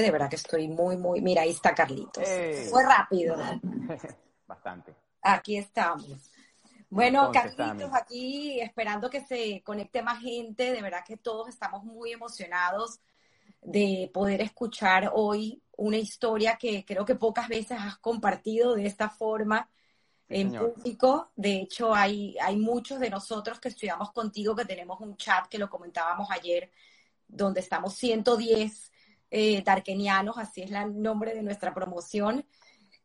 de 0.00 0.10
verdad 0.10 0.30
que 0.30 0.36
estoy 0.36 0.68
muy, 0.68 0.96
muy. 0.96 1.20
Mira, 1.20 1.42
ahí 1.42 1.50
está 1.50 1.74
Carlitos. 1.74 2.28
Fue 2.70 2.84
rápido. 2.84 3.36
Bastante. 4.46 4.94
Aquí 5.22 5.56
estamos. 5.56 6.06
Bueno, 6.88 7.30
Carlitos, 7.32 7.90
aquí 7.92 8.60
esperando 8.60 9.10
que 9.10 9.20
se 9.20 9.62
conecte 9.64 10.02
más 10.02 10.20
gente. 10.20 10.72
De 10.72 10.82
verdad 10.82 11.04
que 11.06 11.16
todos 11.16 11.48
estamos 11.48 11.84
muy 11.84 12.12
emocionados 12.12 13.00
de 13.60 14.10
poder 14.14 14.40
escuchar 14.40 15.10
hoy 15.12 15.60
una 15.76 15.96
historia 15.96 16.56
que 16.56 16.84
creo 16.84 17.04
que 17.04 17.16
pocas 17.16 17.48
veces 17.48 17.78
has 17.80 17.98
compartido 17.98 18.74
de 18.74 18.86
esta 18.86 19.10
forma 19.10 19.68
en 20.28 20.52
público. 20.52 21.30
De 21.34 21.62
hecho, 21.62 21.94
hay, 21.94 22.36
hay 22.40 22.56
muchos 22.56 23.00
de 23.00 23.10
nosotros 23.10 23.60
que 23.60 23.68
estudiamos 23.68 24.12
contigo 24.12 24.54
que 24.54 24.64
tenemos 24.64 25.00
un 25.00 25.16
chat 25.16 25.46
que 25.48 25.58
lo 25.58 25.68
comentábamos 25.68 26.30
ayer, 26.30 26.70
donde 27.26 27.60
estamos 27.60 27.94
110 27.94 28.92
eh, 29.38 29.62
darkenianos, 29.62 30.38
así 30.38 30.62
es 30.62 30.70
el 30.70 31.02
nombre 31.02 31.34
de 31.34 31.42
nuestra 31.42 31.74
promoción, 31.74 32.46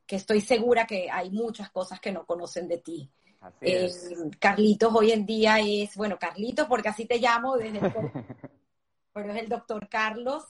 que 0.05 0.16
estoy 0.16 0.39
segura 0.39 0.88
que 0.88 1.12
hay 1.12 1.30
muchas 1.30 1.70
cosas 1.72 1.99
que 1.99 2.13
no 2.13 2.26
conocen 2.26 2.70
de 2.70 2.77
ti. 2.77 3.12
Eh, 3.59 3.91
Carlitos 4.39 4.95
hoy 4.95 5.12
en 5.12 5.25
día 5.25 5.59
es, 5.59 5.94
bueno, 5.98 6.17
Carlitos, 6.17 6.67
porque 6.67 6.88
así 6.88 7.05
te 7.05 7.17
llamo 7.17 7.58
desde 7.58 7.80
el, 7.80 7.91
pero 9.12 9.31
es 9.34 9.41
el 9.41 9.49
doctor 9.49 9.89
Carlos. 9.89 10.45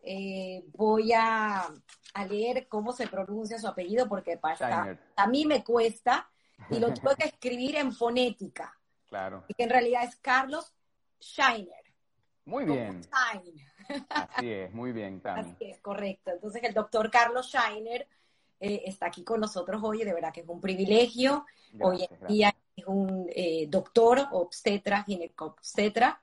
Eh, 0.00 0.64
voy 0.72 1.12
a, 1.12 1.68
leer 2.30 2.66
cómo 2.66 2.92
se 2.92 3.06
pronuncia 3.06 3.58
su 3.58 3.68
apellido 3.68 4.08
porque 4.08 4.38
pasa, 4.38 4.98
a 5.16 5.26
mí 5.26 5.44
me 5.44 5.62
cuesta 5.62 6.30
y 6.70 6.78
lo 6.78 6.94
tengo 6.94 7.14
que 7.14 7.26
escribir 7.26 7.76
en 7.76 7.92
fonética. 7.92 8.74
Claro. 9.06 9.44
Y 9.48 9.52
que 9.52 9.64
en 9.64 9.70
realidad 9.70 10.04
es 10.04 10.16
Carlos 10.16 10.74
Shiner. 11.20 11.84
Muy 12.46 12.64
bien. 12.64 13.02
Así 14.08 14.50
es, 14.50 14.72
muy 14.72 14.92
bien, 14.92 15.20
Así 15.24 15.56
es, 15.60 15.80
correcto. 15.80 16.30
Entonces 16.30 16.62
el 16.62 16.74
doctor 16.74 17.10
Carlos 17.10 17.52
Shiner 17.52 18.06
eh, 18.60 18.82
está 18.86 19.06
aquí 19.06 19.24
con 19.24 19.40
nosotros 19.40 19.80
hoy, 19.84 20.04
de 20.04 20.14
verdad 20.14 20.32
que 20.32 20.40
es 20.40 20.48
un 20.48 20.60
privilegio. 20.60 21.44
hoy 21.80 22.06
en 22.08 22.26
día 22.26 22.54
es 22.76 22.86
un 22.86 23.28
eh, 23.30 23.66
doctor, 23.68 24.28
obstetra, 24.32 25.02
ginecobstetra, 25.02 26.22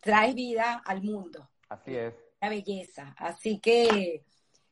trae 0.00 0.34
vida 0.34 0.82
al 0.84 1.02
mundo. 1.02 1.50
Así 1.68 1.96
es. 1.96 2.14
La 2.40 2.48
belleza. 2.48 3.14
Así 3.18 3.58
que 3.58 4.24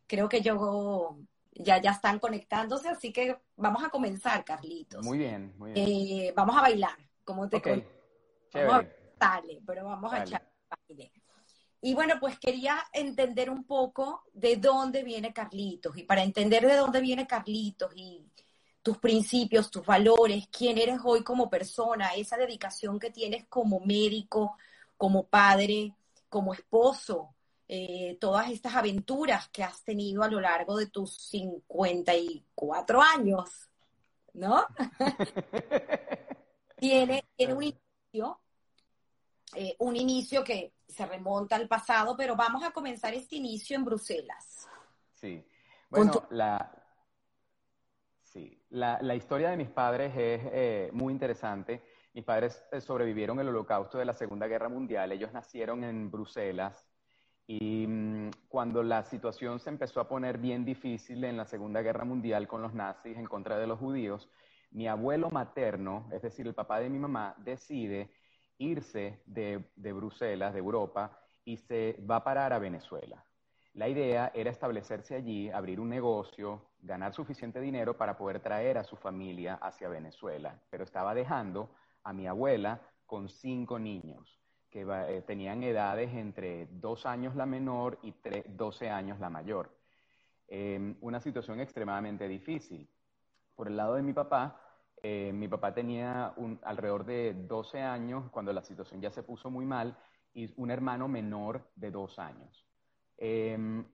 creo 0.07 0.29
que 0.29 0.41
yo 0.43 1.19
ya, 1.55 1.81
ya 1.81 1.93
están 1.93 2.19
conectándose, 2.19 2.89
así 2.89 3.13
que 3.13 3.37
vamos 3.57 3.83
a 3.83 3.91
comenzar, 3.91 4.45
Carlitos. 4.45 5.05
Muy 5.05 5.19
bien, 5.19 5.55
muy 5.59 5.73
bien. 5.73 5.89
Eh, 5.89 6.33
vamos 6.37 6.57
a 6.57 6.63
bailar, 6.63 6.97
como 7.25 7.49
te 7.49 7.57
okay. 7.57 7.87
Vamos 8.55 8.75
a, 8.75 8.87
dale, 9.19 9.61
pero 9.67 9.85
vamos 9.85 10.13
a 10.13 10.23
echar 10.23 10.47
baile. 10.89 11.13
Y 11.85 11.95
bueno, 11.95 12.15
pues 12.21 12.39
quería 12.39 12.79
entender 12.93 13.51
un 13.51 13.65
poco 13.65 14.23
de 14.33 14.57
dónde 14.57 15.03
viene 15.03 15.33
Carlitos. 15.33 15.99
Y 15.99 16.05
para 16.05 16.23
entender 16.23 16.65
de 16.65 16.77
dónde 16.77 17.01
viene 17.01 17.27
Carlitos 17.27 17.93
y 17.97 18.25
tus 18.83 18.99
principios, 18.99 19.69
tus 19.69 19.85
valores, 19.85 20.47
quién 20.49 20.79
eres 20.79 21.01
hoy 21.03 21.25
como 21.25 21.51
persona, 21.51 22.15
esa 22.15 22.37
dedicación 22.37 23.01
que 23.01 23.11
tienes 23.11 23.47
como 23.49 23.81
médico, 23.81 24.57
como 24.97 25.27
padre, 25.27 25.93
como 26.29 26.55
esposo, 26.55 27.35
eh, 27.67 28.17
todas 28.21 28.51
estas 28.51 28.77
aventuras 28.77 29.49
que 29.49 29.65
has 29.65 29.83
tenido 29.83 30.23
a 30.23 30.29
lo 30.29 30.41
largo 30.41 30.77
de 30.77 30.87
tus 30.87 31.17
54 31.17 33.03
años, 33.03 33.69
¿no? 34.35 34.67
tiene, 36.77 37.25
tiene 37.37 37.55
un 37.55 37.63
inicio, 37.65 38.41
eh, 39.55 39.77
un 39.79 39.97
inicio 39.97 40.43
que 40.43 40.75
se 40.87 41.07
remonta 41.07 41.57
al 41.57 41.69
pasado, 41.69 42.17
pero 42.17 42.37
vamos 42.37 42.63
a 42.63 42.71
comenzar 42.71 43.15
este 43.15 43.37
inicio 43.37 43.77
en 43.77 43.85
Bruselas. 43.85 44.69
Sí. 45.15 45.45
Bueno, 45.91 46.27
la, 46.31 46.71
sí. 48.23 48.59
La, 48.71 49.15
historia 49.15 49.51
de 49.51 49.59
mis 49.59 49.69
padres 49.69 50.13
es 50.17 50.41
eh, 50.53 50.91
muy 50.93 51.13
interesante. 51.13 51.83
Mis 52.15 52.25
padres 52.25 52.63
eh, 52.73 52.81
sobrevivieron 52.81 53.39
el 53.41 53.49
holocausto 53.49 53.99
de 53.99 54.07
la 54.07 54.15
Segunda 54.15 54.47
Guerra 54.47 54.69
Mundial. 54.69 55.13
Ellos 55.13 55.33
nacieron 55.33 55.85
en 55.85 56.11
Bruselas 56.11 56.87
y 57.47 57.87
mm, 57.87 58.31
cuando 58.49 58.83
la 58.83 59.05
situación 59.05 59.61
se 59.61 59.69
empezó 59.71 60.01
a 60.01 60.09
poner 60.09 60.39
bien 60.39 60.65
difícil 60.65 61.25
en 61.25 61.37
la 61.37 61.45
Segunda 61.45 61.83
Guerra 61.83 62.05
Mundial 62.05 62.49
con 62.49 62.63
los 62.63 62.73
nazis 62.73 63.19
en 63.19 63.27
contra 63.27 63.59
de 63.59 63.67
los 63.67 63.79
judíos, 63.79 64.31
mi 64.71 64.89
abuelo 64.89 65.31
materno, 65.31 66.09
es 66.13 66.23
decir, 66.23 66.47
el 66.47 66.55
papá 66.55 66.81
de 66.81 66.89
mi 66.89 66.99
mamá, 66.99 67.35
decide 67.39 68.11
irse 68.63 69.23
de, 69.27 69.65
Bruselas, 69.93 70.53
de 70.53 70.59
Europa, 70.59 71.19
y 71.45 71.57
se 71.57 71.99
va 72.09 72.17
a 72.17 72.25
parar 72.25 72.53
a 72.53 72.59
Venezuela. 72.59 73.25
La 73.75 73.89
idea 73.89 74.31
era 74.35 74.51
establecerse 74.51 75.15
allí, 75.15 75.51
abrir 75.51 75.81
un 75.81 75.89
negocio, 75.89 76.73
ganar 76.81 77.15
suficiente 77.15 77.61
dinero 77.61 77.97
para 77.97 78.17
poder 78.17 78.41
traer 78.41 78.79
a 78.79 78.85
su 78.85 78.97
familia 78.97 79.55
hacia 79.55 79.89
Venezuela, 79.89 80.61
pero 80.71 80.85
estaba 80.85 81.15
dejando 81.15 81.75
a 82.05 82.13
mi 82.13 82.27
abuela 82.27 82.81
con 83.07 83.29
cinco 83.29 83.79
niños 83.79 84.39
que 84.71 84.87
eh, 84.89 85.23
tenían 85.27 85.63
edades 85.63 86.13
entre 86.15 86.67
dos 86.67 87.05
años 87.05 87.37
la 87.37 87.45
menor 87.45 87.99
y 88.03 88.15
doce 88.49 88.89
años 88.89 89.21
la 89.21 89.29
mayor. 89.29 89.71
Em, 90.49 90.97
una 91.01 91.21
situación 91.21 91.61
extremadamente 91.61 92.27
difícil. 92.27 92.89
Por 93.55 93.69
el 93.69 93.77
lado 93.77 93.95
de 93.95 94.03
mi 94.03 94.13
papá, 94.13 94.62
eh, 95.03 95.33
mi 95.33 95.49
papá 95.49 95.75
tenía 95.75 96.35
alrededor 96.63 97.05
de 97.05 97.35
12 97.35 97.81
años 97.81 98.31
cuando 98.31 98.53
la 98.53 98.63
situación 98.63 99.01
ya 99.01 99.11
se 99.11 99.25
puso 99.25 99.51
muy 99.51 99.67
mal 99.67 99.97
y 100.33 100.53
un 100.57 100.71
hermano 100.71 101.09
menor 101.09 101.71
de 101.75 101.91
dos 101.91 102.19
años. 102.19 102.65
Em, 103.17 103.85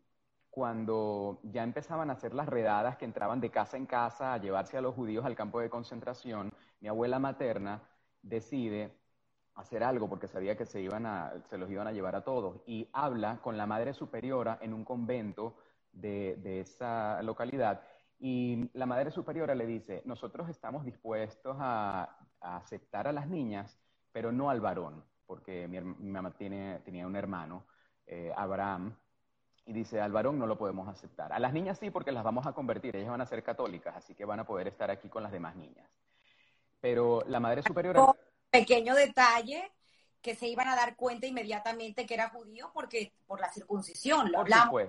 cuando 0.51 1.41
ya 1.45 1.63
empezaban 1.63 2.11
a 2.11 2.15
hacer 2.15 2.35
las 2.35 2.49
redadas 2.49 2.97
que 2.97 3.05
entraban 3.05 3.41
de 3.41 3.51
casa 3.51 3.77
en 3.77 3.87
casa 3.87 4.35
a 4.35 4.39
llevarse 4.39 4.77
a 4.77 4.81
los 4.83 4.95
judíos 4.95 5.25
al 5.25 5.35
campo 5.37 5.61
de 5.61 5.71
concentración, 5.71 6.53
mi 6.81 6.89
abuela 6.89 7.19
materna 7.19 7.83
decide 8.23 8.93
hacer 9.55 9.83
algo 9.83 10.09
porque 10.09 10.29
sabía 10.29 10.57
que 10.57 10.67
se, 10.67 10.81
iban 10.81 11.07
a, 11.07 11.33
se 11.49 11.59
los 11.59 11.71
iban 11.71 11.87
a 11.87 11.93
llevar 11.93 12.17
a 12.17 12.25
todos 12.25 12.61
y 12.67 12.89
habla 12.93 13.41
con 13.43 13.57
la 13.57 13.67
madre 13.67 13.95
superiora 13.95 14.59
en 14.61 14.75
un 14.75 14.85
convento 14.85 15.57
de, 15.93 16.37
de 16.37 16.61
esa 16.61 17.23
localidad 17.23 17.83
y 18.21 18.69
la 18.73 18.87
madre 18.87 19.11
superiora 19.11 19.55
le 19.55 19.67
dice, 19.67 20.03
nosotros 20.05 20.49
estamos 20.49 20.85
dispuestos 20.85 21.57
a, 21.61 22.17
aceptar 22.41 23.09
a 23.09 23.13
las 23.13 23.29
niñas, 23.29 23.79
pero 24.13 24.33
no 24.33 24.51
al 24.51 24.61
varón, 24.61 25.05
porque 25.27 25.67
mi, 25.69 25.81
mamá 25.81 26.33
tiene, 26.37 26.81
tenía 26.85 27.07
un 27.07 27.17
hermano, 27.17 27.67
eh, 28.07 28.33
Abraham, 28.37 28.97
y 29.67 29.73
dice, 29.73 30.01
al 30.01 30.13
varón 30.13 30.39
no 30.39 30.47
lo 30.47 30.57
podemos 30.57 30.89
aceptar. 30.89 31.33
A 31.33 31.39
las 31.39 31.53
niñas 31.53 31.79
sí, 31.79 31.91
porque 31.91 32.13
las 32.13 32.25
vamos 32.25 32.47
a 32.47 32.53
convertir, 32.53 32.97
ellas 32.97 33.11
van 33.11 33.21
a 33.21 33.27
ser 33.27 33.43
católicas, 33.43 33.95
así 33.97 34.15
que 34.15 34.25
van 34.25 34.41
a 34.41 34.47
poder 34.47 34.69
estar 34.69 34.91
aquí 34.91 35.09
con 35.09 35.23
las 35.23 35.33
demás 35.33 35.57
niñas. 35.57 35.89
Pero 36.81 37.23
la 37.27 37.41
madre 37.41 37.63
superiora... 37.63 38.07
Pequeño 38.51 38.95
detalle, 38.95 39.71
que 40.23 40.35
se 40.35 40.49
iban 40.49 40.69
a 40.69 40.77
dar 40.77 40.97
cuenta 40.97 41.27
inmediatamente 41.27 42.07
que 42.07 42.15
era 42.15 42.31
judío 42.31 42.71
porque 42.73 43.13
por 43.27 43.41
la 43.41 43.51
circuncisión, 43.53 44.33
lo 44.33 44.41
hablamos. 44.41 44.83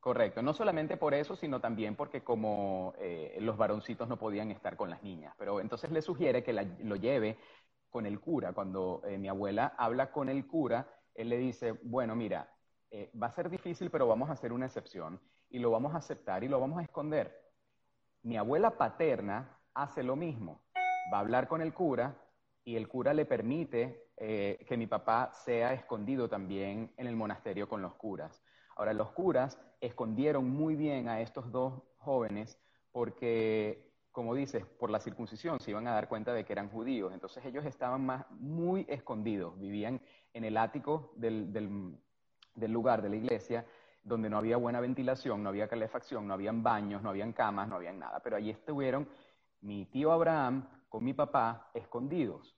Correcto, 0.00 0.40
no 0.40 0.54
solamente 0.54 0.96
por 0.96 1.12
eso, 1.12 1.36
sino 1.36 1.60
también 1.60 1.94
porque 1.94 2.24
como 2.24 2.94
eh, 2.98 3.36
los 3.40 3.58
varoncitos 3.58 4.08
no 4.08 4.18
podían 4.18 4.50
estar 4.50 4.74
con 4.74 4.88
las 4.88 5.02
niñas. 5.02 5.34
Pero 5.36 5.60
entonces 5.60 5.90
le 5.90 6.00
sugiere 6.00 6.42
que 6.42 6.54
lo 6.54 6.96
lleve 6.96 7.36
con 7.90 8.06
el 8.06 8.18
cura. 8.18 8.54
Cuando 8.54 9.02
eh, 9.04 9.18
mi 9.18 9.28
abuela 9.28 9.74
habla 9.76 10.10
con 10.10 10.30
el 10.30 10.46
cura, 10.46 10.88
él 11.14 11.28
le 11.28 11.36
dice, 11.36 11.72
bueno, 11.82 12.16
mira, 12.16 12.50
eh, 12.90 13.12
va 13.22 13.26
a 13.26 13.30
ser 13.30 13.50
difícil, 13.50 13.90
pero 13.90 14.08
vamos 14.08 14.30
a 14.30 14.32
hacer 14.32 14.54
una 14.54 14.64
excepción 14.64 15.20
y 15.50 15.58
lo 15.58 15.70
vamos 15.70 15.94
a 15.94 15.98
aceptar 15.98 16.44
y 16.44 16.48
lo 16.48 16.58
vamos 16.58 16.78
a 16.78 16.82
esconder. 16.82 17.38
Mi 18.22 18.38
abuela 18.38 18.78
paterna 18.78 19.58
hace 19.74 20.02
lo 20.02 20.16
mismo. 20.16 20.62
Va 21.12 21.18
a 21.18 21.20
hablar 21.20 21.46
con 21.46 21.60
el 21.60 21.74
cura 21.74 22.16
y 22.64 22.76
el 22.76 22.88
cura 22.88 23.12
le 23.12 23.26
permite 23.26 24.06
que 24.16 24.76
mi 24.76 24.86
papá 24.86 25.32
sea 25.32 25.72
escondido 25.72 26.28
también 26.28 26.92
en 26.98 27.06
el 27.06 27.16
monasterio 27.16 27.66
con 27.70 27.80
los 27.80 27.94
curas. 27.94 28.42
Ahora, 28.80 28.94
los 28.94 29.10
curas 29.10 29.58
escondieron 29.82 30.48
muy 30.48 30.74
bien 30.74 31.06
a 31.10 31.20
estos 31.20 31.52
dos 31.52 31.82
jóvenes 31.98 32.58
porque, 32.92 33.92
como 34.10 34.34
dices, 34.34 34.64
por 34.64 34.88
la 34.88 35.00
circuncisión 35.00 35.60
se 35.60 35.72
iban 35.72 35.86
a 35.86 35.92
dar 35.92 36.08
cuenta 36.08 36.32
de 36.32 36.46
que 36.46 36.54
eran 36.54 36.70
judíos. 36.70 37.12
Entonces 37.12 37.44
ellos 37.44 37.66
estaban 37.66 38.06
más, 38.06 38.24
muy 38.30 38.86
escondidos, 38.88 39.60
vivían 39.60 40.00
en 40.32 40.44
el 40.44 40.56
ático 40.56 41.12
del, 41.16 41.52
del, 41.52 42.72
lugar 42.72 43.02
de 43.02 43.10
la 43.10 43.16
iglesia 43.16 43.66
donde 44.02 44.30
no 44.30 44.38
había 44.38 44.56
buena 44.56 44.80
ventilación, 44.80 45.42
no 45.42 45.50
había 45.50 45.68
calefacción, 45.68 46.26
no 46.26 46.32
habían 46.32 46.62
baños, 46.62 47.02
no 47.02 47.10
habían 47.10 47.34
camas, 47.34 47.68
no 47.68 47.76
habían 47.76 47.98
nada. 47.98 48.20
Pero 48.20 48.36
allí 48.36 48.48
estuvieron 48.48 49.06
mi 49.60 49.84
tío 49.84 50.10
Abraham 50.10 50.66
con 50.88 51.04
mi 51.04 51.12
papá 51.12 51.70
escondidos 51.74 52.56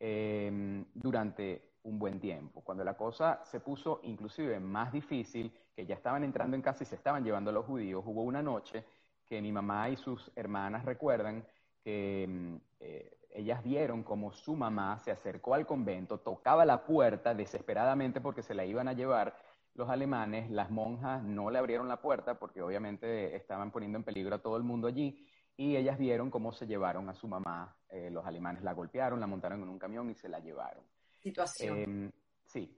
eh, 0.00 0.82
durante 0.94 1.71
un 1.84 1.98
buen 1.98 2.20
tiempo. 2.20 2.62
Cuando 2.62 2.84
la 2.84 2.96
cosa 2.96 3.40
se 3.44 3.60
puso 3.60 4.00
inclusive 4.04 4.60
más 4.60 4.92
difícil, 4.92 5.52
que 5.74 5.86
ya 5.86 5.94
estaban 5.94 6.24
entrando 6.24 6.56
en 6.56 6.62
casa 6.62 6.84
y 6.84 6.86
se 6.86 6.94
estaban 6.96 7.24
llevando 7.24 7.50
a 7.50 7.54
los 7.54 7.66
judíos, 7.66 8.04
hubo 8.06 8.22
una 8.22 8.42
noche 8.42 8.84
que 9.26 9.40
mi 9.40 9.52
mamá 9.52 9.88
y 9.88 9.96
sus 9.96 10.30
hermanas 10.36 10.84
recuerdan 10.84 11.44
que 11.82 12.26
mm, 12.28 12.56
eh, 12.80 13.18
ellas 13.30 13.62
vieron 13.62 14.02
como 14.02 14.32
su 14.32 14.54
mamá 14.54 14.98
se 14.98 15.10
acercó 15.10 15.54
al 15.54 15.66
convento, 15.66 16.20
tocaba 16.20 16.64
la 16.64 16.84
puerta 16.84 17.34
desesperadamente 17.34 18.20
porque 18.20 18.42
se 18.42 18.54
la 18.54 18.64
iban 18.64 18.88
a 18.88 18.92
llevar, 18.92 19.34
los 19.74 19.88
alemanes, 19.88 20.50
las 20.50 20.70
monjas 20.70 21.22
no 21.22 21.50
le 21.50 21.58
abrieron 21.58 21.88
la 21.88 22.02
puerta 22.02 22.38
porque 22.38 22.60
obviamente 22.60 23.34
estaban 23.34 23.70
poniendo 23.70 23.96
en 23.96 24.04
peligro 24.04 24.34
a 24.34 24.42
todo 24.42 24.58
el 24.58 24.62
mundo 24.62 24.86
allí 24.86 25.26
y 25.56 25.76
ellas 25.76 25.98
vieron 25.98 26.30
cómo 26.30 26.52
se 26.52 26.66
llevaron 26.66 27.08
a 27.08 27.14
su 27.14 27.26
mamá, 27.26 27.76
eh, 27.88 28.10
los 28.10 28.26
alemanes 28.26 28.62
la 28.62 28.74
golpearon, 28.74 29.20
la 29.20 29.26
montaron 29.26 29.62
en 29.62 29.68
un 29.68 29.78
camión 29.78 30.10
y 30.10 30.14
se 30.14 30.28
la 30.28 30.40
llevaron. 30.40 30.84
Situación. 31.22 31.78
Em, 31.78 32.12
sí, 32.44 32.76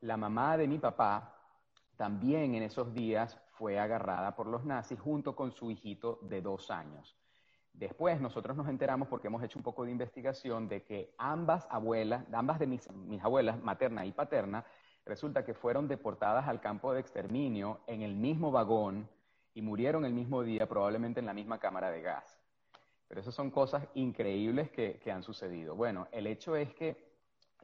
la 0.00 0.16
mamá 0.16 0.56
de 0.56 0.66
mi 0.66 0.78
papá 0.78 1.36
también 1.96 2.54
en 2.54 2.62
esos 2.62 2.92
días 2.92 3.40
fue 3.52 3.78
agarrada 3.78 4.34
por 4.34 4.46
los 4.46 4.64
nazis 4.64 4.98
junto 4.98 5.36
con 5.36 5.52
su 5.52 5.70
hijito 5.70 6.18
de 6.22 6.42
dos 6.42 6.70
años. 6.70 7.16
Después 7.72 8.20
nosotros 8.20 8.56
nos 8.56 8.68
enteramos, 8.68 9.08
porque 9.08 9.26
hemos 9.28 9.42
hecho 9.42 9.58
un 9.58 9.64
poco 9.64 9.84
de 9.84 9.90
investigación, 9.90 10.68
de 10.68 10.82
que 10.84 11.14
ambas 11.18 11.66
abuelas, 11.70 12.24
ambas 12.32 12.58
de 12.58 12.66
mis, 12.66 12.90
mis 12.92 13.22
abuelas, 13.22 13.60
materna 13.60 14.06
y 14.06 14.12
paterna, 14.12 14.64
resulta 15.04 15.44
que 15.44 15.54
fueron 15.54 15.88
deportadas 15.88 16.46
al 16.48 16.60
campo 16.60 16.92
de 16.92 17.00
exterminio 17.00 17.80
en 17.86 18.02
el 18.02 18.14
mismo 18.14 18.50
vagón 18.50 19.08
y 19.54 19.62
murieron 19.62 20.04
el 20.04 20.12
mismo 20.12 20.42
día, 20.42 20.68
probablemente 20.68 21.20
en 21.20 21.26
la 21.26 21.34
misma 21.34 21.58
cámara 21.58 21.90
de 21.90 22.02
gas. 22.02 22.36
Pero 23.08 23.20
esas 23.20 23.34
son 23.34 23.50
cosas 23.50 23.86
increíbles 23.94 24.70
que, 24.70 25.00
han 25.12 25.22
sucedido. 25.22 25.76
Bueno, 25.76 26.08
el 26.10 26.26
hecho 26.26 26.56
es 26.56 26.74
que 26.74 27.03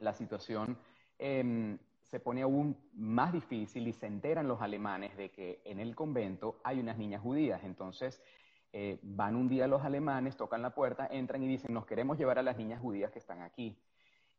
la 0.01 0.13
situación 0.13 0.77
em, 1.17 1.77
se 2.03 2.19
pone 2.19 2.41
aún 2.41 2.75
más 2.93 3.31
difícil 3.31 3.87
y 3.87 3.93
se 3.93 4.07
enteran 4.07 4.47
los 4.47 4.61
alemanes 4.61 5.15
de 5.15 5.31
que 5.31 5.61
en 5.63 5.79
el 5.79 5.95
convento 5.95 6.59
hay 6.63 6.79
unas 6.79 6.97
niñas 6.97 7.21
judías. 7.21 7.63
Entonces 7.63 8.21
eh, 8.73 8.99
van 9.01 9.35
un 9.35 9.47
día 9.47 9.67
los 9.67 9.83
alemanes, 9.83 10.35
tocan 10.35 10.61
la 10.61 10.75
puerta, 10.75 11.07
entran 11.09 11.43
y 11.43 11.47
dicen, 11.47 11.73
nos 11.73 11.85
queremos 11.85 12.17
llevar 12.17 12.39
a 12.39 12.43
las 12.43 12.57
niñas 12.57 12.81
judías 12.81 13.11
que 13.11 13.19
están 13.19 13.41
aquí. 13.41 13.77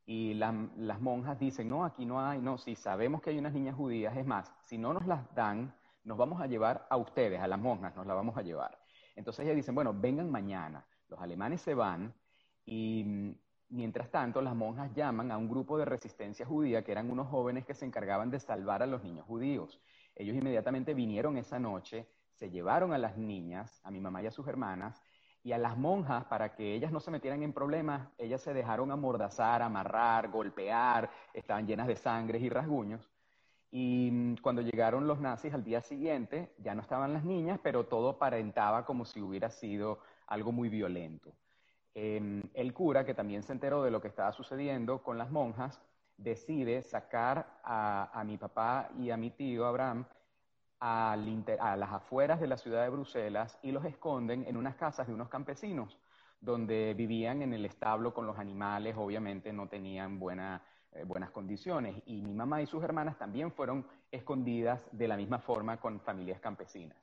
Y 0.05 0.35
las 0.35 1.01
monjas 1.01 1.39
dicen, 1.39 1.69
no, 1.69 1.85
aquí 1.85 2.05
no 2.05 2.21
hay, 2.21 2.41
no, 2.41 2.59
si 2.59 2.75
sabemos 2.75 3.23
que 3.23 3.31
hay 3.31 3.39
unas 3.39 3.53
niñas 3.53 3.77
judías, 3.77 4.17
es 4.17 4.27
más, 4.27 4.53
si 4.63 4.77
no 4.77 4.93
nos 4.93 5.07
las 5.07 5.33
dan, 5.33 5.73
nos 6.03 6.19
vamos 6.19 6.41
a 6.41 6.49
llevar 6.49 6.89
a 6.91 6.97
ustedes, 6.97 7.41
a 7.41 7.47
las 7.47 7.61
monjas, 7.61 7.95
nos 7.95 8.07
las 8.07 8.17
vamos 8.17 8.37
a 8.37 8.43
llevar. 8.43 8.77
Entonces 9.15 9.45
ellas 9.45 9.57
dicen, 9.57 9.77
bueno, 9.77 9.95
vengan 9.95 10.29
mañana. 10.31 10.85
Los 11.09 11.21
alemanes 11.21 11.61
se 11.61 11.75
van 11.75 12.13
y 12.65 13.37
mientras 13.73 14.11
tanto 14.11 14.43
las 14.43 14.55
monjas 14.55 14.93
llaman 14.95 15.33
a 15.33 15.39
un 15.39 15.49
grupo 15.49 15.79
de 15.79 15.87
resistencia 15.87 16.45
judía 16.45 16.85
que 16.85 16.93
eran 16.93 17.11
unos 17.11 17.29
jóvenes 17.29 17.65
que 17.65 17.75
se 17.75 17.87
encargaban 17.87 18.31
de 18.31 18.39
salvar 18.39 18.83
a 18.83 18.87
los 18.87 19.03
niños 19.03 19.27
judíos. 19.27 19.81
Ellos 20.15 20.37
inmediatamente 20.37 20.93
vinieron 20.93 21.39
esa 21.39 21.59
noche, 21.59 22.07
se 22.35 22.51
llevaron 22.51 22.93
a 22.93 22.99
las 22.99 23.17
niñas, 23.17 23.81
a 23.83 23.91
mi 23.91 23.99
mamá 23.99 24.23
y 24.23 24.27
a 24.27 24.31
sus 24.31 24.47
hermanas, 24.47 25.03
y 25.43 25.53
a 25.53 25.59
las 25.59 25.77
monjas, 25.77 26.25
para 26.27 26.55
que 26.55 26.75
ellas 26.75 26.93
no 26.93 27.01
se 27.01 27.11
metieran 27.11 27.43
en 27.43 27.53
problemas, 27.53 28.09
ellas 28.19 28.43
se 28.43 28.53
dejaron 28.53 28.93
amordazar, 28.93 29.63
amarrar, 29.63 30.29
golpear, 30.29 31.11
estaban 31.33 31.67
llenas 31.67 31.89
de 31.89 31.97
sangre 31.97 32.39
y 32.39 32.49
rasguños. 32.49 33.11
Y 33.71 34.11
mm, 34.13 34.37
cuando 34.43 34.61
llegaron 34.61 35.07
los 35.07 35.19
nazis 35.19 35.55
al 35.55 35.65
día 35.65 35.81
siguiente, 35.81 36.55
ya 36.59 36.75
no 36.75 36.83
estaban 36.83 37.15
las 37.15 37.25
niñas, 37.25 37.59
pero 37.63 37.87
todo 37.87 38.11
aparentaba 38.11 38.85
como 38.85 39.07
si 39.07 39.21
hubiera 39.21 39.51
sido 39.51 39.99
algo 40.27 40.53
muy 40.53 40.69
violento. 40.69 41.33
Em, 41.95 42.43
el 42.55 42.73
cura, 42.73 43.05
que 43.05 43.15
también 43.15 43.43
se 43.43 43.53
enteró 43.53 43.83
de 43.83 43.91
lo 43.91 44.01
que 44.01 44.09
estaba 44.09 44.33
sucediendo 44.33 45.03
con 45.03 45.19
las 45.19 45.31
monjas, 45.31 45.81
decide 46.17 46.83
sacar 46.83 47.61
a 47.65 48.23
mi 48.27 48.37
papá 48.39 48.91
y 48.99 49.11
a 49.11 49.17
mi 49.17 49.31
tío 49.31 49.67
Abraham 49.67 50.07
a 50.85 51.77
las 51.77 51.93
afueras 51.93 52.41
de 52.41 52.49
la 52.49 52.57
ciudad 52.57 52.83
de 52.83 52.89
Bruselas 52.89 53.57
y 53.63 53.71
los 53.71 53.85
esconden 53.85 54.45
en 54.49 54.57
unas 54.57 54.75
casas 54.75 55.07
de 55.07 55.15
unos 55.15 55.29
campesinos, 55.29 55.97
donde 56.41 56.95
vivían 56.95 57.41
en 57.43 57.53
el 57.53 57.65
establo 57.65 58.13
con 58.13 58.27
los 58.27 58.37
animales, 58.37 58.97
obviamente 58.99 59.53
no 59.53 59.69
tenían 59.69 60.15
eh, 60.15 61.05
buenas 61.05 61.31
condiciones. 61.31 62.03
Y 62.07 62.21
mi 62.21 62.35
mamá 62.35 62.63
y 62.63 62.67
sus 62.67 62.83
hermanas 62.83 63.17
también 63.17 63.53
fueron 63.53 63.87
escondidas 64.11 64.89
de 64.91 65.07
la 65.07 65.17
misma 65.17 65.39
forma 65.39 65.77
con 65.79 66.01
familias 66.01 66.41
campesinas. 66.41 66.99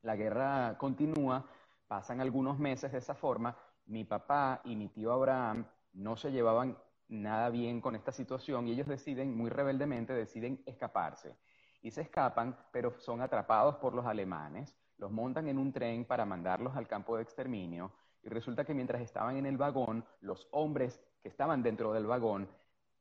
La 0.00 0.16
guerra 0.16 0.78
continúa, 0.78 1.44
pasan 1.86 2.22
algunos 2.22 2.58
meses 2.58 2.92
de 2.92 2.98
esa 2.98 3.14
forma. 3.14 3.54
Mi 3.86 4.04
papá 4.04 4.60
y 4.64 4.76
mi 4.76 4.88
tío 4.88 5.12
Abraham 5.12 5.66
no 5.92 6.16
se 6.16 6.30
llevaban 6.30 6.76
nada 7.08 7.50
bien 7.50 7.80
con 7.80 7.94
esta 7.94 8.12
situación 8.12 8.66
y 8.66 8.72
ellos 8.72 8.86
deciden, 8.86 9.36
muy 9.36 9.50
rebeldemente, 9.50 10.12
deciden 10.12 10.62
escaparse 10.66 11.36
y 11.82 11.90
se 11.90 12.02
escapan, 12.02 12.56
pero 12.70 12.98
son 12.98 13.20
atrapados 13.20 13.76
por 13.76 13.94
los 13.94 14.06
alemanes, 14.06 14.76
los 14.98 15.10
montan 15.10 15.48
en 15.48 15.58
un 15.58 15.72
tren 15.72 16.04
para 16.04 16.24
mandarlos 16.24 16.76
al 16.76 16.86
campo 16.86 17.16
de 17.16 17.22
exterminio 17.22 17.92
y 18.22 18.28
resulta 18.28 18.64
que 18.64 18.74
mientras 18.74 19.02
estaban 19.02 19.36
en 19.36 19.46
el 19.46 19.56
vagón, 19.56 20.04
los 20.20 20.48
hombres 20.52 21.00
que 21.22 21.28
estaban 21.28 21.62
dentro 21.62 21.92
del 21.92 22.06
vagón 22.06 22.48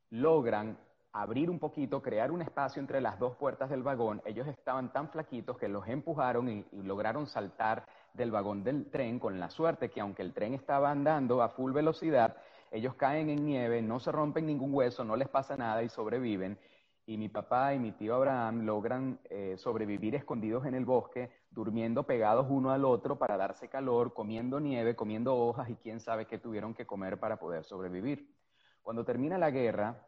logran 0.10 0.78
abrir 1.14 1.50
un 1.50 1.60
poquito, 1.60 2.02
crear 2.02 2.32
un 2.32 2.42
espacio 2.42 2.80
entre 2.80 3.02
las 3.02 3.20
dos 3.20 3.36
puertas 3.36 3.70
del 3.70 3.84
vagón. 3.84 4.22
Ellos 4.26 4.48
estaban 4.48 4.92
tan 4.92 5.10
flaquitos 5.10 5.58
que 5.58 5.68
los 5.68 5.88
empujaron 5.88 6.50
y, 6.50 6.66
lograron 6.72 7.28
saltar 7.28 7.86
del 8.14 8.32
vagón 8.32 8.64
del 8.64 8.90
tren 8.90 9.20
con 9.20 9.40
la 9.40 9.50
suerte 9.50 9.90
que 9.90 10.02
aunque 10.02 10.22
el 10.22 10.34
tren 10.34 10.54
estaba 10.54 10.92
andando 10.92 11.42
a 11.42 11.50
full 11.50 11.72
velocidad, 11.72 12.38
ellos 12.72 12.96
caen 12.96 13.30
en 13.30 13.46
nieve, 13.46 13.82
no 13.82 14.00
se 14.00 14.12
rompen 14.12 14.46
ningún 14.46 14.74
hueso, 14.74 15.04
no 15.04 15.16
les 15.16 15.28
pasa 15.28 15.58
nada 15.58 15.84
y 15.84 15.90
sobreviven 15.90 16.58
y 17.06 17.18
mi 17.18 17.30
papá 17.30 17.74
y 17.74 17.80
mi 17.80 17.92
tío 17.92 18.16
Abraham 18.16 18.62
logran 18.62 19.20
eh, 19.30 19.56
sobrevivir 19.58 20.16
escondidos 20.16 20.66
en 20.66 20.76
el 20.76 20.86
bosque, 20.86 21.32
durmiendo 21.50 22.04
pegados 22.04 22.48
uno 22.50 22.72
al 22.72 22.86
otro 22.86 23.18
para 23.18 23.38
darse 23.38 23.68
calor, 23.68 24.14
comiendo 24.14 24.60
nieve, 24.60 24.96
comiendo 24.96 25.36
hojas 25.36 25.70
y 25.70 25.76
quién 25.76 26.00
sabe 26.00 26.26
qué 26.26 26.38
tuvieron 26.38 26.74
que 26.74 26.86
comer 26.86 27.20
para 27.20 27.38
poder 27.38 27.66
sobrevivir. 27.66 28.34
Cuando 28.82 29.04
termina 29.04 29.38
la 29.38 29.52
guerra, 29.52 30.08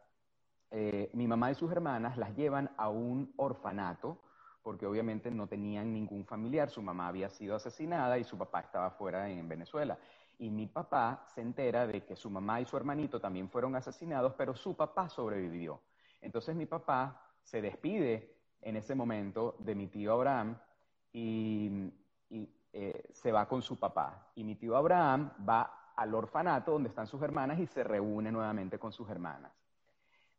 eh, 0.70 1.10
mi 1.12 1.26
mamá 1.26 1.50
y 1.50 1.54
sus 1.54 1.70
hermanas 1.70 2.16
las 2.16 2.34
llevan 2.36 2.70
a 2.76 2.88
un 2.88 3.32
orfanato, 3.36 4.22
porque 4.64 4.86
obviamente 4.86 5.30
no 5.30 5.46
tenían 5.46 5.92
ningún 5.92 6.24
familiar. 6.24 6.70
Su 6.70 6.80
mamá 6.80 7.08
había 7.08 7.28
sido 7.28 7.54
asesinada 7.54 8.18
y 8.18 8.24
su 8.24 8.38
papá 8.38 8.60
estaba 8.60 8.90
fuera 8.92 9.28
en 9.28 9.46
Venezuela. 9.46 9.98
Y 10.38 10.48
mi 10.48 10.66
papá 10.66 11.26
se 11.34 11.42
entera 11.42 11.86
de 11.86 12.02
que 12.04 12.16
su 12.16 12.30
mamá 12.30 12.62
y 12.62 12.64
su 12.64 12.74
hermanito 12.76 13.20
también 13.20 13.50
fueron 13.50 13.76
asesinados, 13.76 14.32
pero 14.38 14.56
su 14.56 14.74
papá 14.74 15.10
sobrevivió. 15.10 15.80
Entonces 16.22 16.56
mi 16.56 16.64
papá 16.64 17.30
se 17.42 17.60
despide 17.60 18.36
en 18.62 18.76
ese 18.76 18.94
momento 18.94 19.54
de 19.58 19.74
mi 19.74 19.86
tío 19.88 20.14
Abraham 20.14 20.58
y, 21.12 21.92
eh, 22.72 23.10
se 23.12 23.30
va 23.30 23.46
con 23.46 23.60
su 23.60 23.78
papá. 23.78 24.30
Y 24.34 24.44
mi 24.44 24.54
tío 24.54 24.78
Abraham 24.78 25.30
va 25.46 25.92
al 25.94 26.14
orfanato 26.14 26.72
donde 26.72 26.88
están 26.88 27.06
sus 27.06 27.20
hermanas 27.20 27.60
y 27.60 27.66
se 27.66 27.84
reúne 27.84 28.32
nuevamente 28.32 28.78
con 28.78 28.92
sus 28.92 29.10
hermanas. 29.10 29.52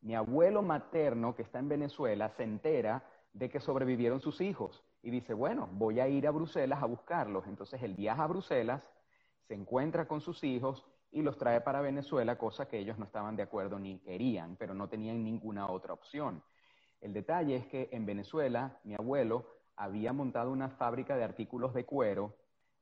Mi 0.00 0.16
abuelo 0.16 0.62
materno, 0.62 1.34
que 1.34 1.42
está 1.42 1.60
en 1.60 1.68
Venezuela, 1.68 2.28
se 2.28 2.42
entera 2.42 3.02
de 3.38 3.50
que 3.50 3.60
sobrevivieron 3.60 4.20
sus 4.20 4.40
hijos 4.40 4.82
y 5.02 5.10
dice, 5.10 5.34
bueno, 5.34 5.68
voy 5.72 6.00
a 6.00 6.08
ir 6.08 6.26
a 6.26 6.30
Bruselas 6.30 6.82
a 6.82 6.86
buscarlos. 6.86 7.46
Entonces 7.46 7.82
él 7.82 7.94
viaja 7.94 8.24
a 8.24 8.26
Bruselas, 8.26 8.82
se 9.46 9.54
encuentra 9.54 10.08
con 10.08 10.22
sus 10.22 10.42
hijos 10.42 10.84
y 11.12 11.20
los 11.20 11.36
trae 11.36 11.60
para 11.60 11.82
Venezuela, 11.82 12.38
cosa 12.38 12.66
que 12.66 12.78
ellos 12.78 12.98
no 12.98 13.04
estaban 13.04 13.36
de 13.36 13.42
acuerdo 13.42 13.78
ni 13.78 13.98
querían, 13.98 14.56
pero 14.56 14.72
no 14.72 14.88
tenían 14.88 15.22
ninguna 15.22 15.70
otra 15.70 15.92
opción. 15.92 16.42
El 17.00 17.12
detalle 17.12 17.56
es 17.56 17.66
que 17.66 17.90
en 17.92 18.06
Venezuela 18.06 18.80
mi 18.84 18.94
abuelo 18.94 19.44
había 19.76 20.14
montado 20.14 20.50
una 20.50 20.70
fábrica 20.70 21.14
de 21.16 21.24
artículos 21.24 21.74
de 21.74 21.84
cuero, 21.84 22.34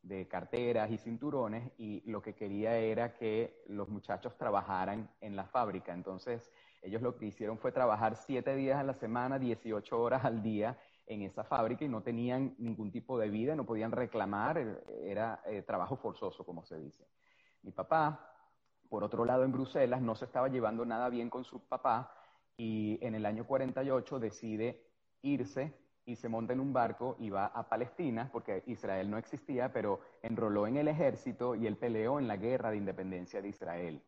de 0.05 0.29
carteras 0.29 0.91
y 0.91 0.99
cinturones, 0.99 1.73
y 1.79 2.03
lo 2.11 2.21
que 2.21 2.35
quería 2.35 2.77
era 2.77 3.15
que 3.15 3.65
los 3.67 3.89
muchachos 3.89 4.37
trabajaran 4.37 5.11
en 5.21 5.35
la 5.35 5.47
fábrica. 5.47 5.95
Entonces, 5.95 6.51
ellos 6.83 7.01
lo 7.01 7.17
que 7.17 7.27
hicieron 7.27 7.59
fue 7.59 7.73
trabajar 7.73 8.15
siete 8.17 8.55
días 8.55 8.79
a 8.79 8.83
la 8.83 8.93
semana, 8.93 9.39
18 9.39 9.99
horas 9.99 10.25
al 10.25 10.43
día 10.43 10.79
en 11.07 11.23
esa 11.23 11.43
fábrica 11.43 11.85
y 11.85 11.89
no 11.89 12.03
tenían 12.03 12.55
ningún 12.59 12.91
tipo 12.93 13.19
de 13.19 13.31
vida, 13.31 13.57
no 13.57 13.65
podían 13.65 13.93
reclamar, 13.93 14.83
era 15.03 15.43
eh, 15.47 15.63
trabajo 15.63 15.97
forzoso, 15.97 16.45
como 16.45 16.65
se 16.65 16.79
dice. 16.79 17.07
Mi 17.63 17.73
papá, 17.73 18.31
por 18.91 19.05
otro 19.05 19.25
lado, 19.25 19.45
en 19.45 19.53
Bruselas 19.53 20.03
no 20.03 20.15
se 20.15 20.27
estaba 20.27 20.49
llevando 20.49 20.85
nada 20.85 21.09
bien 21.09 21.31
con 21.31 21.45
su 21.45 21.67
papá 21.67 22.15
y 22.59 22.99
en 23.05 23.15
el 23.15 23.25
año 23.25 23.47
48 23.47 24.19
decide 24.19 24.87
irse 25.23 25.84
y 26.07 26.17
se 26.17 26.29
monta 26.29 26.53
en 26.53 26.61
un 26.61 26.73
barco 26.73 27.17
y 27.19 27.31
va 27.31 27.47
a 27.47 27.69
Palestina, 27.69 28.29
porque 28.33 28.63
Israel 28.67 29.11
no 29.11 29.19
existía, 29.19 29.73
pero 29.73 30.01
enroló 30.23 30.67
en 30.67 30.77
el 30.77 30.89
ejército 30.89 31.55
y 31.55 31.67
él 31.67 31.77
peleó 31.77 32.19
en 32.19 32.29
la 32.29 32.37
guerra 32.37 32.71
de 32.71 32.77
independencia 32.77 33.41
de 33.41 33.49
Israel. 33.49 34.03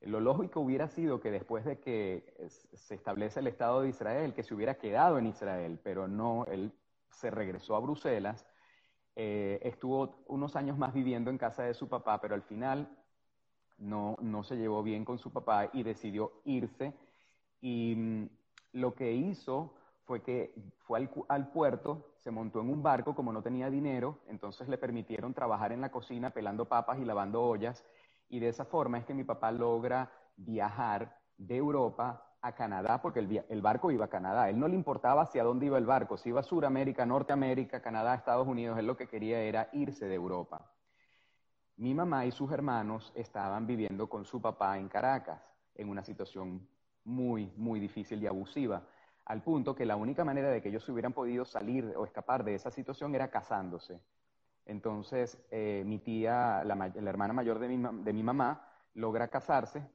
Lo 0.00 0.20
lógico 0.20 0.60
hubiera 0.60 0.88
sido 0.88 1.20
que 1.20 1.30
después 1.30 1.64
de 1.64 1.78
que 1.78 2.34
se 2.48 2.94
establece 2.94 3.40
el 3.40 3.48
Estado 3.48 3.82
de 3.82 3.90
Israel, 3.90 4.32
que 4.32 4.42
se 4.42 4.54
hubiera 4.54 4.76
quedado 4.76 5.18
en 5.18 5.26
Israel, 5.26 5.78
pero 5.82 6.08
no, 6.08 6.46
él 6.46 6.72
se 7.10 7.30
regresó 7.30 7.76
a 7.76 7.80
Bruselas 7.80 8.46
eh, 9.16 9.58
estuvo 9.62 10.24
unos 10.28 10.56
años 10.56 10.78
más 10.78 10.94
viviendo 10.94 11.30
en 11.30 11.38
casa 11.38 11.64
de 11.64 11.74
su 11.74 11.88
papá, 11.88 12.20
pero 12.20 12.34
al 12.34 12.42
final 12.42 12.88
no, 13.78 14.16
no 14.20 14.42
se 14.42 14.56
llevó 14.56 14.82
bien 14.82 15.04
con 15.04 15.18
su 15.18 15.30
papá 15.32 15.68
y 15.72 15.82
decidió 15.82 16.40
irse. 16.44 16.94
Y 17.60 17.94
mm, 17.96 18.28
lo 18.72 18.94
que 18.94 19.12
hizo 19.12 19.74
fue 20.10 20.22
que 20.22 20.52
fue 20.80 21.08
al, 21.28 21.52
puerto, 21.52 22.14
se 22.18 22.32
montó 22.32 22.60
en 22.60 22.68
un 22.68 22.82
barco, 22.82 23.14
como 23.14 23.32
no 23.32 23.42
tenía 23.42 23.70
dinero, 23.70 24.18
entonces 24.26 24.68
le 24.68 24.76
permitieron 24.76 25.32
trabajar 25.32 25.70
en 25.70 25.80
la 25.80 25.92
cocina 25.92 26.30
pelando 26.30 26.64
papas 26.64 26.98
y 26.98 27.04
lavando 27.04 27.40
ollas. 27.40 27.86
Y 28.28 28.40
de 28.40 28.48
esa 28.48 28.64
forma 28.64 28.98
es 28.98 29.04
que 29.04 29.14
mi 29.14 29.22
papá 29.22 29.52
logra 29.52 30.10
viajar 30.36 31.16
de 31.38 31.56
Europa 31.56 32.26
a 32.42 32.56
Canadá 32.56 33.00
porque 33.00 33.20
el, 33.20 33.44
el, 33.48 33.62
barco 33.62 33.92
iba 33.92 34.06
a 34.06 34.08
Canadá. 34.08 34.50
Él 34.50 34.58
no 34.58 34.66
le 34.66 34.74
importaba 34.74 35.22
hacia 35.22 35.44
dónde 35.44 35.66
iba 35.66 35.78
el 35.78 35.86
barco, 35.86 36.16
si 36.16 36.30
iba 36.30 36.40
a 36.40 36.42
Sudamérica, 36.42 37.06
Norteamérica, 37.06 37.80
Canadá, 37.80 38.16
Estados 38.16 38.48
Unidos, 38.48 38.80
él 38.80 38.88
lo 38.88 38.96
que 38.96 39.06
quería 39.06 39.38
era 39.38 39.68
irse 39.74 40.08
de 40.08 40.16
Europa. 40.16 40.72
Mi 41.76 41.94
mamá 41.94 42.26
y 42.26 42.32
sus 42.32 42.50
hermanos 42.50 43.12
estaban 43.14 43.64
viviendo 43.64 44.08
con 44.08 44.24
su 44.24 44.42
papá 44.42 44.76
en 44.76 44.88
Caracas, 44.88 45.40
en 45.76 45.88
una 45.88 46.02
situación 46.02 46.66
muy, 47.04 47.52
muy 47.56 47.78
difícil 47.78 48.20
y 48.20 48.26
abusiva, 48.26 48.82
al 49.24 49.42
punto 49.42 49.74
que 49.74 49.86
la 49.86 49.96
única 49.96 50.24
manera 50.24 50.50
de 50.50 50.60
que 50.60 50.68
ellos 50.68 50.88
hubieran 50.88 51.12
podido 51.12 51.44
salir 51.44 51.92
o 51.96 52.04
escapar 52.04 52.44
de 52.44 52.54
esa 52.54 52.70
situación 52.70 53.14
era 53.14 53.30
casándose. 53.30 54.00
Entonces, 54.66 55.38
eh, 55.50 55.82
mi 55.86 55.98
tía, 55.98 56.62
la, 56.64 56.92
hermana 56.94 57.32
mayor 57.32 57.58
de 57.58 57.68
mi, 57.68 58.02
de 58.04 58.12
mi 58.12 58.22
mamá, 58.22 58.66
logra 58.94 59.28
casarse 59.28 59.88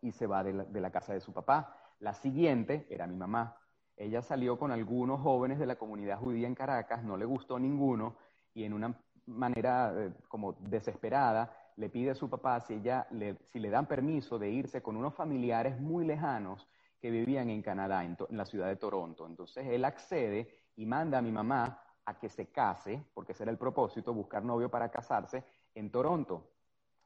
y 0.00 0.12
se 0.12 0.26
va 0.26 0.44
de 0.44 0.80
la, 0.80 0.90
casa 0.90 1.14
de 1.14 1.20
su 1.20 1.32
papá. 1.32 1.76
La 2.00 2.14
siguiente 2.14 2.86
era 2.90 3.06
mi 3.06 3.16
mamá. 3.16 3.56
Ella 3.96 4.22
salió 4.22 4.58
con 4.58 4.70
algunos 4.70 5.20
jóvenes 5.20 5.58
de 5.58 5.66
la 5.66 5.76
comunidad 5.76 6.18
judía 6.18 6.46
en 6.46 6.54
Caracas, 6.54 7.04
no 7.04 7.16
le 7.16 7.24
gustó 7.24 7.58
ninguno 7.58 8.16
y 8.52 8.64
en 8.64 8.72
una 8.72 8.98
manera 9.26 9.94
eh, 9.96 10.12
como 10.28 10.52
desesperada 10.54 11.50
le 11.76 11.88
pide 11.88 12.10
a 12.10 12.14
su 12.14 12.28
papá 12.28 12.60
si, 12.60 12.74
ella 12.74 13.06
si 13.52 13.58
le 13.58 13.70
dan 13.70 13.86
permiso 13.86 14.38
de 14.38 14.50
irse 14.50 14.82
con 14.82 14.96
unos 14.96 15.14
familiares 15.14 15.80
muy 15.80 16.04
lejanos 16.04 16.68
que 17.04 17.10
vivían 17.10 17.50
en 17.50 17.60
Canadá, 17.60 18.02
en, 18.02 18.16
la 18.30 18.46
ciudad 18.46 18.66
de 18.66 18.76
Toronto. 18.76 19.26
Entonces 19.26 19.66
él 19.66 19.84
accede 19.84 20.48
y 20.74 20.86
manda 20.86 21.18
a 21.18 21.20
mi 21.20 21.30
mamá 21.30 21.78
a 22.02 22.18
que 22.18 22.30
se 22.30 22.46
case, 22.46 23.04
porque 23.12 23.32
ese 23.32 23.42
era 23.42 23.52
el 23.52 23.58
propósito, 23.58 24.14
buscar 24.14 24.42
novio 24.42 24.70
para 24.70 24.90
casarse 24.90 25.44
en 25.74 25.90
Toronto 25.90 26.48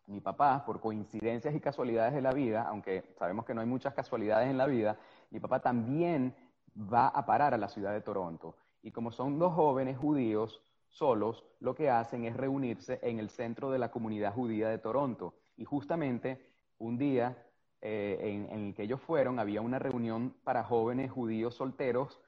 mi 0.06 0.20
papá, 0.20 0.64
por 0.64 0.80
coincidencias 0.80 1.52
y 1.52 1.58
casualidades 1.58 2.14
de 2.14 2.22
la 2.22 2.32
vida, 2.32 2.62
aunque 2.68 3.12
sabemos 3.18 3.44
que 3.44 3.54
no 3.54 3.60
hay 3.60 3.66
muchas 3.66 3.92
casualidades 3.92 4.48
en 4.48 4.56
la 4.56 4.66
vida, 4.66 4.96
mi 5.30 5.40
papá 5.40 5.58
también 5.58 6.32
va 6.76 7.08
a 7.08 7.26
parar 7.26 7.52
a 7.52 7.58
la 7.58 7.68
ciudad 7.68 7.92
de 7.92 8.00
Toronto. 8.00 8.54
Y 8.82 8.92
como 8.92 9.10
son 9.10 9.36
dos 9.36 9.52
jóvenes 9.52 9.98
judíos 9.98 10.62
solos, 10.86 11.44
lo 11.58 11.74
que 11.74 11.90
hacen 11.90 12.24
es 12.24 12.36
reunirse 12.36 13.00
en 13.02 13.18
el 13.18 13.30
centro 13.30 13.68
de 13.72 13.80
la 13.80 13.90
comunidad 13.90 14.32
judía 14.32 14.68
de 14.68 14.78
Toronto. 14.78 15.34
Y 15.56 15.64
justamente 15.64 16.40
un 16.78 16.96
día 16.96 17.36
eh, 17.80 18.46
en, 18.50 18.66
el 18.66 18.74
que 18.74 18.82
ellos 18.82 19.00
fueron, 19.00 19.38
había 19.38 19.60
una 19.60 19.78
reunión 19.78 20.34
para 20.42 20.64
jóvenes 20.64 21.12
judíos 21.12 21.54
solteros 21.54 22.20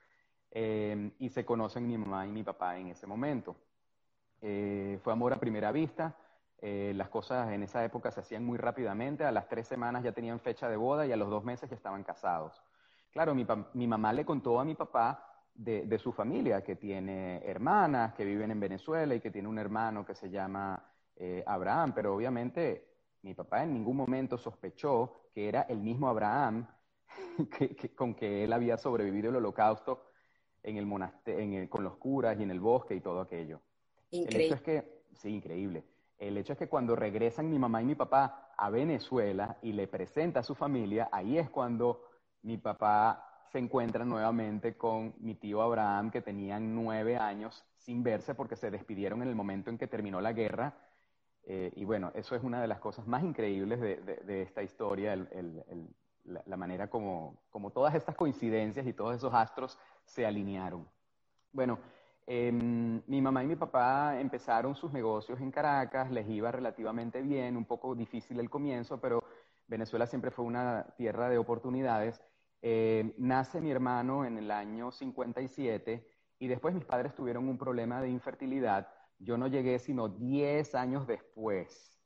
eh, 0.52 1.10
y 1.18 1.28
se 1.30 1.44
conocen 1.44 1.88
mi 1.88 1.98
mamá 1.98 2.26
y 2.26 2.30
mi 2.30 2.44
papá 2.44 2.78
en 2.78 2.88
ese 2.88 3.06
momento. 3.06 3.56
Eh, 4.42 5.00
fue 5.02 5.12
amor 5.12 5.32
a 5.32 5.40
primera 5.40 5.72
vista 5.72 6.16
las 6.62 7.08
cosas 7.08 7.50
en 7.52 7.62
esa 7.62 7.82
época 7.82 8.10
se 8.10 8.20
hacían 8.20 8.44
muy 8.44 8.58
rápidamente, 8.58 9.24
a 9.24 9.32
las 9.32 9.48
tres 9.48 9.66
semanas 9.66 10.04
ya 10.04 10.12
tenían 10.12 10.40
fecha 10.40 10.68
de 10.68 10.76
boda 10.76 11.06
y 11.06 11.12
a 11.12 11.16
los 11.16 11.30
dos 11.30 11.42
meses 11.42 11.70
ya 11.70 11.74
estaban 11.74 12.04
casados. 12.04 12.62
Claro, 13.12 13.34
mi, 13.34 13.86
mamá 13.86 14.12
le 14.12 14.26
contó 14.26 14.60
a 14.60 14.64
mi 14.66 14.74
papá 14.74 15.24
de, 15.54 15.98
su 15.98 16.12
familia, 16.12 16.62
que 16.62 16.76
tiene 16.76 17.42
hermanas 17.46 18.12
que 18.12 18.26
viven 18.26 18.50
en 18.50 18.60
Venezuela 18.60 19.14
y 19.14 19.20
que 19.20 19.30
tiene 19.30 19.48
un 19.48 19.58
hermano 19.58 20.04
que 20.04 20.14
se 20.14 20.28
llama 20.28 20.84
Abraham, 21.46 21.92
pero 21.94 22.14
obviamente 22.14 22.89
mi 23.22 23.34
papá 23.34 23.62
en 23.62 23.74
ningún 23.74 23.96
momento 23.96 24.38
sospechó 24.38 25.28
que 25.32 25.48
era 25.48 25.62
el 25.62 25.78
mismo 25.78 26.08
Abraham 26.08 26.66
con 27.96 28.14
que 28.14 28.44
él 28.44 28.52
había 28.52 28.76
sobrevivido 28.76 29.30
el 29.30 29.36
holocausto 29.36 30.10
en 30.62 30.76
el 30.76 31.68
con 31.68 31.84
los 31.84 31.96
curas 31.96 32.38
y 32.38 32.42
en 32.42 32.50
el 32.50 32.60
bosque 32.60 32.94
y 32.94 33.00
todo 33.00 33.20
aquello. 33.20 33.60
Increíble. 34.10 34.36
El 34.36 34.44
hecho 34.44 34.54
es 34.54 34.62
que, 34.62 35.02
sí, 35.14 35.30
increíble. 35.30 35.84
El 36.18 36.36
hecho 36.36 36.52
es 36.52 36.58
que 36.58 36.68
cuando 36.68 36.94
regresan 36.94 37.50
mi 37.50 37.58
mamá 37.58 37.80
y 37.80 37.86
mi 37.86 37.94
papá 37.94 38.52
a 38.56 38.68
Venezuela 38.68 39.56
y 39.62 39.72
le 39.72 39.88
presenta 39.88 40.40
a 40.40 40.42
su 40.42 40.54
familia, 40.54 41.08
ahí 41.12 41.38
es 41.38 41.48
cuando 41.48 42.04
mi 42.42 42.58
papá 42.58 43.42
se 43.50 43.58
encuentra 43.58 44.04
nuevamente 44.04 44.76
con 44.76 45.14
mi 45.18 45.34
tío 45.34 45.62
Abraham, 45.62 46.10
que 46.10 46.20
tenían 46.20 46.74
nueve 46.74 47.16
años 47.16 47.64
sin 47.76 48.02
verse 48.02 48.34
porque 48.34 48.54
se 48.54 48.70
despidieron 48.70 49.22
en 49.22 49.28
el 49.28 49.34
momento 49.34 49.70
en 49.70 49.78
que 49.78 49.86
terminó 49.86 50.20
la 50.20 50.32
guerra. 50.32 50.74
Eh, 51.44 51.72
y 51.76 51.84
bueno, 51.84 52.12
eso 52.14 52.34
es 52.36 52.42
una 52.42 52.60
de 52.60 52.68
las 52.68 52.80
cosas 52.80 53.06
más 53.06 53.24
increíbles 53.24 53.80
de, 53.80 54.42
esta 54.42 54.62
historia, 54.62 55.16
la, 56.24 56.56
manera 56.56 56.88
como, 56.88 57.42
como 57.50 57.70
todas 57.70 57.94
estas 57.94 58.14
coincidencias 58.14 58.86
y 58.86 58.92
todos 58.92 59.16
esos 59.16 59.32
astros 59.34 59.78
se 60.04 60.26
alinearon. 60.26 60.86
Bueno, 61.52 61.78
Em, 62.32 63.02
mi 63.08 63.20
mamá 63.20 63.42
y 63.42 63.48
mi 63.48 63.56
papá 63.56 64.20
empezaron 64.20 64.76
sus 64.76 64.92
negocios 64.92 65.40
en 65.40 65.50
Caracas, 65.50 66.12
les 66.12 66.28
iba 66.28 66.52
relativamente 66.52 67.22
bien, 67.22 67.56
un 67.56 67.64
poco 67.64 67.96
difícil 67.96 68.38
el 68.38 68.48
comienzo, 68.48 69.00
pero 69.00 69.24
Venezuela 69.66 70.06
siempre 70.06 70.30
fue 70.30 70.44
una 70.44 70.86
tierra 70.96 71.28
de 71.28 71.38
oportunidades. 71.38 72.22
Em, 72.62 73.12
nace 73.18 73.60
mi 73.60 73.72
hermano 73.72 74.24
en 74.24 74.38
el 74.38 74.52
año 74.52 74.92
57 74.92 76.06
y 76.38 76.46
después 76.46 76.72
mis 76.72 76.84
padres 76.84 77.16
tuvieron 77.16 77.48
un 77.48 77.58
problema 77.58 78.00
de 78.00 78.10
infertilidad. 78.10 78.86
Yo 79.20 79.38
no 79.38 79.46
llegué 79.46 79.78
sino 79.78 80.08
10 80.08 80.74
años 80.74 81.06
después. 81.06 81.96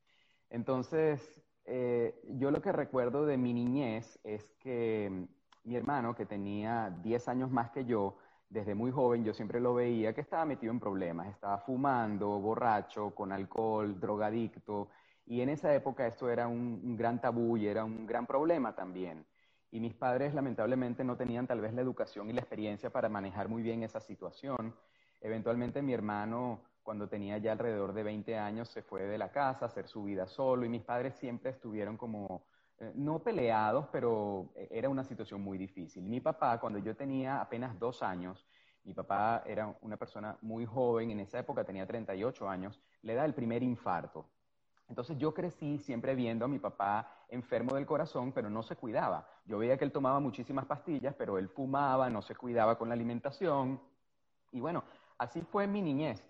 Entonces, 0.50 1.42
eh, 1.64 2.20
yo 2.28 2.50
lo 2.50 2.60
que 2.60 2.72
recuerdo 2.72 3.24
de 3.24 3.38
mi 3.38 3.54
niñez 3.54 4.20
es 4.22 4.52
que 4.60 5.26
mi 5.64 5.76
hermano, 5.76 6.14
que 6.14 6.26
tenía 6.26 6.90
10 7.02 7.28
años 7.28 7.50
más 7.50 7.70
que 7.70 7.86
yo, 7.86 8.18
desde 8.48 8.74
muy 8.74 8.90
joven 8.92 9.24
yo 9.24 9.32
siempre 9.34 9.60
lo 9.60 9.74
veía 9.74 10.14
que 10.14 10.20
estaba 10.20 10.44
metido 10.44 10.72
en 10.72 10.78
problemas, 10.78 11.28
estaba 11.28 11.58
fumando, 11.58 12.38
borracho, 12.38 13.14
con 13.14 13.32
alcohol, 13.32 13.98
drogadicto, 13.98 14.90
y 15.26 15.40
en 15.40 15.48
esa 15.48 15.74
época 15.74 16.06
esto 16.06 16.28
era 16.28 16.46
un, 16.46 16.96
gran 16.96 17.20
tabú 17.20 17.56
y 17.56 17.66
era 17.66 17.84
un 17.84 18.06
gran 18.06 18.26
problema 18.26 18.74
también. 18.74 19.26
Y 19.70 19.80
mis 19.80 19.94
padres 19.94 20.34
lamentablemente 20.34 21.02
no 21.02 21.16
tenían 21.16 21.46
tal 21.46 21.60
vez 21.60 21.72
la 21.72 21.80
educación 21.80 22.30
y 22.30 22.32
la 22.32 22.40
experiencia 22.42 22.90
para 22.90 23.08
manejar 23.08 23.48
muy 23.48 23.62
bien 23.62 23.82
esa 23.82 24.00
situación. 24.00 24.74
Eventualmente 25.20 25.82
mi 25.82 25.94
hermano, 25.94 26.60
cuando 26.84 27.08
tenía 27.08 27.38
ya 27.38 27.52
alrededor 27.52 27.94
de 27.94 28.04
20 28.04 28.38
años, 28.38 28.68
se 28.68 28.82
fue 28.82 29.02
de 29.02 29.18
la 29.18 29.32
casa 29.32 29.64
a 29.64 29.68
hacer 29.68 29.88
su 29.88 30.04
vida 30.04 30.26
solo 30.26 30.64
y 30.64 30.68
mis 30.68 30.82
padres 30.82 31.14
siempre 31.16 31.50
estuvieron 31.50 31.96
como 31.96 32.44
eh, 32.78 32.92
no 32.94 33.20
peleados, 33.20 33.88
pero 33.90 34.52
eh, 34.54 34.68
era 34.70 34.88
una 34.88 35.02
situación 35.02 35.40
muy 35.40 35.58
difícil. 35.58 36.04
Mi 36.04 36.20
papá, 36.20 36.60
cuando 36.60 36.78
yo 36.78 36.94
tenía 36.94 37.40
apenas 37.40 37.78
dos 37.78 38.02
años, 38.02 38.46
mi 38.84 38.92
papá 38.92 39.42
era 39.46 39.74
una 39.80 39.96
persona 39.96 40.36
muy 40.42 40.66
joven, 40.66 41.10
en 41.10 41.20
esa 41.20 41.38
época 41.38 41.64
tenía 41.64 41.86
38 41.86 42.48
años, 42.48 42.80
le 43.02 43.14
da 43.14 43.24
el 43.24 43.32
primer 43.32 43.62
infarto. 43.62 44.26
Entonces 44.88 45.16
yo 45.16 45.32
crecí 45.32 45.78
siempre 45.78 46.14
viendo 46.14 46.44
a 46.44 46.48
mi 46.48 46.58
papá 46.58 47.24
enfermo 47.30 47.74
del 47.74 47.86
corazón, 47.86 48.32
pero 48.32 48.50
no 48.50 48.62
se 48.62 48.76
cuidaba. 48.76 49.26
Yo 49.46 49.56
veía 49.58 49.78
que 49.78 49.84
él 49.84 49.92
tomaba 49.92 50.20
muchísimas 50.20 50.66
pastillas, 50.66 51.14
pero 51.14 51.38
él 51.38 51.48
fumaba, 51.48 52.10
no 52.10 52.20
se 52.20 52.34
cuidaba 52.34 52.76
con 52.76 52.88
la 52.88 52.94
alimentación. 52.94 53.80
Y 54.52 54.60
bueno, 54.60 54.84
así 55.16 55.40
fue 55.40 55.66
mi 55.66 55.80
niñez. 55.80 56.22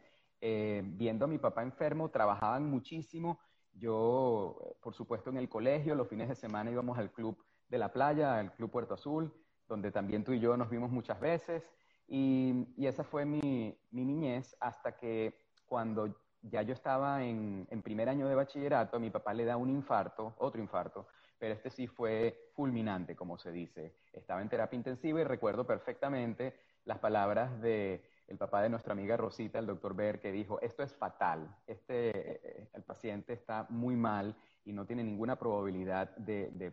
Eh, 0.47 0.83
viendo 0.85 1.25
a 1.25 1.29
mi 1.29 1.39
papá 1.39 1.63
enfermo, 1.63 2.11
trabajaban 2.11 2.69
muchísimo 2.69 3.39
yo, 3.77 4.77
por 4.83 4.95
supuesto, 4.95 5.31
en 5.31 5.37
el 5.37 5.49
colegio, 5.49 5.95
los 5.95 6.09
fines 6.09 6.29
de 6.29 6.35
semana 6.35 6.71
íbamos 6.71 6.99
al 6.99 7.11
club 7.11 7.43
de 7.69 7.79
la 7.79 7.93
playa, 7.93 8.39
al 8.39 8.53
Club 8.55 8.71
Puerto 8.71 8.95
Azul, 8.95 9.33
donde 9.67 9.91
también 9.91 10.23
tú 10.23 10.33
y 10.33 10.41
yo 10.41 10.57
nos 10.57 10.71
vimos 10.71 10.91
muchas 10.91 11.19
veces. 11.19 11.73
Y, 12.07 12.67
esa 12.77 13.05
fue 13.05 13.25
mi, 13.25 13.77
niñez 13.91 14.55
hasta 14.61 14.97
que 14.97 15.35
cuando 15.67 16.15
ya 16.43 16.63
yo 16.63 16.75
estaba 16.75 17.25
en, 17.25 17.67
en, 17.71 17.83
primer 17.83 18.09
año 18.09 18.29
de 18.29 18.35
bachillerato, 18.35 18.99
a 18.99 19.01
mi 19.01 19.11
papá 19.11 19.33
le 19.33 19.47
da 19.47 19.57
un 19.57 19.71
infarto, 19.71 20.35
otro 20.39 20.61
infarto, 20.61 21.09
pero 21.39 21.55
este 21.55 21.71
sí 21.71 21.87
fue 21.87 22.51
fulminante, 22.53 23.17
como 23.17 23.39
se 23.39 23.51
dice. 23.51 23.97
Estaba 24.13 24.43
en 24.43 24.51
terapia 24.51 24.77
intensiva 24.77 25.21
y 25.21 25.25
recuerdo 25.25 25.67
perfectamente 25.67 26.55
las 26.85 26.99
palabras 26.99 27.61
de 27.63 28.05
el 28.27 28.39
papá 28.39 28.63
de 28.63 28.69
nuestra 28.69 28.93
amiga 28.93 29.17
Rosita, 29.17 29.59
el 29.59 29.67
doctor 29.67 29.95
Ver, 29.95 30.21
que 30.21 30.33
dijo, 30.33 30.61
esto 30.61 30.83
es 30.83 30.95
fatal, 30.95 31.57
este, 31.67 32.61
eh, 32.61 32.69
el 32.73 32.83
paciente 32.83 33.33
está 33.33 33.67
muy 33.69 33.97
mal 33.97 34.35
y 34.65 34.73
no 34.73 34.87
tiene 34.87 35.05
ninguna 35.05 35.37
probabilidad 35.37 36.17
de, 36.17 36.73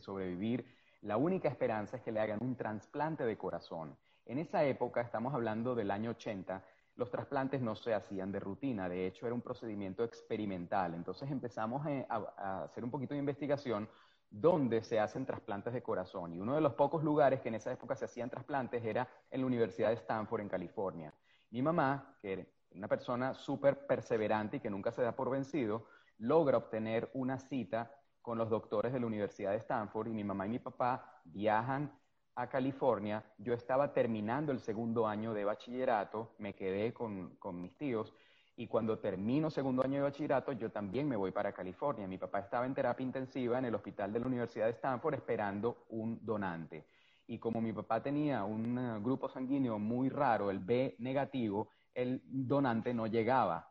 sobrevivir. 0.00 0.66
La 1.02 1.16
única 1.16 1.48
esperanza 1.48 1.96
es 1.96 2.02
que 2.02 2.12
le 2.12 2.20
hagan 2.20 2.38
un 2.42 2.56
trasplante 2.56 3.24
de 3.24 3.36
corazón. 3.36 3.96
En 4.24 4.38
esa 4.38 4.64
época, 4.64 5.00
estamos 5.00 5.34
hablando 5.34 5.74
del 5.74 5.90
año 5.90 6.10
80, 6.10 6.62
los 6.96 7.10
trasplantes 7.10 7.60
no 7.60 7.74
se 7.74 7.94
hacían 7.94 8.32
de 8.32 8.40
rutina, 8.40 8.88
de 8.88 9.06
hecho 9.06 9.26
era 9.26 9.34
un 9.34 9.40
procedimiento 9.40 10.04
experimental. 10.04 10.94
Entonces 10.94 11.30
empezamos 11.30 11.86
a 12.08 12.64
hacer 12.64 12.84
un 12.84 12.90
poquito 12.90 13.14
de 13.14 13.20
investigación 13.20 13.88
donde 14.30 14.82
se 14.82 15.00
hacen 15.00 15.26
trasplantes 15.26 15.72
de 15.72 15.82
corazón. 15.82 16.32
Y 16.32 16.40
uno 16.40 16.54
de 16.54 16.60
los 16.60 16.74
pocos 16.74 17.02
lugares 17.02 17.40
que 17.40 17.48
en 17.48 17.56
esa 17.56 17.72
época 17.72 17.96
se 17.96 18.04
hacían 18.04 18.30
trasplantes 18.30 18.84
era 18.84 19.08
en 19.30 19.40
la 19.40 19.46
Universidad 19.46 19.88
de 19.88 19.96
Stanford, 19.96 20.40
en 20.40 20.48
California. 20.48 21.12
Mi 21.50 21.62
mamá, 21.62 22.16
que 22.20 22.32
era 22.32 22.46
una 22.72 22.86
persona 22.86 23.34
súper 23.34 23.86
perseverante 23.86 24.58
y 24.58 24.60
que 24.60 24.70
nunca 24.70 24.92
se 24.92 25.02
da 25.02 25.16
por 25.16 25.30
vencido, 25.30 25.86
logra 26.18 26.58
obtener 26.58 27.10
una 27.14 27.38
cita 27.38 27.92
con 28.22 28.38
los 28.38 28.48
doctores 28.48 28.92
de 28.92 29.00
la 29.00 29.06
Universidad 29.06 29.50
de 29.50 29.56
Stanford 29.56 30.08
y 30.08 30.12
mi 30.12 30.22
mamá 30.22 30.46
y 30.46 30.50
mi 30.50 30.58
papá 30.60 31.20
viajan 31.24 31.92
a 32.36 32.48
California. 32.48 33.24
Yo 33.38 33.52
estaba 33.52 33.92
terminando 33.92 34.52
el 34.52 34.60
segundo 34.60 35.08
año 35.08 35.34
de 35.34 35.44
bachillerato, 35.44 36.34
me 36.38 36.54
quedé 36.54 36.94
con, 36.94 37.36
con 37.36 37.60
mis 37.60 37.76
tíos 37.76 38.14
Y 38.60 38.66
cuando 38.66 38.98
termino 38.98 39.48
segundo 39.48 39.82
año 39.82 39.94
de 39.94 40.02
bachillerato, 40.02 40.52
yo 40.52 40.70
también 40.70 41.08
me 41.08 41.16
voy 41.16 41.30
para 41.30 41.50
California. 41.50 42.06
Mi 42.06 42.18
papá 42.18 42.40
estaba 42.40 42.66
en 42.66 42.74
terapia 42.74 43.02
intensiva 43.02 43.58
en 43.58 43.64
el 43.64 43.74
hospital 43.74 44.12
de 44.12 44.20
la 44.20 44.26
Universidad 44.26 44.66
de 44.66 44.72
Stanford 44.72 45.14
esperando 45.14 45.86
un 45.88 46.18
donante. 46.22 46.84
Y 47.26 47.38
como 47.38 47.62
mi 47.62 47.72
papá 47.72 48.02
tenía 48.02 48.44
un 48.44 48.76
eh, 48.76 49.00
grupo 49.00 49.30
sanguíneo 49.30 49.78
muy 49.78 50.10
raro, 50.10 50.50
el 50.50 50.58
B 50.58 50.94
negativo, 50.98 51.70
el 51.94 52.20
donante 52.22 52.92
no 52.92 53.06
llegaba. 53.06 53.66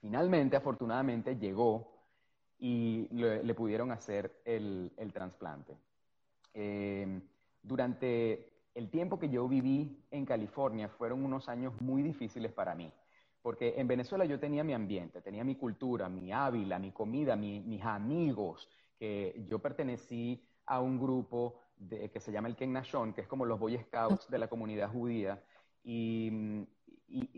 Finalmente, 0.00 0.54
afortunadamente, 0.54 1.36
llegó 1.36 1.98
y 2.56 3.08
le, 3.10 3.52
pudieron 3.54 3.90
hacer 3.90 4.42
el, 4.44 4.92
trasplante. 5.12 5.76
Eh, 6.52 7.20
durante 7.60 8.48
el 8.76 8.90
tiempo 8.90 9.18
que 9.18 9.28
yo 9.28 9.48
viví 9.48 10.04
en 10.12 10.24
California 10.24 10.88
fueron 10.88 11.24
unos 11.24 11.48
años 11.48 11.72
muy 11.80 12.02
difíciles 12.02 12.52
para 12.52 12.76
mí, 12.76 12.92
porque 13.44 13.74
en 13.76 13.86
Venezuela 13.86 14.24
yo 14.24 14.40
tenía 14.40 14.64
mi 14.64 14.72
ambiente, 14.72 15.20
tenía 15.20 15.44
mi 15.44 15.56
cultura, 15.56 16.08
mi 16.08 16.32
ávila, 16.32 16.78
mi 16.78 16.92
comida, 16.92 17.36
mis 17.36 17.84
amigos, 17.84 18.70
que 18.98 19.44
yo 19.46 19.58
pertenecí 19.58 20.42
a 20.64 20.80
un 20.80 20.98
grupo 20.98 21.60
que 21.86 22.20
se 22.20 22.32
llama 22.32 22.48
el 22.48 22.56
Ken 22.56 22.72
Nashon, 22.72 23.12
que 23.12 23.20
es 23.20 23.28
como 23.28 23.44
los 23.44 23.60
Boy 23.60 23.76
Scouts 23.76 24.30
de 24.30 24.38
la 24.38 24.48
comunidad 24.48 24.90
judía, 24.90 25.44
y, 25.82 26.64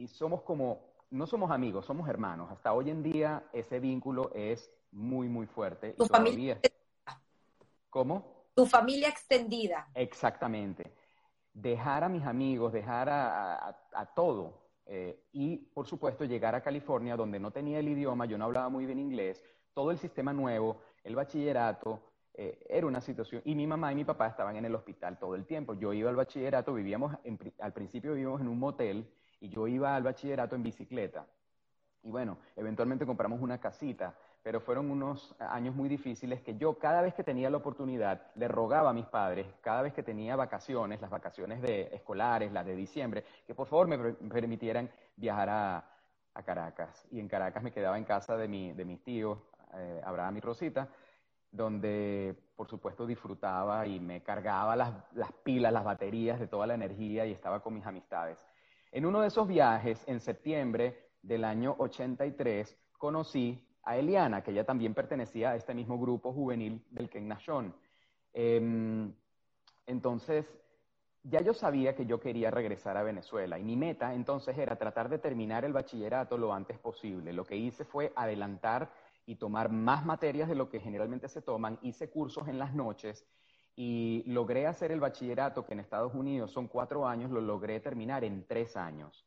somos 0.06 0.42
como, 0.42 0.78
no 1.10 1.26
somos 1.26 1.50
amigos, 1.50 1.84
somos 1.84 2.08
hermanos. 2.08 2.52
Hasta 2.52 2.72
hoy 2.72 2.90
en 2.90 3.02
día 3.02 3.42
ese 3.52 3.80
vínculo 3.80 4.30
es 4.32 4.70
muy, 4.92 5.28
muy 5.28 5.46
fuerte. 5.46 5.94
¿Tu 5.94 6.06
familia? 6.06 6.60
¿Cómo? 7.90 8.44
Tu 8.54 8.64
familia 8.64 9.08
extendida. 9.08 9.88
Exactamente 9.92 10.92
dejar 11.56 12.04
a 12.04 12.08
mis 12.08 12.24
amigos, 12.24 12.72
dejar 12.72 13.08
a, 13.08 14.12
todo. 14.14 14.65
Eh, 14.86 15.24
y, 15.32 15.56
por 15.56 15.86
supuesto, 15.86 16.24
llegar 16.24 16.54
a 16.54 16.62
California, 16.62 17.16
donde 17.16 17.40
no 17.40 17.50
tenía 17.50 17.80
el 17.80 17.88
idioma, 17.88 18.26
yo 18.26 18.38
no 18.38 18.44
hablaba 18.44 18.68
muy 18.68 18.86
bien 18.86 18.98
inglés, 18.98 19.42
todo 19.74 19.90
el 19.90 19.98
sistema 19.98 20.32
nuevo, 20.32 20.80
el 21.04 21.16
bachillerato, 21.16 22.00
eh, 22.34 22.64
era 22.68 22.86
una 22.86 23.00
situación. 23.00 23.42
Y 23.44 23.54
mi 23.54 23.66
mamá 23.66 23.92
y 23.92 23.96
mi 23.96 24.04
papá 24.04 24.28
estaban 24.28 24.56
en 24.56 24.64
el 24.64 24.74
hospital 24.74 25.18
todo 25.18 25.34
el 25.34 25.46
tiempo. 25.46 25.74
Yo 25.74 25.92
iba 25.92 26.10
al 26.10 26.16
bachillerato, 26.16 26.74
vivíamos, 26.74 27.16
al 27.60 27.72
principio 27.72 28.12
vivíamos 28.12 28.40
en 28.40 28.48
un 28.48 28.58
motel 28.58 29.10
y 29.40 29.48
yo 29.48 29.66
iba 29.66 29.96
al 29.96 30.02
bachillerato 30.02 30.54
en 30.54 30.62
bicicleta. 30.62 31.26
Y 32.02 32.10
bueno, 32.10 32.38
eventualmente 32.54 33.06
compramos 33.06 33.40
una 33.40 33.58
casita 33.58 34.16
pero 34.46 34.60
fueron 34.60 34.92
unos 34.92 35.34
años 35.40 35.74
muy 35.74 35.88
difíciles 35.88 36.40
que 36.40 36.56
yo 36.56 36.78
cada 36.78 37.02
vez 37.02 37.14
que 37.14 37.24
tenía 37.24 37.50
la 37.50 37.56
oportunidad 37.56 38.30
le 38.36 38.46
rogaba 38.46 38.90
a 38.90 38.92
mis 38.92 39.06
padres, 39.06 39.44
cada 39.60 39.82
vez 39.82 39.92
que 39.92 40.04
tenía 40.04 40.36
vacaciones, 40.36 41.00
las 41.00 41.10
vacaciones 41.10 41.60
de 41.60 41.90
escolares, 41.92 42.52
las 42.52 42.64
de 42.64 42.76
diciembre, 42.76 43.24
que 43.44 43.56
por 43.56 43.66
favor 43.66 43.88
me 43.88 43.98
permitieran 44.28 44.88
viajar 45.16 45.48
a, 45.50 45.92
Caracas. 46.44 47.08
Y 47.10 47.18
en 47.18 47.26
Caracas 47.26 47.60
me 47.60 47.72
quedaba 47.72 47.98
en 47.98 48.04
casa 48.04 48.36
de, 48.36 48.46
mi, 48.46 48.72
de 48.72 48.84
mis 48.84 49.02
tíos, 49.02 49.36
eh, 49.74 50.00
Abraham 50.04 50.36
y 50.36 50.40
Rosita, 50.40 50.90
donde 51.50 52.36
por 52.54 52.68
supuesto 52.68 53.04
disfrutaba 53.04 53.84
y 53.84 53.98
me 53.98 54.22
cargaba 54.22 54.76
las, 54.76 54.94
las 55.14 55.32
pilas, 55.42 55.72
las 55.72 55.82
baterías 55.82 56.38
de 56.38 56.46
toda 56.46 56.68
la 56.68 56.74
energía 56.74 57.26
y 57.26 57.32
estaba 57.32 57.60
con 57.64 57.74
mis 57.74 57.84
amistades. 57.84 58.46
En 58.92 59.06
uno 59.06 59.20
de 59.22 59.26
esos 59.26 59.48
viajes, 59.48 60.04
en 60.06 60.20
septiembre 60.20 61.08
del 61.20 61.42
año 61.42 61.74
83, 61.78 62.78
conocí 62.96 63.66
a 63.86 63.96
Eliana, 63.96 64.42
que 64.42 64.50
ella 64.50 64.64
también 64.64 64.92
pertenecía 64.92 65.52
a 65.52 65.56
este 65.56 65.72
mismo 65.72 65.98
grupo 65.98 66.32
juvenil 66.32 66.84
del 66.90 67.08
Ken 67.08 67.26
Nashon. 67.28 67.74
Em, 68.32 69.14
entonces, 69.86 70.44
ya 71.22 71.40
yo 71.40 71.54
sabía 71.54 71.94
que 71.94 72.04
yo 72.04 72.20
quería 72.20 72.50
regresar 72.50 72.96
a 72.96 73.04
Venezuela 73.04 73.58
y 73.58 73.64
mi 73.64 73.76
meta 73.76 74.12
entonces 74.12 74.58
era 74.58 74.76
tratar 74.76 75.08
de 75.08 75.18
terminar 75.18 75.64
el 75.64 75.72
bachillerato 75.72 76.36
lo 76.36 76.52
antes 76.52 76.78
posible. 76.78 77.32
Lo 77.32 77.44
que 77.44 77.56
hice 77.56 77.84
fue 77.84 78.12
adelantar 78.16 78.90
y 79.24 79.36
tomar 79.36 79.70
más 79.70 80.04
materias 80.04 80.48
de 80.48 80.56
lo 80.56 80.68
que 80.68 80.80
generalmente 80.80 81.28
se 81.28 81.40
toman. 81.40 81.78
Hice 81.82 82.10
cursos 82.10 82.48
en 82.48 82.58
las 82.58 82.74
noches 82.74 83.24
y 83.76 84.24
logré 84.26 84.66
hacer 84.66 84.90
el 84.90 85.00
bachillerato, 85.00 85.64
que 85.64 85.74
en 85.74 85.80
Estados 85.80 86.14
Unidos 86.14 86.50
son 86.50 86.66
cuatro 86.66 87.06
años, 87.06 87.30
lo 87.30 87.40
logré 87.40 87.78
terminar 87.78 88.24
en 88.24 88.46
tres 88.46 88.76
años. 88.76 89.26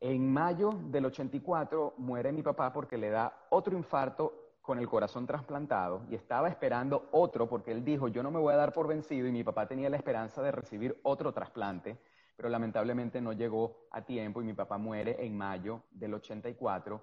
En 0.00 0.32
mayo 0.32 0.72
del 0.90 1.06
84 1.06 1.94
muere 1.98 2.32
mi 2.32 2.42
papá 2.42 2.72
porque 2.72 2.98
le 2.98 3.10
da 3.10 3.46
otro 3.50 3.76
infarto 3.76 4.46
con 4.60 4.78
el 4.78 4.88
corazón 4.88 5.26
trasplantado 5.26 6.04
y 6.10 6.16
estaba 6.16 6.48
esperando 6.48 7.08
otro 7.12 7.48
porque 7.48 7.70
él 7.70 7.84
dijo, 7.84 8.08
yo 8.08 8.22
no 8.22 8.30
me 8.30 8.40
voy 8.40 8.52
a 8.52 8.56
dar 8.56 8.72
por 8.72 8.88
vencido 8.88 9.28
y 9.28 9.32
mi 9.32 9.44
papá 9.44 9.66
tenía 9.68 9.88
la 9.88 9.96
esperanza 9.96 10.42
de 10.42 10.50
recibir 10.50 10.98
otro 11.04 11.32
trasplante, 11.32 11.96
pero 12.36 12.48
lamentablemente 12.48 13.20
no 13.20 13.32
llegó 13.32 13.86
a 13.92 14.02
tiempo 14.02 14.42
y 14.42 14.44
mi 14.44 14.54
papá 14.54 14.76
muere 14.76 15.24
en 15.24 15.36
mayo 15.36 15.84
del 15.92 16.14
84 16.14 17.00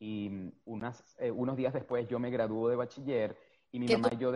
y 0.00 0.50
eh, 1.18 1.30
unos 1.30 1.56
días 1.56 1.72
después 1.72 2.08
yo 2.08 2.18
me 2.18 2.30
graduó 2.30 2.68
de 2.68 2.76
bachiller 2.76 3.38
y 3.70 3.78
mi 3.78 3.86
mamá 3.86 4.10
y 4.12 4.16
yo... 4.16 4.32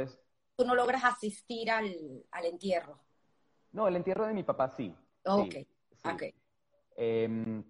¿Tú 0.56 0.64
no 0.64 0.74
logras 0.74 1.04
asistir 1.04 1.70
al, 1.70 1.84
entierro? 2.42 2.98
No, 3.72 3.86
el 3.86 3.96
entierro 3.96 4.26
de 4.26 4.34
mi 4.34 4.44
papá 4.44 4.68
sí. 4.68 4.94
ok, 5.24 5.54
ok. 6.04 6.22
Em, 6.96 7.62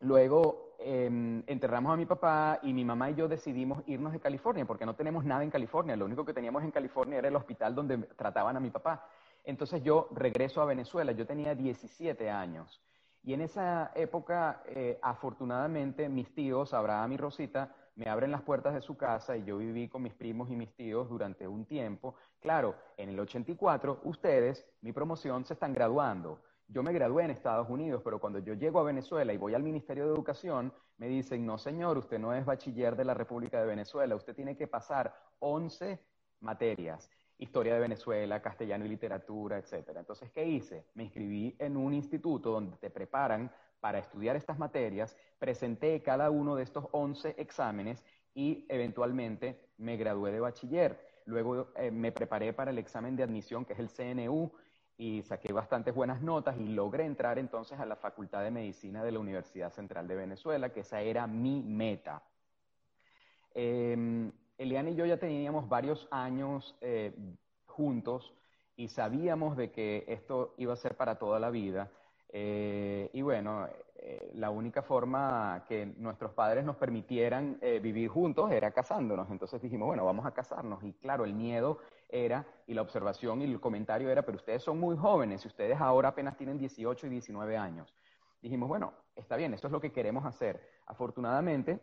Luego 0.00 0.74
em, 0.78 1.42
enterramos 1.46 1.92
a 1.92 1.96
mi 1.96 2.06
papá 2.06 2.60
y 2.62 2.72
mi 2.72 2.84
mamá 2.84 3.10
y 3.10 3.14
yo 3.14 3.28
decidimos 3.28 3.82
irnos 3.86 4.12
de 4.12 4.20
California 4.20 4.66
porque 4.66 4.86
no 4.86 4.94
tenemos 4.94 5.24
nada 5.24 5.42
en 5.42 5.50
California. 5.50 5.96
Lo 5.96 6.04
único 6.04 6.24
que 6.24 6.34
teníamos 6.34 6.62
en 6.64 6.70
California 6.70 7.18
era 7.18 7.28
el 7.28 7.36
hospital 7.36 7.74
donde 7.74 7.98
trataban 7.98 8.56
a 8.56 8.60
mi 8.60 8.70
papá. 8.70 9.08
Entonces 9.44 9.82
yo 9.82 10.08
regreso 10.12 10.60
a 10.60 10.66
Venezuela. 10.66 11.12
Yo 11.12 11.26
tenía 11.26 11.54
17 11.54 12.30
años. 12.30 12.80
Y 13.22 13.32
en 13.32 13.40
esa 13.40 13.90
época, 13.94 14.62
eh, 14.66 15.00
afortunadamente, 15.02 16.08
mis 16.08 16.32
tíos, 16.32 16.72
Abraham 16.72 17.12
y 17.12 17.16
Rosita, 17.16 17.74
me 17.96 18.08
abren 18.08 18.30
las 18.30 18.42
puertas 18.42 18.74
de 18.74 18.82
su 18.82 18.96
casa 18.96 19.36
y 19.36 19.44
yo 19.44 19.58
viví 19.58 19.88
con 19.88 20.02
mis 20.02 20.14
primos 20.14 20.50
y 20.50 20.54
mis 20.54 20.72
tíos 20.76 21.08
durante 21.08 21.48
un 21.48 21.64
tiempo. 21.64 22.14
Claro, 22.40 22.76
en 22.96 23.08
el 23.08 23.18
84, 23.18 24.02
ustedes, 24.04 24.64
mi 24.82 24.92
promoción, 24.92 25.44
se 25.44 25.54
están 25.54 25.72
graduando. 25.72 26.40
Yo 26.68 26.82
me 26.82 26.92
gradué 26.92 27.24
en 27.24 27.30
Estados 27.30 27.68
Unidos, 27.70 28.02
pero 28.04 28.18
cuando 28.18 28.40
yo 28.40 28.54
llego 28.54 28.80
a 28.80 28.84
Venezuela 28.84 29.32
y 29.32 29.36
voy 29.36 29.54
al 29.54 29.62
Ministerio 29.62 30.06
de 30.06 30.14
Educación, 30.14 30.72
me 30.98 31.06
dicen, 31.06 31.46
no 31.46 31.58
señor, 31.58 31.96
usted 31.96 32.18
no 32.18 32.34
es 32.34 32.44
bachiller 32.44 32.96
de 32.96 33.04
la 33.04 33.14
República 33.14 33.60
de 33.60 33.66
Venezuela, 33.66 34.16
usted 34.16 34.34
tiene 34.34 34.56
que 34.56 34.66
pasar 34.66 35.14
11 35.38 36.00
materias, 36.40 37.08
historia 37.38 37.74
de 37.74 37.80
Venezuela, 37.80 38.42
castellano 38.42 38.84
y 38.84 38.88
literatura, 38.88 39.58
etc. 39.58 39.90
Entonces, 39.96 40.30
¿qué 40.32 40.44
hice? 40.44 40.86
Me 40.94 41.04
inscribí 41.04 41.54
en 41.58 41.76
un 41.76 41.94
instituto 41.94 42.50
donde 42.50 42.76
te 42.78 42.90
preparan 42.90 43.50
para 43.80 44.00
estudiar 44.00 44.34
estas 44.34 44.58
materias, 44.58 45.16
presenté 45.38 46.02
cada 46.02 46.30
uno 46.30 46.56
de 46.56 46.64
estos 46.64 46.88
11 46.90 47.36
exámenes 47.38 48.02
y 48.34 48.66
eventualmente 48.68 49.60
me 49.78 49.96
gradué 49.96 50.32
de 50.32 50.40
bachiller. 50.40 50.98
Luego 51.26 51.72
eh, 51.76 51.90
me 51.90 52.12
preparé 52.12 52.52
para 52.52 52.70
el 52.70 52.78
examen 52.78 53.16
de 53.16 53.22
admisión, 53.22 53.64
que 53.64 53.74
es 53.74 53.78
el 53.78 53.90
CNU, 53.90 54.52
y 54.98 55.22
saqué 55.22 55.52
bastantes 55.52 55.94
buenas 55.94 56.22
notas 56.22 56.56
y 56.58 56.68
logré 56.68 57.04
entrar 57.04 57.38
entonces 57.38 57.78
a 57.78 57.86
la 57.86 57.96
Facultad 57.96 58.42
de 58.42 58.50
Medicina 58.50 59.04
de 59.04 59.12
la 59.12 59.18
Universidad 59.18 59.72
Central 59.72 60.08
de 60.08 60.16
Venezuela, 60.16 60.70
que 60.70 60.80
esa 60.80 61.00
era 61.00 61.26
mi 61.26 61.62
meta. 61.62 62.22
Eh, 63.54 64.30
Eliana 64.58 64.90
y 64.90 64.94
yo 64.94 65.04
ya 65.04 65.18
teníamos 65.18 65.68
varios 65.68 66.08
años 66.10 66.76
eh, 66.80 67.12
juntos 67.66 68.32
y 68.76 68.88
sabíamos 68.88 69.56
de 69.56 69.70
que 69.70 70.04
esto 70.08 70.54
iba 70.56 70.72
a 70.72 70.76
ser 70.76 70.96
para 70.96 71.18
toda 71.18 71.38
la 71.38 71.50
vida. 71.50 71.90
Eh, 72.30 73.10
y 73.12 73.22
bueno, 73.22 73.68
eh, 73.96 74.30
la 74.34 74.50
única 74.50 74.82
forma 74.82 75.64
que 75.68 75.86
nuestros 75.86 76.32
padres 76.32 76.64
nos 76.64 76.76
permitieran 76.76 77.58
vivir 77.82 78.08
juntos 78.08 78.50
era 78.50 78.70
casándonos. 78.70 79.30
Entonces 79.30 79.60
dijimos, 79.60 79.86
bueno, 79.88 80.04
vamos 80.04 80.24
a 80.26 80.32
casarnos. 80.32 80.82
Y 80.84 80.92
claro, 80.94 81.24
el 81.24 81.34
miedo 81.34 81.78
era, 82.08 82.46
y 82.66 82.74
la 82.74 82.82
observación 82.82 83.42
y 83.42 83.44
el 83.44 83.60
comentario 83.60 84.10
era, 84.10 84.22
pero 84.22 84.36
ustedes 84.36 84.62
son 84.62 84.78
muy 84.78 84.96
jóvenes 84.96 85.44
y 85.44 85.48
ustedes 85.48 85.80
ahora 85.80 86.10
apenas 86.10 86.36
tienen 86.36 86.58
18 86.58 87.06
y 87.06 87.10
19 87.10 87.56
años. 87.56 87.94
Dijimos, 88.40 88.68
bueno, 88.68 88.92
está 89.14 89.36
bien, 89.36 89.54
esto 89.54 89.66
es 89.68 89.72
lo 89.72 89.80
que 89.80 89.92
queremos 89.92 90.24
hacer. 90.24 90.60
Afortunadamente, 90.86 91.80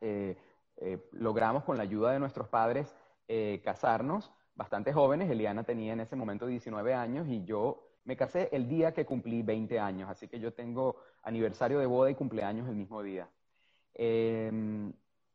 eh, 0.00 0.36
eh, 0.76 1.08
logramos 1.12 1.64
con 1.64 1.76
la 1.76 1.82
ayuda 1.82 2.12
de 2.12 2.18
nuestros 2.18 2.48
padres 2.48 2.94
eh, 3.28 3.60
casarnos 3.64 4.32
bastante 4.54 4.92
jóvenes. 4.92 5.30
Eliana 5.30 5.64
tenía 5.64 5.92
en 5.92 6.00
ese 6.00 6.16
momento 6.16 6.46
19 6.46 6.94
años 6.94 7.26
y 7.28 7.44
yo 7.44 7.90
me 8.04 8.16
casé 8.16 8.48
el 8.52 8.68
día 8.68 8.92
que 8.92 9.06
cumplí 9.06 9.42
20 9.42 9.78
años, 9.78 10.10
así 10.10 10.28
que 10.28 10.38
yo 10.38 10.52
tengo 10.52 10.96
aniversario 11.22 11.78
de 11.78 11.86
boda 11.86 12.10
y 12.10 12.14
cumpleaños 12.14 12.68
el 12.68 12.76
mismo 12.76 13.02
día. 13.02 13.28
Em, 13.94 14.92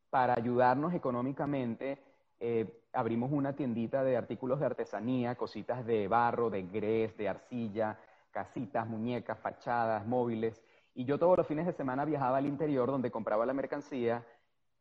para 0.10 0.34
ayudarnos 0.34 0.94
económicamente, 0.94 2.02
eh, 2.40 2.84
abrimos 2.94 3.32
una 3.32 3.54
tiendita 3.54 4.04
de 4.04 4.18
artículos 4.18 4.60
de 4.60 4.66
artesanía, 4.66 5.36
cositas 5.36 5.86
de 5.86 6.08
barro, 6.08 6.50
de 6.50 6.64
grés, 6.64 7.16
de 7.18 7.30
arcilla, 7.30 8.00
casitas, 8.32 8.88
muñecas, 8.88 9.40
fachadas, 9.40 10.06
móviles. 10.06 10.62
Y 10.96 11.06
yo 11.06 11.20
todos 11.20 11.38
los 11.38 11.48
fines 11.48 11.66
de 11.66 11.74
semana 11.74 12.06
viajaba 12.06 12.38
al 12.38 12.46
interior 12.46 12.90
donde 12.90 13.12
compraba 13.12 13.46
la 13.46 13.54
mercancía, 13.54 14.26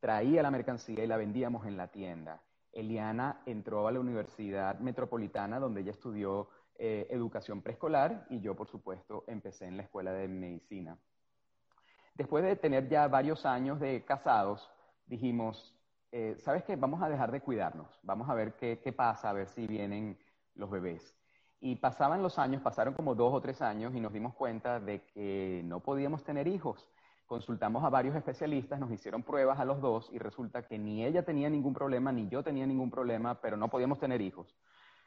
traía 0.00 0.42
la 0.42 0.50
mercancía 0.50 1.04
y 1.04 1.06
la 1.06 1.16
vendíamos 1.16 1.66
en 1.66 1.76
la 1.76 1.88
tienda. 1.88 2.40
Eliana 2.72 3.42
entró 3.46 3.88
a 3.88 3.92
la 3.92 4.00
Universidad 4.00 4.78
Metropolitana 4.78 5.58
donde 5.58 5.80
ella 5.80 5.92
estudió 5.92 6.48
eh, 6.76 7.08
educación 7.10 7.60
preescolar 7.62 8.26
y 8.30 8.40
yo, 8.40 8.54
por 8.54 8.68
supuesto, 8.68 9.24
empecé 9.26 9.66
en 9.66 9.76
la 9.76 9.82
escuela 9.82 10.12
de 10.12 10.28
medicina. 10.28 10.96
Después 12.14 12.44
de 12.44 12.56
tener 12.56 12.88
ya 12.88 13.08
varios 13.08 13.46
años 13.46 13.80
de 13.80 14.04
casados, 14.04 14.70
dijimos, 15.06 15.77
eh, 16.12 16.36
¿sabes 16.38 16.64
qué? 16.64 16.76
Vamos 16.76 17.02
a 17.02 17.08
dejar 17.08 17.30
de 17.30 17.40
cuidarnos, 17.40 17.98
vamos 18.02 18.28
a 18.28 18.34
ver 18.34 18.54
qué, 18.54 18.80
qué 18.82 18.92
pasa, 18.92 19.30
a 19.30 19.32
ver 19.32 19.48
si 19.48 19.66
vienen 19.66 20.18
los 20.54 20.70
bebés. 20.70 21.14
Y 21.60 21.76
pasaban 21.76 22.22
los 22.22 22.38
años, 22.38 22.62
pasaron 22.62 22.94
como 22.94 23.14
dos 23.14 23.34
o 23.34 23.40
tres 23.40 23.62
años 23.62 23.94
y 23.94 24.00
nos 24.00 24.12
dimos 24.12 24.34
cuenta 24.34 24.78
de 24.78 25.02
que 25.02 25.62
no 25.64 25.80
podíamos 25.80 26.22
tener 26.22 26.46
hijos. 26.46 26.88
Consultamos 27.26 27.84
a 27.84 27.90
varios 27.90 28.16
especialistas, 28.16 28.80
nos 28.80 28.90
hicieron 28.90 29.22
pruebas 29.22 29.58
a 29.58 29.64
los 29.64 29.80
dos 29.80 30.08
y 30.12 30.18
resulta 30.18 30.66
que 30.66 30.78
ni 30.78 31.04
ella 31.04 31.24
tenía 31.24 31.50
ningún 31.50 31.74
problema, 31.74 32.10
ni 32.12 32.28
yo 32.28 32.42
tenía 32.42 32.66
ningún 32.66 32.90
problema, 32.90 33.40
pero 33.40 33.56
no 33.56 33.68
podíamos 33.68 33.98
tener 33.98 34.20
hijos. 34.20 34.56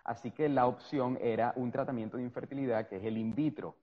Así 0.03 0.31
que 0.31 0.49
la 0.49 0.67
opción 0.67 1.17
era 1.21 1.53
un 1.55 1.71
tratamiento 1.71 2.17
de 2.17 2.23
infertilidad 2.23 2.87
que 2.87 2.97
es 2.97 3.03
el 3.03 3.17
in 3.17 3.33
vitro. 3.33 3.75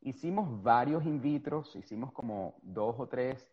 Hicimos 0.00 0.62
varios 0.62 1.04
in 1.04 1.20
vitros, 1.20 1.74
hicimos 1.76 2.12
como 2.12 2.54
dos 2.62 2.96
o 2.98 3.06
tres 3.06 3.48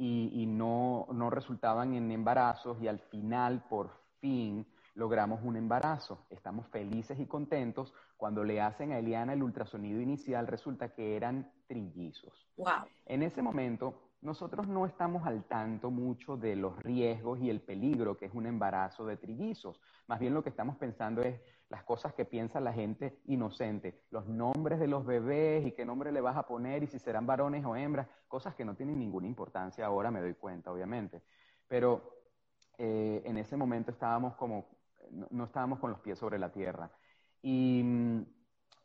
y, 0.00 0.30
y 0.32 0.46
no, 0.46 1.06
no 1.12 1.28
resultaban 1.28 1.92
en 1.92 2.10
embarazos 2.10 2.80
y 2.80 2.88
al 2.88 3.00
final, 3.00 3.62
por 3.68 3.90
fin, 4.18 4.66
logramos 4.94 5.40
un 5.44 5.56
embarazo. 5.56 6.24
Estamos 6.30 6.66
felices 6.68 7.20
y 7.20 7.26
contentos. 7.26 7.92
Cuando 8.16 8.42
le 8.42 8.62
hacen 8.62 8.92
a 8.92 8.98
Eliana 8.98 9.34
el 9.34 9.42
ultrasonido 9.42 10.00
inicial, 10.00 10.46
resulta 10.46 10.94
que 10.94 11.16
eran 11.16 11.52
trillizos. 11.66 12.48
Wow. 12.56 12.86
En 13.04 13.22
ese 13.22 13.42
momento, 13.42 13.94
nosotros 14.22 14.66
no 14.68 14.86
estamos 14.86 15.26
al 15.26 15.44
tanto 15.44 15.90
mucho 15.90 16.38
de 16.38 16.56
los 16.56 16.82
riesgos 16.82 17.38
y 17.38 17.50
el 17.50 17.60
peligro 17.60 18.16
que 18.16 18.24
es 18.24 18.34
un 18.34 18.46
embarazo 18.46 19.04
de 19.04 19.18
trillizos. 19.18 19.82
Más 20.06 20.18
bien 20.18 20.32
lo 20.32 20.42
que 20.42 20.48
estamos 20.48 20.76
pensando 20.76 21.20
es 21.22 21.40
las 21.70 21.84
cosas 21.84 22.12
que 22.12 22.24
piensa 22.24 22.60
la 22.60 22.72
gente 22.72 23.20
inocente, 23.26 24.02
los 24.10 24.26
nombres 24.26 24.80
de 24.80 24.88
los 24.88 25.06
bebés 25.06 25.64
y 25.64 25.72
qué 25.72 25.86
nombre 25.86 26.12
le 26.12 26.20
vas 26.20 26.36
a 26.36 26.42
poner 26.42 26.82
y 26.82 26.88
si 26.88 26.98
serán 26.98 27.26
varones 27.26 27.64
o 27.64 27.76
hembras, 27.76 28.08
cosas 28.28 28.54
que 28.54 28.64
no 28.64 28.74
tienen 28.74 28.98
ninguna 28.98 29.28
importancia 29.28 29.86
ahora, 29.86 30.10
me 30.10 30.20
doy 30.20 30.34
cuenta, 30.34 30.72
obviamente. 30.72 31.22
Pero 31.68 32.18
eh, 32.76 33.22
en 33.24 33.38
ese 33.38 33.56
momento 33.56 33.92
estábamos 33.92 34.34
como 34.34 34.80
no, 35.30 35.44
estábamos 35.44 35.78
con 35.78 35.90
los 35.90 36.00
pies 36.00 36.18
sobre 36.18 36.38
la 36.38 36.50
tierra. 36.50 36.90
Y 37.42 37.82
mm, 37.84 38.22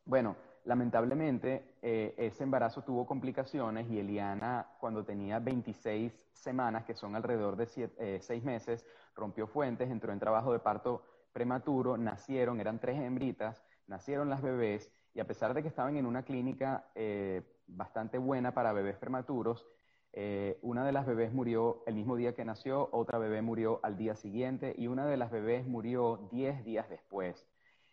bueno, 0.05 0.35
lamentablemente 0.65 1.75
eh, 1.81 2.13
ese 2.17 2.43
embarazo 2.43 2.83
tuvo 2.83 3.05
complicaciones 3.05 3.89
y 3.89 3.99
Eliana 3.99 4.67
cuando 4.79 5.03
tenía 5.03 5.39
26 5.39 6.13
semanas, 6.33 6.85
que 6.85 6.95
son 6.95 7.15
alrededor 7.15 7.55
de 7.55 7.65
6 7.65 7.89
eh, 7.97 8.41
meses, 8.43 8.85
rompió 9.15 9.47
fuentes, 9.47 9.89
entró 9.89 10.11
en 10.13 10.19
trabajo 10.19 10.53
de 10.53 10.59
parto 10.59 11.03
prematuro, 11.35 11.97
nacieron, 11.97 12.61
eran 12.61 12.79
tres 12.79 12.97
hembritas, 12.97 13.61
nacieron 13.87 14.29
las 14.29 14.41
bebés 14.41 14.89
y 15.13 15.19
a 15.19 15.27
pesar 15.27 15.53
de 15.53 15.61
que 15.61 15.67
estaban 15.67 15.97
en 15.97 16.05
una 16.05 16.23
clínica 16.23 16.89
eh, 16.95 17.41
bastante 17.67 18.17
buena 18.17 18.53
para 18.53 18.71
bebés 18.71 18.95
prematuros, 18.95 19.67
eh, 20.13 20.57
una 20.61 20.85
de 20.85 20.93
las 20.93 21.05
bebés 21.05 21.33
murió 21.33 21.83
el 21.87 21.95
mismo 21.95 22.15
día 22.15 22.33
que 22.33 22.45
nació, 22.45 22.87
otra 22.93 23.17
bebé 23.17 23.41
murió 23.41 23.81
al 23.83 23.97
día 23.97 24.15
siguiente 24.15 24.73
y 24.77 24.87
una 24.87 25.05
de 25.05 25.17
las 25.17 25.29
bebés 25.29 25.67
murió 25.67 26.29
10 26.31 26.63
días 26.63 26.89
después. 26.89 27.45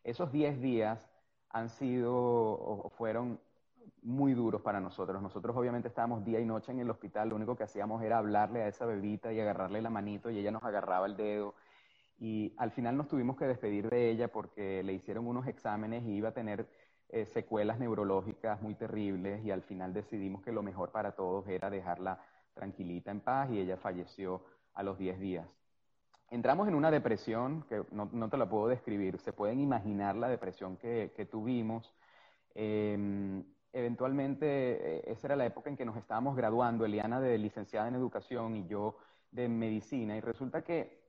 Esos 0.05 0.31
10 0.31 0.61
días 0.61 1.11
han 1.48 1.68
sido 1.68 2.14
o 2.14 2.90
fueron 2.90 3.40
muy 4.02 4.35
duros 4.35 4.62
para 4.62 4.78
nosotros. 4.78 5.20
Nosotros 5.20 5.57
obviamente 5.57 5.88
estábamos 5.88 6.24
día 6.24 6.38
y 6.38 6.44
noche 6.44 6.70
en 6.70 6.78
el 6.78 6.90
hospital, 6.90 7.31
lo 7.31 7.35
único 7.35 7.57
que 7.57 7.64
hacíamos 7.64 8.05
era 8.05 8.18
hablarle 8.18 8.62
a 8.62 8.68
esa 8.68 8.87
bebita 8.87 9.33
y 9.33 9.40
agarrarle 9.40 9.83
la 9.83 9.90
manito 9.90 10.31
y 10.31 10.38
ella 10.38 10.52
nos 10.52 10.62
agarraba 10.62 11.07
el 11.07 11.16
dedo. 11.16 11.57
Y 12.22 12.54
al 12.56 12.70
final 12.70 12.96
nos 12.96 13.08
tuvimos 13.08 13.37
que 13.37 13.46
despedir 13.46 13.90
de 13.90 14.08
ella 14.08 14.28
porque 14.28 14.85
le 14.85 14.92
hicieron 14.92 15.26
unos 15.26 15.48
exámenes 15.48 16.04
y 16.04 16.12
iba 16.12 16.28
a 16.28 16.32
tener 16.32 16.68
eh, 17.08 17.26
secuelas 17.26 17.80
neurológicas 17.80 18.62
muy 18.62 18.76
terribles 18.76 19.44
y 19.44 19.50
al 19.50 19.62
final 19.62 19.92
decidimos 19.92 20.40
que 20.40 20.52
lo 20.52 20.62
mejor 20.62 20.92
para 20.92 21.16
todos 21.16 21.48
era 21.48 21.68
dejarla 21.68 22.24
tranquilita 22.54 23.11
en 23.11 23.18
paz 23.22 23.50
y 23.50 23.58
ella 23.58 23.76
falleció 23.76 24.44
a 24.74 24.85
los 24.85 24.98
10 24.98 25.18
días. 25.18 25.48
Entramos 26.30 26.68
en 26.68 26.76
una 26.76 26.92
depresión 26.92 27.64
que 27.68 27.82
no, 27.90 28.28
te 28.28 28.37
la 28.37 28.48
puedo 28.48 28.68
describir, 28.68 29.18
se 29.18 29.32
pueden 29.32 29.58
imaginar 29.58 30.14
la 30.14 30.28
depresión 30.28 30.76
que, 30.76 31.28
tuvimos. 31.28 31.92
Em, 32.54 33.42
eventualmente, 33.72 34.46
eh, 34.46 35.02
esa 35.08 35.26
era 35.26 35.35
la 35.35 35.46
época 35.46 35.70
en 35.70 35.76
que 35.76 35.85
nos 35.85 35.96
estábamos 35.96 36.37
graduando, 36.37 36.85
Eliana 36.85 37.20
de 37.20 37.37
licenciada 37.37 37.88
en 37.88 37.96
educación 37.96 38.54
y 38.54 38.68
yo 38.68 38.96
de 39.32 39.48
medicina, 39.48 40.16
y 40.16 40.20
resulta 40.20 40.62
que 40.62 41.01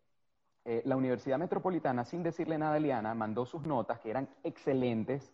eh, 0.66 0.82
la 0.86 0.96
Universidad 0.96 1.38
Metropolitana, 1.38 2.06
sin 2.06 2.24
decirle 2.24 2.58
nada 2.58 2.74
a 2.74 2.78
Eliana, 2.78 3.14
mandó 3.14 3.46
sus 3.46 3.64
notas, 3.64 4.00
que 4.00 4.10
eran 4.10 4.30
excelentes, 4.44 5.34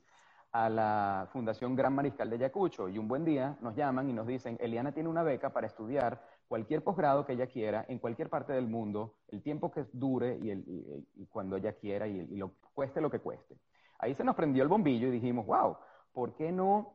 a 0.52 0.70
la 0.70 1.28
Fundación 1.32 1.76
Gran 1.76 1.94
Mariscal 1.94 2.30
de 2.30 2.38
Ayacucho 2.38 2.89
y 2.89 2.98
un 2.98 3.08
buen 3.08 3.24
día 3.24 3.58
nos 3.62 3.76
llaman 3.76 4.10
y 4.10 4.13
nos 4.13 4.26
dicen, 4.26 4.58
Eliana 4.60 4.92
tiene 4.92 5.10
una 5.10 5.24
beca 5.24 5.52
para 5.52 5.68
estudiar 5.68 6.22
cualquier 6.48 6.84
posgrado 6.84 7.26
que 7.26 7.34
ella 7.34 7.48
quiera 7.48 7.86
en 7.88 8.00
cualquier 8.00 8.30
parte 8.30 8.54
del 8.54 8.68
mundo, 8.68 9.18
el 9.28 9.44
tiempo 9.44 9.70
que 9.70 9.86
dure 9.94 10.39
y, 10.42 11.26
cuando 11.28 11.56
ella 11.56 11.74
quiera 11.74 12.08
y, 12.08 12.26
lo 12.36 12.54
cueste 12.74 13.02
lo 13.02 13.12
que 13.12 13.20
cueste. 13.20 13.58
Ahí 14.00 14.15
se 14.15 14.24
nos 14.24 14.36
prendió 14.36 14.63
el 14.63 14.70
bombillo 14.70 15.10
y 15.10 15.12
dijimos, 15.12 15.46
wow, 15.46 15.78
¿por 16.13 16.34
qué 16.34 16.52
no 16.52 16.94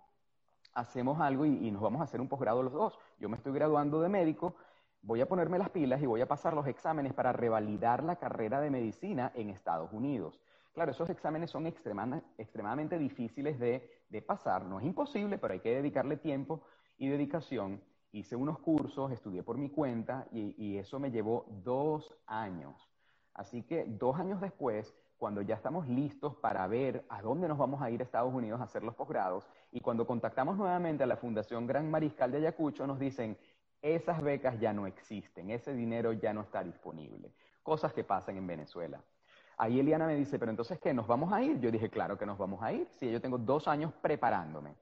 hacemos 0.73 1.21
algo 1.21 1.47
y, 1.47 1.71
nos 1.71 1.83
vamos 1.83 2.01
a 2.01 2.05
hacer 2.05 2.21
un 2.21 2.29
posgrado 2.29 2.63
los 2.63 2.73
dos? 2.73 2.99
Yo 3.21 3.29
me 3.29 3.37
estoy 3.37 3.53
graduando 3.53 4.01
de 4.01 4.09
médico, 4.09 4.57
voy 5.05 5.21
a 5.21 5.29
ponerme 5.29 5.59
las 5.59 5.71
pilas 5.71 6.03
y 6.03 6.07
voy 6.07 6.23
a 6.23 6.29
pasar 6.29 6.55
los 6.55 6.67
exámenes 6.67 7.13
para 7.13 7.33
revalidar 7.33 8.03
la 8.03 8.17
carrera 8.17 8.61
de 8.61 8.71
medicina 8.71 9.33
en 9.35 9.51
Estados 9.51 9.93
Unidos. 9.93 10.41
Claro, 10.73 10.91
esos 10.91 11.09
exámenes 11.11 11.51
son 11.51 11.67
extremadamente 11.67 12.99
difíciles 12.99 13.59
de, 13.61 13.91
pasar. 14.27 14.65
No 14.65 14.79
es 14.79 14.87
imposible, 14.87 15.39
pero 15.39 15.55
hay 15.55 15.61
que 15.61 15.75
dedicarle 15.75 16.17
tiempo 16.17 16.63
y 16.97 17.09
dedicación. 17.09 17.83
Hice 18.13 18.37
unos 18.37 18.59
cursos, 18.61 19.11
estudié 19.13 19.43
por 19.43 19.59
mi 19.59 19.71
cuenta 19.71 20.27
y, 20.33 20.77
eso 20.77 20.99
me 20.99 21.11
llevó 21.11 21.47
dos 21.65 22.15
años. 22.27 22.89
Así 23.35 23.63
que 23.63 23.85
dos 23.85 24.19
años 24.19 24.41
después, 24.41 24.95
cuando 25.17 25.43
ya 25.43 25.57
estamos 25.57 25.89
listos 25.89 26.37
para 26.37 26.67
ver 26.69 27.05
a 27.09 27.23
dónde 27.23 27.49
nos 27.49 27.59
vamos 27.59 27.83
a 27.83 27.91
ir 27.91 28.01
a 28.01 28.05
Estados 28.05 28.33
Unidos 28.33 28.61
a 28.61 28.65
hacer 28.65 28.85
los 28.85 28.95
posgrados, 28.95 29.49
y 29.73 29.81
cuando 29.81 30.07
contactamos 30.07 30.57
nuevamente 30.57 31.03
a 31.03 31.07
la 31.07 31.17
Fundación 31.17 31.67
Gran 31.67 31.91
Mariscal 31.91 32.31
de 32.31 32.39
Ayacucho, 32.39 32.87
nos 32.87 33.01
dicen, 33.01 33.37
esas 33.85 34.23
becas 34.23 34.59
ya 34.59 34.73
no 34.73 34.87
existen, 34.87 35.51
ese 35.51 35.75
dinero 35.75 36.15
ya 36.15 36.33
no 36.33 36.41
está 36.41 36.65
disponible. 36.65 37.31
Cosas 37.63 37.93
que 37.93 38.03
pasan 38.03 38.39
en 38.39 38.47
Venezuela. 38.47 38.99
Ahí 39.59 39.79
Eliana 39.79 40.07
me 40.07 40.17
dice, 40.17 40.39
pero 40.39 40.51
entonces, 40.51 40.79
¿qué? 40.79 40.95
¿Nos 40.95 41.07
vamos 41.07 41.31
a 41.35 41.43
ir? 41.43 41.61
Yo 41.61 41.71
dije, 41.71 41.91
claro 41.91 42.17
que 42.17 42.25
nos 42.25 42.39
vamos 42.39 42.63
a 42.63 42.73
ir. 42.73 42.89
Sí, 42.99 43.13
yo 43.13 43.21
tengo 43.21 43.37
dos 43.37 43.69
años 43.69 43.93
preparándome. 44.01 44.75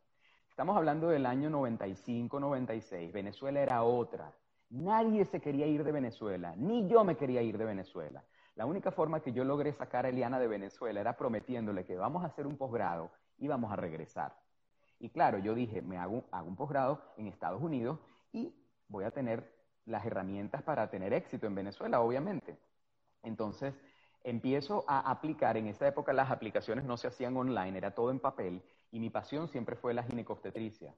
Estamos 0.48 0.76
hablando 0.76 1.08
del 1.08 1.26
año 1.26 1.50
95, 1.50 2.38
96. 2.38 3.12
Venezuela 3.12 3.60
era 3.60 3.82
otra. 3.82 4.32
Nadie 4.70 5.24
se 5.24 5.40
quería 5.40 5.66
ir 5.66 5.82
de 5.82 5.90
Venezuela, 5.90 6.54
ni 6.56 6.88
yo 6.88 7.02
me 7.02 7.16
quería 7.16 7.42
ir 7.42 7.58
de 7.58 7.64
Venezuela. 7.64 8.22
La 8.54 8.66
única 8.66 8.92
forma 8.92 9.18
que 9.18 9.32
yo 9.32 9.42
logré 9.42 9.72
sacar 9.72 10.06
a 10.06 10.10
Eliana 10.10 10.38
de 10.38 10.46
Venezuela 10.46 11.00
era 11.00 11.16
prometiéndole 11.16 11.84
que 11.84 11.96
vamos 11.96 12.22
a 12.22 12.28
hacer 12.28 12.46
un 12.46 12.56
posgrado 12.56 13.10
y 13.36 13.48
vamos 13.48 13.72
a 13.72 13.76
regresar. 13.76 14.32
Y 15.00 15.08
claro, 15.08 15.38
yo 15.38 15.56
dije, 15.56 15.82
me 15.82 15.98
hago, 15.98 16.22
hago 16.30 16.46
un 16.46 16.54
posgrado 16.54 17.02
en 17.16 17.26
Estados 17.26 17.60
Unidos 17.60 17.98
y 18.32 18.54
voy 18.92 19.04
a 19.04 19.10
tener 19.10 19.50
las 19.86 20.06
herramientas 20.06 20.62
para 20.62 20.88
tener 20.88 21.12
éxito 21.12 21.46
en 21.46 21.56
Venezuela, 21.56 22.00
obviamente. 22.00 22.56
Entonces, 23.24 23.74
empiezo 24.22 24.84
a 24.86 25.10
aplicar, 25.10 25.56
en 25.56 25.66
esa 25.66 25.88
época 25.88 26.12
las 26.12 26.30
aplicaciones 26.30 26.84
no 26.84 26.96
se 26.96 27.08
hacían 27.08 27.36
online, 27.36 27.76
era 27.76 27.92
todo 27.92 28.10
en 28.10 28.20
papel, 28.20 28.62
y 28.92 29.00
mi 29.00 29.10
pasión 29.10 29.48
siempre 29.48 29.74
fue 29.74 29.94
la 29.94 30.04
ginecobstetricia. 30.04 30.94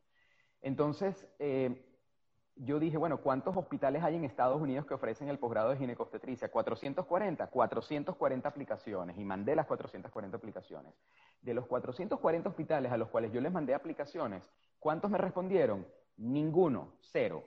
Entonces, 0.61 1.27
eh, 1.39 1.87
yo 2.57 2.79
dije, 2.79 2.97
bueno, 2.97 3.19
¿cuántos 3.19 3.57
hospitales 3.57 4.03
hay 4.03 4.17
en 4.17 4.25
Estados 4.25 4.61
Unidos 4.61 4.87
que 4.87 4.95
ofrecen 4.95 5.29
el 5.29 5.39
posgrado 5.39 5.71
de 5.71 5.77
ginecobstetricia? 5.77 6.51
440, 6.51 7.47
440 7.47 8.49
aplicaciones, 8.49 9.19
y 9.19 9.25
mandé 9.25 9.57
las 9.57 9.67
440 9.67 10.37
aplicaciones. 10.37 10.93
De 11.41 11.55
los 11.55 11.67
440 11.67 12.49
hospitales 12.49 12.93
a 12.93 12.97
los 12.97 13.09
cuales 13.09 13.33
yo 13.33 13.41
les 13.41 13.53
mandé 13.53 13.75
aplicaciones, 13.75 14.49
¿cuántos 14.79 15.11
me 15.11 15.19
respondieron? 15.19 15.87
Ninguno, 16.17 16.93
cero. 17.01 17.45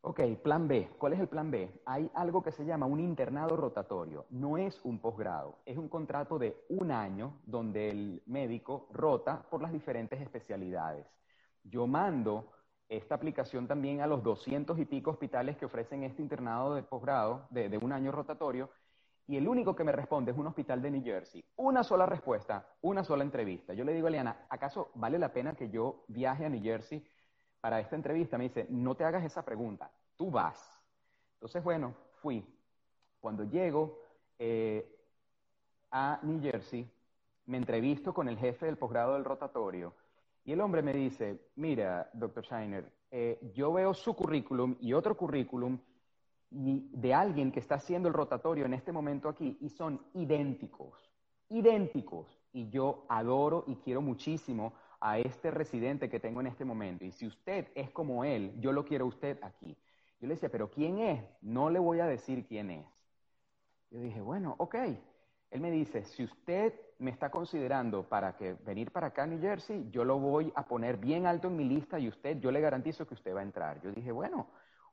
Ok, 0.00 0.20
plan 0.42 0.68
B. 0.68 0.90
¿Cuál 0.96 1.14
es 1.14 1.20
el 1.20 1.28
plan 1.28 1.50
B? 1.50 1.82
Hay 1.84 2.10
algo 2.14 2.42
que 2.42 2.52
se 2.52 2.64
llama 2.64 2.86
un 2.86 3.00
internado 3.00 3.56
rotatorio. 3.56 4.26
No 4.30 4.56
es 4.56 4.80
un 4.84 5.00
posgrado, 5.00 5.58
es 5.66 5.76
un 5.76 5.88
contrato 5.88 6.38
de 6.38 6.56
un 6.68 6.92
año 6.92 7.40
donde 7.44 7.90
el 7.90 8.22
médico 8.26 8.88
rota 8.92 9.42
por 9.50 9.60
las 9.60 9.72
diferentes 9.72 10.20
especialidades. 10.20 11.04
Yo 11.64 11.86
mando 11.88 12.52
esta 12.88 13.16
aplicación 13.16 13.66
también 13.66 14.00
a 14.00 14.06
los 14.06 14.22
200 14.22 14.78
y 14.78 14.84
pico 14.84 15.10
hospitales 15.10 15.56
que 15.56 15.66
ofrecen 15.66 16.04
este 16.04 16.22
internado 16.22 16.74
de 16.74 16.84
posgrado 16.84 17.46
de, 17.50 17.68
de 17.68 17.76
un 17.76 17.92
año 17.92 18.12
rotatorio 18.12 18.70
y 19.26 19.36
el 19.36 19.46
único 19.46 19.76
que 19.76 19.84
me 19.84 19.92
responde 19.92 20.30
es 20.30 20.38
un 20.38 20.46
hospital 20.46 20.80
de 20.80 20.90
New 20.92 21.02
Jersey. 21.02 21.44
Una 21.56 21.82
sola 21.82 22.06
respuesta, 22.06 22.66
una 22.80 23.04
sola 23.04 23.24
entrevista. 23.24 23.74
Yo 23.74 23.84
le 23.84 23.92
digo 23.92 24.06
a 24.06 24.10
Eliana, 24.10 24.46
¿acaso 24.48 24.90
vale 24.94 25.18
la 25.18 25.32
pena 25.32 25.54
que 25.54 25.68
yo 25.68 26.04
viaje 26.08 26.46
a 26.46 26.48
New 26.48 26.62
Jersey 26.62 27.04
para 27.60 27.80
esta 27.80 27.96
entrevista, 27.96 28.38
me 28.38 28.44
dice, 28.44 28.66
no 28.70 28.94
te 28.94 29.04
hagas 29.04 29.24
esa 29.24 29.44
pregunta, 29.44 29.90
tú 30.16 30.30
vas. 30.30 30.80
Entonces, 31.34 31.62
bueno, 31.62 31.94
fui. 32.20 32.44
Cuando 33.20 33.44
llego 33.44 34.00
eh, 34.38 34.86
a 35.90 36.20
New 36.22 36.40
Jersey, 36.40 36.88
me 37.46 37.56
entrevisto 37.56 38.12
con 38.12 38.28
el 38.28 38.38
jefe 38.38 38.66
del 38.66 38.76
posgrado 38.76 39.14
del 39.14 39.24
rotatorio 39.24 39.94
y 40.44 40.52
el 40.52 40.60
hombre 40.60 40.82
me 40.82 40.92
dice, 40.92 41.38
mira, 41.56 42.08
doctor 42.12 42.44
Shiner, 42.44 42.90
eh, 43.10 43.38
yo 43.54 43.72
veo 43.72 43.94
su 43.94 44.14
currículum 44.14 44.76
y 44.80 44.92
otro 44.92 45.16
currículum 45.16 45.78
de 46.50 47.14
alguien 47.14 47.52
que 47.52 47.60
está 47.60 47.74
haciendo 47.74 48.08
el 48.08 48.14
rotatorio 48.14 48.64
en 48.64 48.74
este 48.74 48.92
momento 48.92 49.28
aquí 49.28 49.58
y 49.60 49.68
son 49.68 50.00
idénticos, 50.14 51.10
idénticos. 51.50 52.38
Y 52.52 52.70
yo 52.70 53.04
adoro 53.08 53.64
y 53.66 53.76
quiero 53.76 54.00
muchísimo 54.00 54.72
a 55.00 55.18
este 55.18 55.50
residente 55.50 56.08
que 56.08 56.20
tengo 56.20 56.40
en 56.40 56.48
este 56.48 56.64
momento. 56.64 57.04
Y 57.04 57.12
si 57.12 57.26
usted 57.26 57.68
es 57.74 57.90
como 57.90 58.24
él, 58.24 58.52
yo 58.60 58.72
lo 58.72 58.84
quiero 58.84 59.04
a 59.04 59.08
usted 59.08 59.38
aquí. 59.42 59.76
Yo 60.20 60.26
le 60.26 60.34
decía, 60.34 60.48
pero 60.48 60.70
¿quién 60.70 60.98
es? 60.98 61.24
No 61.40 61.70
le 61.70 61.78
voy 61.78 62.00
a 62.00 62.06
decir 62.06 62.46
quién 62.46 62.70
es. 62.70 62.86
Yo 63.90 64.00
dije, 64.00 64.20
bueno, 64.20 64.54
ok. 64.58 64.74
Él 65.50 65.60
me 65.60 65.70
dice, 65.70 66.04
si 66.04 66.24
usted 66.24 66.74
me 66.98 67.10
está 67.10 67.30
considerando 67.30 68.06
para 68.08 68.36
que 68.36 68.54
venir 68.54 68.90
para 68.92 69.08
acá 69.08 69.22
a 69.22 69.26
New 69.26 69.40
Jersey, 69.40 69.88
yo 69.90 70.04
lo 70.04 70.18
voy 70.18 70.52
a 70.54 70.66
poner 70.66 70.98
bien 70.98 71.26
alto 71.26 71.48
en 71.48 71.56
mi 71.56 71.64
lista 71.64 71.98
y 71.98 72.08
usted, 72.08 72.38
yo 72.38 72.50
le 72.50 72.60
garantizo 72.60 73.06
que 73.06 73.14
usted 73.14 73.34
va 73.34 73.40
a 73.40 73.44
entrar. 73.44 73.80
Yo 73.80 73.90
dije, 73.92 74.12
bueno, 74.12 74.48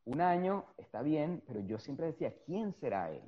un 0.05 0.21
año 0.21 0.65
está 0.77 1.01
bien, 1.01 1.43
pero 1.45 1.59
yo 1.61 1.77
siempre 1.79 2.05
decía, 2.05 2.33
¿quién 2.45 2.73
será 2.73 3.11
él? 3.11 3.23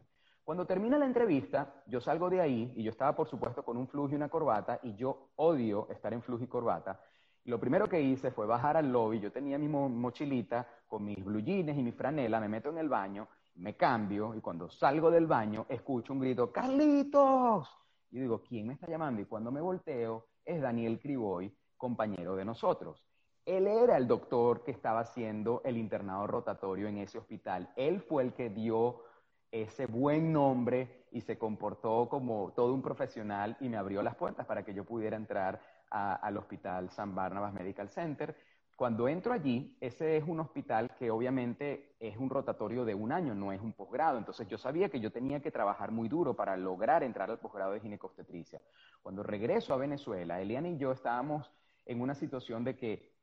Cuando 0.47 0.65
termina 0.65 0.97
la 0.97 1.05
entrevista, 1.05 1.83
yo 1.87 1.99
salgo 1.99 2.29
de 2.29 2.39
ahí 2.39 2.71
y 2.77 2.81
yo 2.81 2.91
estaba, 2.91 3.13
por 3.13 3.27
supuesto, 3.27 3.65
con 3.65 3.75
un 3.75 3.85
flujo 3.85 4.13
y 4.13 4.15
una 4.15 4.29
corbata 4.29 4.79
y 4.81 4.95
yo 4.95 5.31
odio 5.35 5.89
estar 5.89 6.13
en 6.13 6.21
flujo 6.21 6.45
y 6.45 6.47
corbata. 6.47 7.01
lo 7.43 7.59
primero 7.59 7.89
que 7.89 7.99
hice 7.99 8.31
fue 8.31 8.45
bajar 8.45 8.77
al 8.77 8.89
lobby, 8.89 9.19
yo 9.19 9.29
tenía 9.29 9.57
mi 9.57 9.67
mochilita 9.67 10.65
con 10.87 11.03
mis 11.03 11.21
blue 11.21 11.39
y 11.39 11.63
mi 11.63 11.91
franela, 11.91 12.39
me 12.39 12.47
meto 12.47 12.69
en 12.69 12.77
el 12.77 12.87
baño, 12.87 13.27
me 13.55 13.75
cambio 13.75 14.33
y 14.35 14.39
cuando 14.39 14.69
salgo 14.69 15.11
del 15.11 15.27
baño 15.27 15.65
escucho 15.67 16.13
un 16.13 16.21
grito, 16.21 16.49
Carlitos. 16.49 17.67
Y 18.11 18.21
digo, 18.21 18.41
¿quién 18.41 18.67
me 18.67 18.73
está 18.75 18.87
llamando? 18.87 19.21
Y 19.21 19.25
cuando 19.25 19.51
me 19.51 19.59
volteo 19.59 20.27
es 20.45 20.61
Daniel 20.61 20.97
Criboy, 21.01 21.53
compañero 21.75 22.37
de 22.37 22.45
nosotros. 22.45 23.05
Él 23.45 23.67
era 23.67 23.97
el 23.97 24.07
doctor 24.07 24.63
que 24.63 24.71
estaba 24.71 25.01
haciendo 25.01 25.61
el 25.65 25.75
internado 25.75 26.25
rotatorio 26.25 26.87
en 26.87 26.99
ese 26.99 27.17
hospital. 27.17 27.69
Él 27.75 27.99
fue 27.99 28.23
el 28.23 28.33
que 28.33 28.49
dio 28.49 29.06
ese 29.51 29.85
buen 29.85 30.33
nombre 30.33 31.05
y 31.11 31.21
se 31.21 31.37
comportó 31.37 32.09
como 32.09 32.51
todo 32.55 32.73
un 32.73 32.81
profesional 32.81 33.57
y 33.59 33.69
me 33.69 33.77
abrió 33.77 34.01
las 34.03 34.15
puertas 34.15 34.45
para 34.45 34.63
que 34.63 34.73
yo 34.73 34.83
pudiera 34.83 35.15
entrar 35.15 35.61
al 35.89 36.37
hospital 36.37 36.89
San 36.89 37.15
Barnabas 37.15 37.53
Medical 37.53 37.89
Center. 37.89 38.35
Cuando 38.75 39.07
entro 39.07 39.33
allí, 39.33 39.75
ese 39.81 40.17
es 40.17 40.23
un 40.27 40.39
hospital 40.39 40.93
que 40.99 41.09
obviamente 41.09 41.95
es 41.99 42.15
un 42.17 42.29
rotatorio 42.29 42.85
de 42.85 42.93
un 42.93 43.11
año, 43.11 43.33
no 43.33 43.51
es 43.51 43.59
un 43.59 43.73
posgrado. 43.73 44.19
Entonces 44.19 44.47
yo 44.47 44.57
sabía 44.57 44.89
que 44.89 44.99
yo 44.99 45.11
tenía 45.11 45.39
que 45.39 45.49
trabajar 45.49 45.91
muy 45.91 46.07
duro 46.07 46.35
para 46.35 46.55
lograr 46.55 47.03
entrar 47.03 47.31
al 47.31 47.39
posgrado 47.39 47.71
de 47.71 47.79
ginecobstetricia. 47.79 48.61
Cuando 49.01 49.23
regreso 49.23 49.73
a 49.73 49.77
Venezuela, 49.77 50.39
Eliana 50.41 50.69
y 50.69 50.77
yo 50.77 50.91
estábamos 50.91 51.51
en 51.85 52.01
una 52.01 52.13
situación 52.13 52.63
de 52.63 52.75
que 52.75 53.17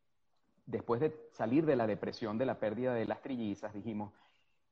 después 0.67 1.01
de 1.01 1.29
salir 1.31 1.67
de 1.67 1.77
la 1.77 1.87
depresión 1.87 2.39
de 2.39 2.47
la 2.47 2.59
pérdida 2.59 2.95
de 2.95 3.05
las 3.05 3.21
trillizas, 3.21 3.75
dijimos, 3.75 4.13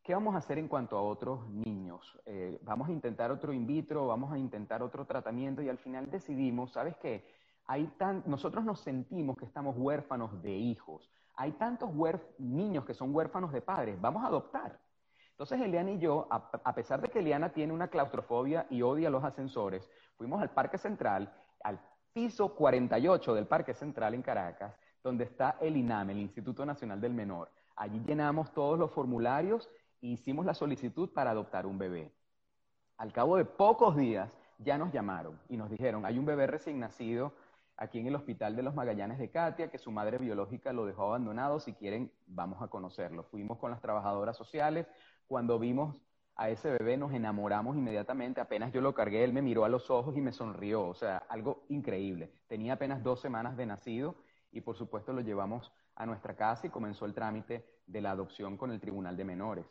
¿Qué 0.02 0.14
vamos 0.14 0.34
a 0.34 0.38
hacer 0.38 0.58
en 0.58 0.66
cuanto 0.66 0.98
a 0.98 1.02
otros 1.02 1.48
niños? 1.48 2.18
Eh, 2.26 2.58
vamos 2.62 2.88
a 2.88 2.92
intentar 2.92 3.30
otro 3.30 3.52
in 3.52 3.68
vitro, 3.68 4.08
vamos 4.08 4.32
a 4.32 4.38
intentar 4.38 4.82
otro 4.82 5.04
tratamiento 5.04 5.62
y 5.62 5.68
al 5.68 5.78
final 5.78 6.10
decidimos, 6.10 6.72
¿sabes 6.72 6.96
qué? 6.96 7.24
Hay 7.66 7.86
tan, 7.98 8.24
nosotros 8.26 8.64
nos 8.64 8.80
sentimos 8.80 9.36
que 9.36 9.44
estamos 9.44 9.76
huérfanos 9.78 10.42
de 10.42 10.50
hijos. 10.50 11.08
Hay 11.36 11.52
tantos 11.52 11.90
niños 12.38 12.84
que 12.84 12.94
son 12.94 13.14
huérfanos 13.14 13.52
de 13.52 13.60
padres, 13.60 14.00
vamos 14.00 14.24
a 14.24 14.26
adoptar. 14.26 14.80
Entonces 15.30 15.60
Eliana 15.60 15.92
y 15.92 16.00
yo, 16.00 16.26
a, 16.30 16.50
a 16.64 16.74
pesar 16.74 17.00
de 17.00 17.06
que 17.06 17.20
Eliana 17.20 17.50
tiene 17.52 17.72
una 17.72 17.86
claustrofobia 17.86 18.66
y 18.70 18.82
odia 18.82 19.08
los 19.08 19.22
ascensores, 19.22 19.88
fuimos 20.16 20.42
al 20.42 20.50
Parque 20.50 20.78
Central, 20.78 21.32
al 21.62 21.78
piso 22.12 22.56
48 22.56 23.34
del 23.34 23.46
Parque 23.46 23.72
Central 23.72 24.14
en 24.14 24.22
Caracas, 24.22 24.76
donde 25.00 25.24
está 25.24 25.58
el 25.60 25.76
INAM, 25.76 26.10
el 26.10 26.18
Instituto 26.18 26.66
Nacional 26.66 27.00
del 27.00 27.14
Menor. 27.14 27.52
Allí 27.76 28.02
llenamos 28.04 28.52
todos 28.52 28.78
los 28.78 28.90
formularios 28.90 29.70
hicimos 30.10 30.44
la 30.44 30.54
solicitud 30.54 31.10
para 31.10 31.30
adoptar 31.30 31.66
un 31.66 31.78
bebé. 31.78 32.12
Al 32.96 33.12
cabo 33.12 33.36
de 33.36 33.44
pocos 33.44 33.96
días 33.96 34.30
ya 34.58 34.76
nos 34.78 34.92
llamaron 34.92 35.38
y 35.48 35.56
nos 35.56 35.70
dijeron, 35.70 36.04
hay 36.04 36.18
un 36.18 36.26
bebé 36.26 36.46
recién 36.46 36.78
nacido 36.80 37.32
aquí 37.76 37.98
en 37.98 38.06
el 38.06 38.14
Hospital 38.14 38.54
de 38.54 38.62
los 38.62 38.74
Magallanes 38.74 39.18
de 39.18 39.30
Katia, 39.30 39.70
que 39.70 39.78
su 39.78 39.90
madre 39.90 40.18
biológica 40.18 40.72
lo 40.72 40.86
dejó 40.86 41.04
abandonado, 41.04 41.58
si 41.58 41.72
quieren 41.72 42.12
vamos 42.26 42.62
a 42.62 42.68
conocerlo. 42.68 43.24
Fuimos 43.24 43.58
con 43.58 43.70
las 43.70 43.80
trabajadoras 43.80 44.36
sociales, 44.36 44.86
cuando 45.26 45.58
vimos 45.58 45.96
a 46.34 46.48
ese 46.48 46.70
bebé 46.70 46.96
nos 46.96 47.12
enamoramos 47.12 47.76
inmediatamente, 47.76 48.40
apenas 48.40 48.72
yo 48.72 48.80
lo 48.80 48.94
cargué, 48.94 49.24
él 49.24 49.32
me 49.32 49.42
miró 49.42 49.64
a 49.64 49.68
los 49.68 49.90
ojos 49.90 50.16
y 50.16 50.20
me 50.20 50.32
sonrió, 50.32 50.86
o 50.86 50.94
sea, 50.94 51.18
algo 51.28 51.64
increíble. 51.68 52.32
Tenía 52.46 52.74
apenas 52.74 53.02
dos 53.02 53.20
semanas 53.20 53.56
de 53.56 53.66
nacido 53.66 54.16
y 54.50 54.60
por 54.60 54.76
supuesto 54.76 55.12
lo 55.12 55.20
llevamos 55.20 55.72
a 55.94 56.06
nuestra 56.06 56.34
casa 56.36 56.66
y 56.66 56.70
comenzó 56.70 57.04
el 57.04 57.14
trámite 57.14 57.64
de 57.86 58.00
la 58.00 58.12
adopción 58.12 58.56
con 58.56 58.70
el 58.70 58.80
Tribunal 58.80 59.16
de 59.16 59.24
Menores. 59.24 59.66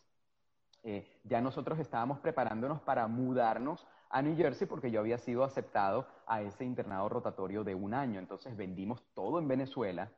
Eh, 0.84 1.08
ya 1.24 1.41
nosotros 1.41 1.80
estábamos 1.80 2.20
preparándonos 2.20 2.82
para 2.82 3.08
mudarnos 3.08 3.86
a 4.10 4.22
New 4.22 4.36
Jersey 4.36 4.67
porque 4.67 4.91
yo 4.91 5.00
había 5.00 5.17
sido 5.17 5.44
aceptado 5.44 6.08
a 6.26 6.41
ese 6.41 6.65
internado 6.65 7.08
rotatorio 7.08 7.63
de 7.63 7.76
un 7.76 7.94
año. 7.94 8.20
Entonces 8.20 8.56
vendimos 8.58 9.04
todo 9.13 9.39
en 9.39 9.48
Venezuela, 9.48 10.12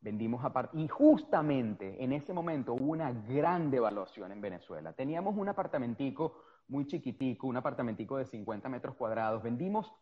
vendimos 0.00 0.44
aparte, 0.44 0.76
y 0.78 0.88
justamente 0.88 2.02
en 2.02 2.12
ese 2.12 2.32
momento 2.32 2.74
hubo 2.74 2.92
una 2.92 3.12
gran 3.12 3.70
devaluación 3.70 4.32
en 4.32 4.40
Venezuela. 4.40 4.92
Teníamos 4.92 5.36
un 5.36 5.48
apartamentico 5.48 6.42
muy 6.68 6.86
chiquitico, 6.86 7.46
un 7.46 7.56
apartamentico 7.56 8.16
de 8.16 8.26
50 8.26 8.68
metros 8.68 8.96
cuadrados, 8.96 9.42
vendimos 9.42 9.92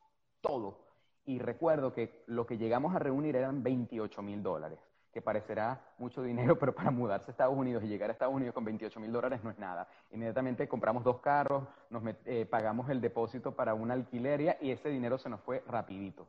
todo. 0.41 0.87
Y 1.25 1.39
recuerdo 1.39 1.93
que 1.93 2.25
lo 2.27 2.47
que 2.47 2.57
llegamos 2.57 2.95
a 2.95 2.99
reunir 2.99 3.37
eran 3.37 3.63
28 3.63 4.23
mil 4.23 4.43
dólares 4.43 4.79
parecerá 5.23 5.81
mucho 5.99 6.23
dinero, 6.23 6.59
pero 6.59 6.75
para 6.75 6.91
mudarse 6.91 7.31
a 7.31 7.33
Estados 7.33 7.57
Unidos 7.57 7.83
y 7.85 7.89
llegar 7.89 8.11
a 8.11 8.13
Estados 8.13 8.35
Unidos 8.35 8.55
con 8.55 8.65
28 8.65 9.01
mil 9.01 9.13
dólares 9.13 9.43
no 9.43 9.51
es 9.51 9.59
nada. 9.59 9.89
Inmediatamente 10.11 10.69
compramos 10.69 11.05
dos 11.05 11.21
carros, 11.21 11.65
nos 11.91 12.03
eh, 12.25 12.47
pagamos 12.47 12.89
el 12.91 13.01
depósito 13.01 13.55
para 13.55 13.75
una 13.75 13.95
alquilería 13.95 14.57
y 14.61 14.71
ese 14.71 14.89
dinero 14.89 15.19
se 15.19 15.29
nos 15.29 15.41
fue 15.41 15.63
rapidito. 15.67 16.27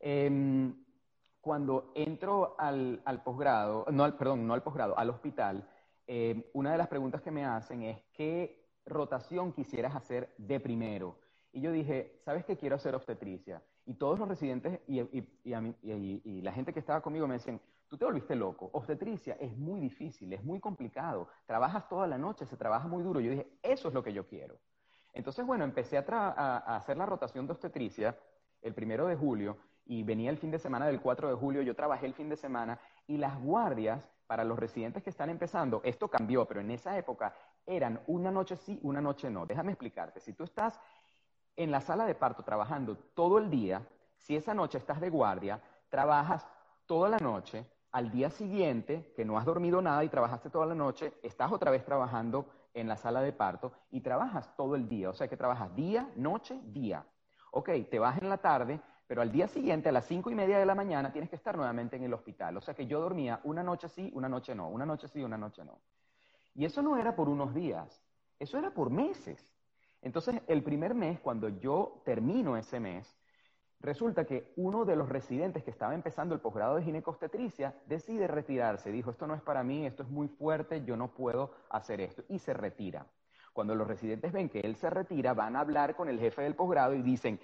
Em, 0.00 0.74
cuando 1.40 1.92
entro 1.94 2.56
al, 2.58 3.02
posgrado, 3.24 3.86
no 3.90 4.04
al, 4.04 4.16
perdón, 4.16 4.46
no 4.46 4.54
al 4.54 4.62
posgrado, 4.62 4.98
al 4.98 5.10
hospital, 5.10 5.68
em, 6.06 6.42
una 6.52 6.72
de 6.72 6.78
las 6.78 6.88
preguntas 6.88 7.22
que 7.22 7.30
me 7.30 7.44
hacen 7.44 7.82
es 7.82 8.02
qué 8.12 8.64
rotación 8.86 9.52
quisieras 9.52 9.94
hacer 9.94 10.34
de 10.38 10.60
primero. 10.60 11.18
Y 11.52 11.60
yo 11.60 11.70
dije, 11.70 12.18
¿sabes 12.24 12.44
qué 12.44 12.56
quiero 12.56 12.76
hacer 12.76 12.94
obstetricia? 12.94 13.62
Y 13.86 13.94
todos 13.94 14.18
los 14.18 14.28
residentes 14.28 14.80
y, 14.86 15.00
y, 15.44 16.42
la 16.42 16.52
gente 16.52 16.72
que 16.72 16.80
estaba 16.80 17.00
conmigo 17.00 17.28
me 17.28 17.34
decían, 17.34 17.60
tú 17.88 17.96
te 17.96 18.04
volviste 18.04 18.34
loco. 18.34 18.70
Obstetricia 18.72 19.36
es 19.40 19.56
muy 19.56 19.80
difícil, 19.80 20.32
es 20.32 20.42
muy 20.44 20.60
complicado. 20.60 21.28
Trabajas 21.46 21.88
toda 21.88 22.06
la 22.06 22.18
noche, 22.18 22.46
se 22.46 22.56
trabaja 22.56 22.88
muy 22.88 23.02
duro. 23.02 23.20
Yo 23.20 23.30
dije, 23.30 23.58
eso 23.62 23.88
es 23.88 23.94
lo 23.94 24.02
que 24.02 24.12
yo 24.12 24.26
quiero. 24.26 24.58
Entonces, 25.12 25.46
bueno, 25.46 25.64
empecé 25.64 25.96
a, 25.96 26.56
hacer 26.76 26.96
la 26.96 27.06
rotación 27.06 27.46
de 27.46 27.52
obstetricia 27.52 28.18
el 28.62 28.74
primero 28.74 29.06
de 29.06 29.16
julio 29.16 29.56
y 29.86 30.02
venía 30.02 30.30
el 30.30 30.38
fin 30.38 30.50
de 30.50 30.58
semana 30.58 30.86
del 30.86 31.00
4 31.00 31.28
de 31.28 31.34
julio. 31.34 31.62
Yo 31.62 31.76
trabajé 31.76 32.06
el 32.06 32.14
fin 32.14 32.28
de 32.28 32.36
semana 32.36 32.78
y 33.06 33.16
las 33.16 33.40
guardias 33.40 34.10
para 34.26 34.42
los 34.42 34.58
residentes 34.58 35.02
que 35.02 35.10
están 35.10 35.28
empezando, 35.28 35.82
esto 35.84 36.08
cambió, 36.08 36.46
pero 36.46 36.60
en 36.60 36.70
esa 36.70 36.96
época 36.96 37.34
eran 37.66 38.00
una 38.06 38.30
noche 38.30 38.56
sí, 38.56 38.80
una 38.82 39.00
noche 39.00 39.30
no. 39.30 39.46
Déjame 39.46 39.72
explicarte. 39.72 40.18
Si 40.18 40.32
tú 40.32 40.44
estás 40.44 40.80
en 41.56 41.70
la 41.70 41.80
sala 41.80 42.06
de 42.06 42.14
parto 42.14 42.42
trabajando 42.42 42.96
todo 43.14 43.38
el 43.38 43.50
día, 43.50 43.86
si 44.16 44.34
esa 44.34 44.54
noche 44.54 44.78
estás 44.78 45.00
de 45.00 45.10
guardia, 45.10 45.60
trabajas 45.90 46.48
toda 46.86 47.08
la 47.08 47.18
noche, 47.18 47.66
al 47.94 48.10
día 48.10 48.28
siguiente, 48.28 49.12
que 49.14 49.24
no 49.24 49.38
has 49.38 49.44
dormido 49.44 49.80
nada 49.80 50.02
y 50.02 50.08
trabajaste 50.08 50.50
toda 50.50 50.66
la 50.66 50.74
noche, 50.74 51.12
estás 51.22 51.52
otra 51.52 51.70
vez 51.70 51.84
trabajando 51.84 52.44
en 52.74 52.88
la 52.88 52.96
sala 52.96 53.22
de 53.22 53.32
parto 53.32 53.70
y 53.92 54.00
trabajas 54.00 54.52
todo 54.56 54.74
el 54.74 54.88
día, 54.88 55.10
o 55.10 55.14
sea 55.14 55.28
que 55.28 55.36
trabajas 55.36 55.72
día, 55.76 56.10
noche, 56.16 56.60
día. 56.64 57.06
Ok, 57.52 57.70
te 57.88 58.00
vas 58.00 58.20
en 58.20 58.28
la 58.28 58.38
tarde, 58.38 58.80
pero 59.06 59.22
al 59.22 59.30
día 59.30 59.46
siguiente, 59.46 59.90
a 59.90 59.92
las 59.92 60.06
cinco 60.06 60.28
y 60.28 60.34
media 60.34 60.58
de 60.58 60.66
la 60.66 60.74
mañana, 60.74 61.12
tienes 61.12 61.30
que 61.30 61.36
estar 61.36 61.56
nuevamente 61.56 61.94
en 61.94 62.02
el 62.02 62.12
hospital. 62.12 62.56
O 62.56 62.60
sea 62.60 62.74
que 62.74 62.84
yo 62.84 62.98
dormía 62.98 63.38
una 63.44 63.62
noche 63.62 63.88
sí, 63.88 64.10
una 64.12 64.28
noche 64.28 64.56
no, 64.56 64.68
una 64.70 64.84
noche 64.84 65.06
sí, 65.06 65.22
una 65.22 65.38
noche 65.38 65.64
no. 65.64 65.78
Y 66.52 66.64
eso 66.64 66.82
no 66.82 66.96
era 66.96 67.14
por 67.14 67.28
unos 67.28 67.54
días, 67.54 68.02
eso 68.40 68.58
era 68.58 68.72
por 68.72 68.90
meses. 68.90 69.48
Entonces, 70.02 70.42
el 70.48 70.64
primer 70.64 70.96
mes, 70.96 71.20
cuando 71.20 71.48
yo 71.48 72.02
termino 72.04 72.56
ese 72.56 72.80
mes, 72.80 73.16
Resulta 73.80 74.24
que 74.24 74.52
uno 74.56 74.84
de 74.84 74.96
los 74.96 75.08
residentes 75.08 75.62
que 75.62 75.70
estaba 75.70 75.94
empezando 75.94 76.34
el 76.34 76.40
posgrado 76.40 76.76
de 76.76 76.84
ginecobstetricia 76.84 77.74
decide 77.86 78.26
retirarse. 78.26 78.90
Dijo, 78.90 79.10
esto 79.10 79.26
no 79.26 79.34
es 79.34 79.42
para 79.42 79.62
mí, 79.62 79.84
esto 79.84 80.02
es 80.02 80.08
muy 80.08 80.28
fuerte, 80.28 80.84
yo 80.84 80.96
no 80.96 81.08
puedo 81.14 81.52
hacer 81.68 82.00
esto. 82.00 82.22
Y 82.28 82.38
se 82.38 82.54
retira. 82.54 83.06
Cuando 83.52 83.74
los 83.74 83.86
residentes 83.86 84.32
ven 84.32 84.48
que 84.48 84.60
él 84.60 84.76
se 84.76 84.90
retira, 84.90 85.34
van 85.34 85.54
a 85.54 85.60
hablar 85.60 85.94
con 85.94 86.08
el 86.08 86.18
jefe 86.18 86.42
del 86.42 86.56
posgrado 86.56 86.94
y 86.94 87.02
dicen, 87.02 87.38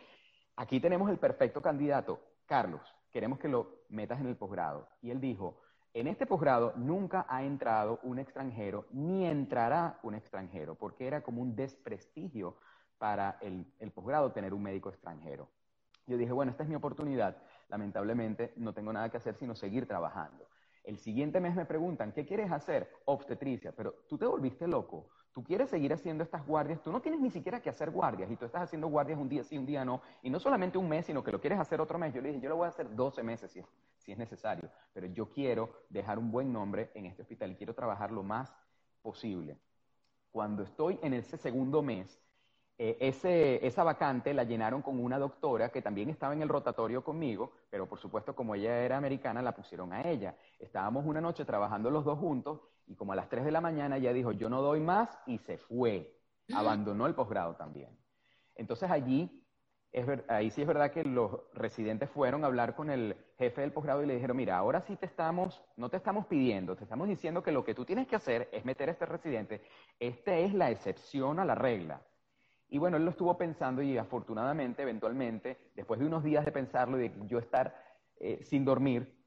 aquí 0.56 0.80
tenemos 0.80 1.10
el 1.10 1.18
perfecto 1.18 1.62
candidato, 1.62 2.20
Carlos, 2.46 2.82
queremos 3.12 3.38
que 3.38 3.48
lo 3.48 3.84
metas 3.90 4.20
en 4.20 4.26
el 4.26 4.36
posgrado. 4.36 4.88
Y 5.02 5.10
él 5.10 5.20
dijo, 5.20 5.60
en 5.92 6.06
este 6.06 6.26
posgrado 6.26 6.72
nunca 6.76 7.26
ha 7.28 7.44
entrado 7.44 8.00
un 8.02 8.18
extranjero, 8.18 8.86
ni 8.90 9.26
entrará 9.26 9.98
un 10.02 10.14
extranjero, 10.14 10.74
porque 10.74 11.06
era 11.06 11.22
como 11.22 11.42
un 11.42 11.54
desprestigio 11.54 12.56
para 12.98 13.38
el, 13.40 13.72
el 13.78 13.90
posgrado 13.92 14.32
tener 14.32 14.54
un 14.54 14.62
médico 14.62 14.88
extranjero. 14.88 15.48
Yo 16.10 16.16
dije, 16.16 16.32
bueno, 16.32 16.50
esta 16.50 16.64
es 16.64 16.68
mi 16.68 16.74
oportunidad. 16.74 17.36
Lamentablemente 17.68 18.52
no 18.56 18.74
tengo 18.74 18.92
nada 18.92 19.08
que 19.10 19.16
hacer 19.16 19.36
sino 19.36 19.54
seguir 19.54 19.86
trabajando. 19.86 20.44
El 20.82 20.98
siguiente 20.98 21.38
mes 21.38 21.54
me 21.54 21.64
preguntan, 21.64 22.10
¿qué 22.10 22.26
quieres 22.26 22.50
hacer? 22.50 22.90
Obstetricia, 23.04 23.70
pero 23.70 23.94
tú 24.08 24.18
te 24.18 24.26
volviste 24.26 24.66
loco. 24.66 25.08
Tú 25.32 25.44
quieres 25.44 25.70
seguir 25.70 25.92
haciendo 25.92 26.24
estas 26.24 26.44
guardias, 26.44 26.82
tú 26.82 26.90
no 26.90 27.00
tienes 27.00 27.20
ni 27.20 27.30
siquiera 27.30 27.62
que 27.62 27.70
hacer 27.70 27.92
guardias 27.92 28.28
y 28.28 28.34
tú 28.34 28.44
estás 28.44 28.62
haciendo 28.62 28.88
guardias 28.88 29.20
un 29.20 29.28
día 29.28 29.44
sí, 29.44 29.56
un 29.56 29.66
día 29.66 29.84
no, 29.84 30.02
y 30.22 30.30
no 30.30 30.40
solamente 30.40 30.78
un 30.78 30.88
mes, 30.88 31.06
sino 31.06 31.22
que 31.22 31.30
lo 31.30 31.40
quieres 31.40 31.60
hacer 31.60 31.80
otro 31.80 31.96
mes. 31.96 32.12
Yo 32.12 32.20
le 32.20 32.30
dije, 32.30 32.40
yo 32.40 32.48
lo 32.48 32.56
voy 32.56 32.66
a 32.66 32.70
hacer 32.70 32.92
12 32.92 33.22
meses 33.22 33.52
si 33.98 34.10
es, 34.10 34.18
necesario, 34.18 34.68
pero 34.92 35.06
yo 35.06 35.30
quiero 35.30 35.70
dejar 35.88 36.18
un 36.18 36.32
buen 36.32 36.52
nombre 36.52 36.90
en 36.94 37.06
este 37.06 37.22
hospital 37.22 37.52
y 37.52 37.54
quiero 37.54 37.72
trabajar 37.72 38.10
lo 38.10 38.24
más 38.24 38.52
posible. 39.00 39.60
Cuando 40.32 40.64
estoy 40.64 40.98
en 41.02 41.14
ese 41.14 41.36
segundo 41.36 41.82
mes, 41.82 42.20
eh, 42.82 42.96
ese, 42.98 43.66
esa 43.66 43.84
vacante 43.84 44.32
la 44.32 44.44
llenaron 44.44 44.80
con 44.80 44.98
una 44.98 45.18
doctora 45.18 45.68
que 45.68 45.82
también 45.82 46.08
estaba 46.08 46.32
en 46.32 46.40
el 46.40 46.48
rotatorio 46.48 47.04
conmigo, 47.04 47.52
pero 47.68 47.86
por 47.86 47.98
supuesto 47.98 48.34
como 48.34 48.54
ella 48.54 48.78
era 48.78 48.96
americana 48.96 49.42
la 49.42 49.54
pusieron 49.54 49.92
a 49.92 50.08
ella. 50.08 50.34
Estábamos 50.58 51.04
una 51.04 51.20
noche 51.20 51.44
trabajando 51.44 51.90
los 51.90 52.06
dos 52.06 52.18
juntos 52.18 52.62
y 52.86 52.94
como 52.94 53.12
a 53.12 53.16
las 53.16 53.28
3 53.28 53.44
de 53.44 53.50
la 53.50 53.60
mañana 53.60 53.98
ella 53.98 54.14
dijo, 54.14 54.32
yo 54.32 54.48
no 54.48 54.62
doy 54.62 54.80
más 54.80 55.10
y 55.26 55.36
se 55.36 55.58
fue. 55.58 56.22
Abandonó 56.54 57.06
el 57.06 57.14
posgrado 57.14 57.54
también. 57.54 57.98
Entonces 58.54 58.90
allí, 58.90 59.44
es 59.92 60.06
ahí 60.28 60.50
sí 60.50 60.62
es 60.62 60.66
verdad 60.66 60.90
que 60.90 61.04
los 61.04 61.32
residentes 61.52 62.08
fueron 62.08 62.44
a 62.44 62.46
hablar 62.46 62.74
con 62.74 62.88
el 62.88 63.14
jefe 63.36 63.60
del 63.60 63.72
posgrado 63.72 64.02
y 64.02 64.06
le 64.06 64.14
dijeron, 64.14 64.38
mira, 64.38 64.56
ahora 64.56 64.80
sí 64.80 64.96
te 64.96 65.04
estamos, 65.04 65.62
no 65.76 65.90
te 65.90 65.98
estamos 65.98 66.24
pidiendo, 66.24 66.76
te 66.76 66.84
estamos 66.84 67.08
diciendo 67.08 67.42
que 67.42 67.52
lo 67.52 67.62
que 67.62 67.74
tú 67.74 67.84
tienes 67.84 68.06
que 68.06 68.16
hacer 68.16 68.48
es 68.52 68.64
meter 68.64 68.88
a 68.88 68.92
este 68.92 69.04
residente. 69.04 69.60
Esta 69.98 70.34
es 70.38 70.54
la 70.54 70.70
excepción 70.70 71.40
a 71.40 71.44
la 71.44 71.54
regla. 71.54 72.00
Y 72.70 72.78
bueno, 72.78 72.96
él 72.96 73.04
lo 73.04 73.10
estuvo 73.10 73.36
pensando 73.36 73.82
y 73.82 73.98
afortunadamente, 73.98 74.82
eventualmente, 74.82 75.58
después 75.74 75.98
de 75.98 76.06
unos 76.06 76.22
días 76.22 76.44
de 76.44 76.52
pensarlo 76.52 76.98
y 76.98 77.08
de 77.08 77.14
yo 77.26 77.38
estar 77.38 77.74
eh, 78.16 78.40
sin 78.44 78.64
dormir, 78.64 79.19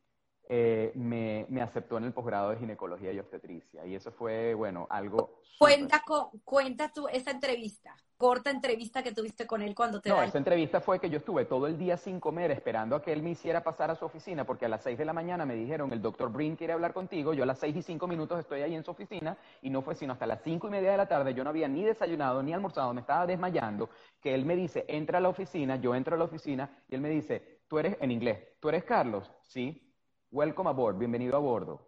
eh, 0.56 0.92
me, 0.94 1.48
me, 1.50 1.63
aceptó 1.63 1.98
en 1.98 2.04
el 2.04 2.13
posgrado 2.13 2.52
de 2.52 2.58
ginecología 2.58 3.12
y 3.12 3.18
obstetricia. 3.18 3.88
Y 3.88 3.96
eso 3.96 4.12
fue, 4.12 4.54
bueno, 4.54 4.86
algo... 4.88 5.39
Cuenta, 5.58 6.04
cuenta 6.44 6.92
tú 6.94 7.08
esa 7.08 7.32
entrevista, 7.32 7.96
corta 8.18 8.52
entrevista 8.52 9.02
que 9.02 9.13
tuviste 9.13 9.48
con 9.48 9.63
él 9.63 9.74
cuando 9.74 10.00
te... 10.00 10.10
No, 10.10 10.22
esa 10.22 10.38
entrevista 10.38 10.80
fue 10.80 11.00
que 11.00 11.10
yo 11.10 11.18
estuve 11.18 11.46
todo 11.46 11.66
el 11.66 11.76
día 11.80 11.98
sin 11.98 12.20
comer 12.20 12.52
esperando 12.52 12.96
a 12.96 13.02
que 13.02 13.12
él 13.12 13.24
me 13.24 13.32
hiciera 13.32 13.63
pasar 13.63 13.89
a 13.89 13.96
su 13.96 14.06
oficina, 14.06 14.46
porque 14.46 14.66
a 14.66 14.70
las 14.70 14.84
seis 14.84 14.96
de 14.96 15.06
la 15.06 15.13
mañana 15.13 15.44
me 15.44 15.56
dijeron, 15.56 15.92
el 15.92 16.04
doctor 16.04 16.32
Brin 16.32 16.56
quiere 16.56 16.74
hablar 16.74 16.94
contigo, 16.94 17.34
yo 17.34 17.42
a 17.42 17.48
las 17.48 17.58
seis 17.58 17.76
y 17.76 17.82
cinco 17.82 18.06
minutos 18.06 18.39
estoy 18.39 18.62
ahí 18.62 18.76
en 18.76 18.84
su 18.84 18.92
oficina, 18.92 19.36
y 19.63 19.72
no 19.72 19.82
fue 19.82 19.96
sino 19.96 20.13
hasta 20.13 20.28
las 20.28 20.44
cinco 20.44 20.68
y 20.68 20.72
media 20.72 20.92
de 20.92 20.98
la 20.98 21.08
tarde, 21.08 21.34
yo 21.34 21.44
no 21.44 21.50
había 21.50 21.68
ni 21.68 21.84
desayunado 21.84 22.44
ni 22.44 22.54
almorzado, 22.54 22.94
me 22.94 23.02
estaba 23.02 23.26
desmayando, 23.26 23.89
que 24.22 24.36
él 24.36 24.46
me 24.46 24.56
dice, 24.56 24.86
entra 24.88 25.18
a 25.18 25.22
la 25.22 25.30
oficina, 25.30 25.78
yo 25.78 25.96
entro 25.96 26.13
a 26.13 26.20
la 26.20 26.26
oficina, 26.26 26.70
y 26.88 26.94
él 26.94 27.02
me 27.02 27.10
dice, 27.10 27.62
tú 27.68 27.80
eres, 27.80 27.98
en 28.02 28.12
inglés, 28.12 28.39
¿tú 28.60 28.70
eres 28.70 28.84
Carlos? 28.84 29.32
Sí. 29.42 29.92
Welcome 30.34 30.67
aboard, 30.67 30.98
bienvenido 30.98 31.36
a 31.36 31.39
bordo. 31.39 31.80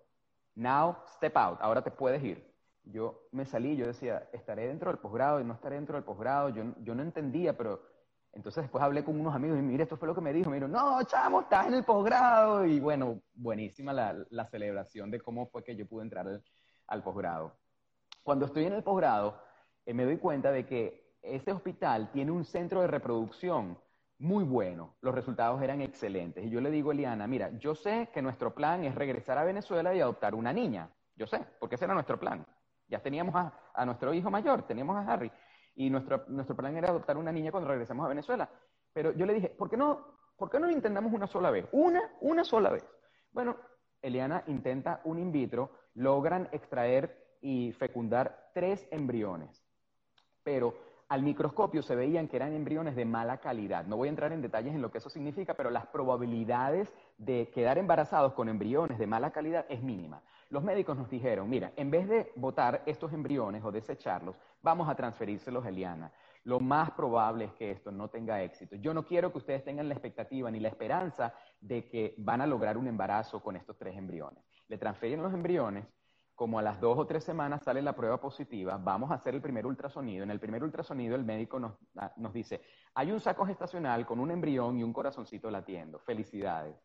Now 0.54 0.98
step 1.16 1.36
out, 1.36 1.58
ahora 1.62 1.82
te 1.82 1.90
puedes 1.90 2.24
ir. 2.24 2.46
Yo 2.84 3.28
me 3.32 3.44
salí, 3.44 3.76
yo 3.76 3.88
decía, 3.88 4.30
estaré 4.32 4.68
dentro 4.68 4.92
del 4.92 5.00
posgrado 5.00 5.42
y 5.42 5.44
no 5.44 5.56
estaré 5.56 5.78
dentro 5.78 5.96
del 5.96 6.04
posgrado. 6.04 6.50
Yo, 6.50 6.64
yo 6.84 6.94
no 6.94 7.02
entendía, 7.02 7.58
pero 7.58 7.82
entonces 8.34 8.66
después 8.66 8.84
hablé 8.84 9.04
con 9.04 9.20
unos 9.20 9.34
amigos 9.34 9.58
y 9.58 9.64
mire, 9.64 9.82
esto 9.82 9.98
fue 9.98 10.08
lo 10.08 10.14
que 10.14 10.22
me 10.22 10.32
dijo. 10.32 10.52
Me 10.52 10.58
dijo, 10.58 10.68
no, 10.68 11.02
chamo, 11.06 11.42
estás 11.42 11.66
en 11.66 11.74
el 11.74 11.84
posgrado. 11.84 12.64
Y 12.68 12.80
bueno, 12.80 13.20
buenísima 13.34 13.92
la, 13.92 14.16
la, 14.30 14.46
celebración 14.46 15.10
de 15.10 15.20
cómo 15.20 15.48
fue 15.48 15.64
que 15.64 15.76
yo 15.76 15.88
pude 15.88 16.04
entrar 16.04 16.28
al, 16.28 16.44
al 16.86 17.02
posgrado. 17.02 17.58
Cuando 18.22 18.46
estoy 18.46 18.66
en 18.66 18.74
el 18.74 18.84
posgrado, 18.84 19.42
eh, 19.88 19.94
me 19.96 20.06
doy 20.06 20.18
cuenta 20.18 20.52
de 20.52 20.68
que 20.68 21.16
este 21.24 21.52
hospital 21.52 22.12
tiene 22.12 22.30
un 22.30 22.46
centro 22.46 22.82
de 22.82 22.88
reproducción 22.90 23.80
muy 24.18 24.44
bueno, 24.44 24.96
los 25.02 25.14
resultados 25.14 25.62
eran 25.62 25.82
excelentes. 25.82 26.46
Y 26.46 26.50
yo 26.50 26.62
le 26.62 26.72
digo 26.72 26.92
a 26.92 26.94
Eliana, 26.94 27.28
mira, 27.28 27.50
yo 27.58 27.76
sé 27.76 28.10
que 28.14 28.22
nuestro 28.22 28.54
plan 28.54 28.84
es 28.84 28.96
regresar 28.96 29.38
a 29.38 29.44
Venezuela 29.44 29.94
y 29.94 30.00
adoptar 30.00 30.36
una 30.36 30.54
niña. 30.54 30.90
Yo 31.16 31.28
sé, 31.28 31.46
porque 31.60 31.76
ese 31.76 31.86
era 31.86 31.94
nuestro 31.94 32.20
plan. 32.20 32.46
Ya 32.88 33.00
teníamos 33.00 33.36
a, 33.36 33.86
nuestro 33.86 34.14
hijo 34.14 34.30
mayor, 34.30 34.64
teníamos 34.64 34.96
a 34.96 35.12
Harry, 35.12 35.32
y 35.76 35.90
nuestro, 35.90 36.24
nuestro 36.28 36.56
plan 36.56 36.76
era 36.78 36.90
adoptar 36.90 37.18
una 37.18 37.32
niña 37.32 37.52
cuando 37.52 37.70
regresemos 37.70 38.06
a 38.06 38.10
Venezuela. 38.10 38.50
Pero 38.94 39.12
yo 39.12 39.26
le 39.26 39.34
dije, 39.34 39.50
¿por 39.50 39.70
qué 39.70 39.76
no, 39.76 40.18
por 40.38 40.50
qué 40.50 40.60
no 40.60 40.68
lo 40.68 40.72
intentamos 40.72 41.12
una 41.12 41.28
sola 41.28 41.52
vez? 41.52 41.68
Una, 41.72 42.02
una 42.22 42.44
sola 42.46 42.70
vez. 42.70 42.88
Bueno, 43.32 43.58
Eliana 44.02 44.44
intenta 44.48 45.02
un 45.04 45.20
in 45.20 45.32
vitro, 45.32 45.72
logran 45.96 46.48
extraer 46.52 47.38
y 47.42 47.74
fecundar 47.74 48.52
tres 48.54 48.88
embriones. 48.92 49.66
Pero 50.44 50.76
al 51.16 51.24
microscopio 51.24 51.82
se 51.82 51.96
veían 51.96 52.28
que 52.28 52.36
eran 52.36 52.52
embriones 52.52 52.94
de 52.94 53.06
mala 53.06 53.38
calidad. 53.38 53.86
No 53.86 53.96
voy 53.96 54.10
a 54.10 54.12
entrar 54.12 54.34
en 54.34 54.42
detalles 54.42 54.76
en 54.76 54.82
lo 54.82 54.92
que 54.92 54.98
eso 54.98 55.10
significa, 55.10 55.54
pero 55.54 55.70
las 55.70 55.88
probabilidades 55.88 56.94
de 57.18 57.50
quedar 57.54 57.78
embarazados 57.78 58.34
con 58.34 58.50
embriones 58.50 59.00
de 59.00 59.08
mala 59.08 59.32
calidad 59.32 59.66
es 59.70 59.82
mínima. 59.82 60.22
Los 60.50 60.62
médicos 60.62 60.98
nos 60.98 61.10
dijeron, 61.10 61.50
mira, 61.50 61.72
en 61.78 61.90
vez 61.90 62.10
de 62.10 62.34
botar 62.36 62.84
estos 62.86 63.14
embriones 63.14 63.64
o 63.64 63.72
desecharlos, 63.72 64.38
vamos 64.62 64.90
a 64.90 64.96
transferírselos 64.96 65.64
a 65.64 65.70
Eliana. 65.70 66.12
Lo 66.44 66.60
más 66.60 66.92
probable 66.92 67.46
es 67.46 67.54
que 67.54 67.72
esto 67.72 67.92
no 67.92 68.10
tenga 68.10 68.44
éxito. 68.44 68.76
Yo 68.76 68.94
no 68.94 69.06
quiero 69.06 69.32
que 69.32 69.38
ustedes 69.38 69.64
tengan 69.64 69.88
la 69.88 69.94
expectativa 69.94 70.52
ni 70.52 70.60
la 70.60 70.68
esperanza 70.68 71.34
de 71.62 71.88
que 71.88 72.14
van 72.18 72.42
a 72.42 72.46
lograr 72.46 72.78
un 72.78 72.88
embarazo 72.88 73.42
con 73.42 73.56
estos 73.56 73.78
tres 73.78 73.96
embriones. 73.96 74.44
Le 74.68 74.78
transfieren 74.78 75.24
los 75.24 75.34
embriones 75.34 75.86
como 76.36 76.60
a 76.60 76.62
las 76.62 76.82
dos 76.82 76.98
o 77.00 77.08
tres 77.08 77.24
semanas 77.24 77.64
sale 77.64 77.82
la 77.82 77.96
prueba 77.96 78.20
positiva, 78.20 78.78
vamos 78.78 79.10
a 79.10 79.16
hacer 79.16 79.34
el 79.34 79.42
primer 79.42 79.66
ultrasonido. 79.66 80.24
En 80.24 80.32
el 80.32 80.40
primer 80.40 80.64
ultrasonido 80.64 81.16
el 81.16 81.24
médico 81.24 81.60
nos, 81.60 81.74
ah, 81.98 82.12
nos, 82.18 82.34
dice, 82.34 82.62
hay 82.94 83.12
un 83.12 83.22
saco 83.22 83.46
gestacional 83.46 84.06
con 84.06 84.20
un 84.20 84.32
embrión 84.32 84.78
y 84.78 84.84
un 84.84 84.92
corazoncito 84.92 85.50
latiendo. 85.50 86.00
Felicidades. 86.00 86.76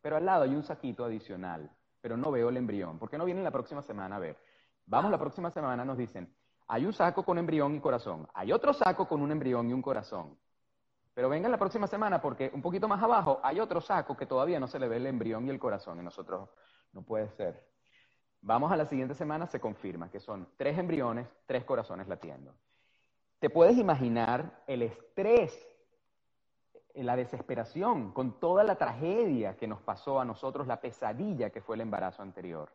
Pero 0.00 0.16
al 0.16 0.24
lado 0.24 0.44
hay 0.44 0.54
un 0.54 0.62
saquito 0.62 1.04
adicional, 1.04 1.70
pero 2.00 2.16
no 2.16 2.30
veo 2.30 2.48
el 2.48 2.56
embrión. 2.56 2.98
¿Por 2.98 3.10
qué 3.10 3.18
no 3.18 3.26
vienen 3.26 3.44
la 3.44 3.50
próxima 3.50 3.82
semana 3.82 4.16
a 4.16 4.20
ver? 4.20 4.38
Vamos 4.86 5.10
la 5.10 5.18
próxima 5.18 5.50
semana, 5.50 5.84
nos 5.84 5.98
dicen, 5.98 6.34
hay 6.66 6.86
un 6.86 6.94
saco 6.94 7.24
con 7.24 7.36
embrión 7.36 7.74
y 7.74 7.80
corazón. 7.80 8.26
Hay 8.32 8.52
otro 8.52 8.72
saco 8.72 9.06
con 9.06 9.20
un 9.20 9.30
embrión 9.30 9.68
y 9.68 9.74
un 9.74 9.82
corazón. 9.82 10.38
Pero 11.12 11.28
vengan 11.28 11.50
la 11.50 11.58
próxima 11.58 11.86
semana 11.86 12.22
porque 12.22 12.50
un 12.54 12.62
poquito 12.62 12.88
más 12.88 13.02
abajo 13.02 13.40
hay 13.42 13.60
otro 13.60 13.80
saco 13.80 14.16
que 14.16 14.24
todavía 14.24 14.60
no 14.60 14.66
se 14.66 14.78
le 14.78 14.88
ve 14.88 14.96
el 14.96 15.06
embrión 15.06 15.46
y 15.46 15.50
el 15.50 15.58
corazón. 15.58 15.98
Y 15.98 16.02
nosotros, 16.02 16.48
no 16.92 17.02
puede 17.02 17.28
ser. 17.30 17.66
Vamos 18.40 18.70
a 18.70 18.76
la 18.76 18.86
siguiente 18.86 19.14
semana, 19.14 19.46
se 19.46 19.60
confirma 19.60 20.10
que 20.10 20.20
son 20.20 20.48
tres 20.56 20.78
embriones, 20.78 21.26
tres 21.46 21.64
corazones 21.64 22.08
latiendo. 22.08 22.54
¿Te 23.38 23.50
puedes 23.50 23.76
imaginar 23.76 24.62
el 24.66 24.82
estrés, 24.82 25.66
la 26.94 27.16
desesperación 27.16 28.12
con 28.12 28.40
toda 28.40 28.64
la 28.64 28.76
tragedia 28.76 29.56
que 29.56 29.66
nos 29.66 29.80
pasó 29.80 30.20
a 30.20 30.24
nosotros, 30.24 30.66
la 30.66 30.80
pesadilla 30.80 31.50
que 31.50 31.60
fue 31.60 31.76
el 31.76 31.82
embarazo 31.82 32.22
anterior? 32.22 32.72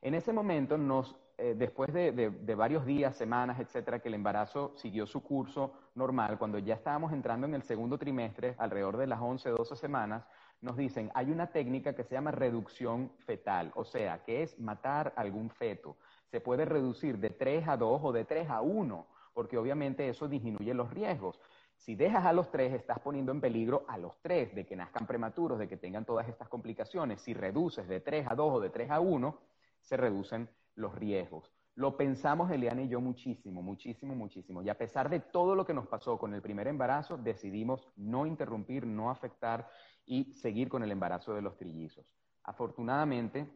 En 0.00 0.14
ese 0.14 0.32
momento, 0.32 0.78
nos, 0.78 1.16
eh, 1.36 1.54
después 1.56 1.92
de, 1.92 2.12
de, 2.12 2.54
varios 2.54 2.86
días, 2.86 3.16
semanas, 3.16 3.58
etcétera, 3.58 3.98
que 3.98 4.08
el 4.08 4.14
embarazo 4.14 4.72
siguió 4.76 5.06
su 5.06 5.22
curso 5.22 5.72
normal, 5.96 6.38
cuando 6.38 6.58
ya 6.58 6.74
estábamos 6.74 7.12
entrando 7.12 7.46
en 7.48 7.54
el 7.54 7.62
segundo 7.62 7.98
trimestre, 7.98 8.54
alrededor 8.58 8.96
de 8.96 9.08
las 9.08 9.20
11, 9.20 9.50
12 9.50 9.74
semanas, 9.74 10.24
nos 10.60 10.76
dicen, 10.76 11.10
hay 11.14 11.30
una 11.30 11.48
técnica 11.52 11.94
que 11.94 12.04
se 12.04 12.14
llama 12.14 12.30
reducción 12.30 13.12
fetal, 13.18 13.72
o 13.74 13.84
sea, 13.84 14.24
que 14.24 14.42
es 14.42 14.58
matar 14.58 15.12
algún 15.16 15.50
feto. 15.50 15.96
Se 16.26 16.40
puede 16.40 16.64
reducir 16.64 17.18
de 17.18 17.30
3 17.30 17.68
a 17.68 17.76
2 17.76 18.00
o 18.02 18.12
de 18.12 18.24
3 18.24 18.50
a 18.50 18.60
1, 18.60 19.06
porque 19.32 19.56
obviamente 19.56 20.08
eso 20.08 20.28
disminuye 20.28 20.74
los 20.74 20.90
riesgos. 20.90 21.40
Si 21.76 21.94
dejas 21.94 22.26
a 22.26 22.32
los 22.32 22.50
tres, 22.50 22.72
estás 22.74 22.98
poniendo 22.98 23.30
en 23.30 23.40
peligro 23.40 23.84
a 23.86 23.96
los 23.96 24.20
tres 24.20 24.52
de 24.52 24.66
que 24.66 24.74
nazcan 24.74 25.06
prematuros, 25.06 25.60
de 25.60 25.68
que 25.68 25.76
tengan 25.76 26.04
todas 26.04 26.28
estas 26.28 26.48
complicaciones. 26.48 27.22
Si 27.22 27.34
reduces 27.34 27.86
de 27.86 28.00
3 28.00 28.26
a 28.28 28.34
2 28.34 28.54
o 28.54 28.60
de 28.60 28.70
3 28.70 28.90
a 28.90 28.98
1, 28.98 29.40
se 29.80 29.96
reducen 29.96 30.50
los 30.74 30.92
riesgos. 30.94 31.52
Lo 31.76 31.96
pensamos 31.96 32.50
Eliana 32.50 32.82
y 32.82 32.88
yo 32.88 33.00
muchísimo, 33.00 33.62
muchísimo, 33.62 34.16
muchísimo. 34.16 34.60
Y 34.62 34.68
a 34.68 34.76
pesar 34.76 35.08
de 35.08 35.20
todo 35.20 35.54
lo 35.54 35.64
que 35.64 35.72
nos 35.72 35.86
pasó 35.86 36.18
con 36.18 36.34
el 36.34 36.42
primer 36.42 36.66
embarazo, 36.66 37.16
decidimos 37.16 37.88
no 37.94 38.26
interrumpir, 38.26 38.84
no 38.84 39.10
afectar 39.10 39.68
y 40.08 40.32
seguir 40.32 40.68
con 40.68 40.82
el 40.82 40.90
embarazo 40.90 41.34
de 41.34 41.42
los 41.42 41.56
trillizos. 41.56 42.06
Afortunadamente, 42.42 43.46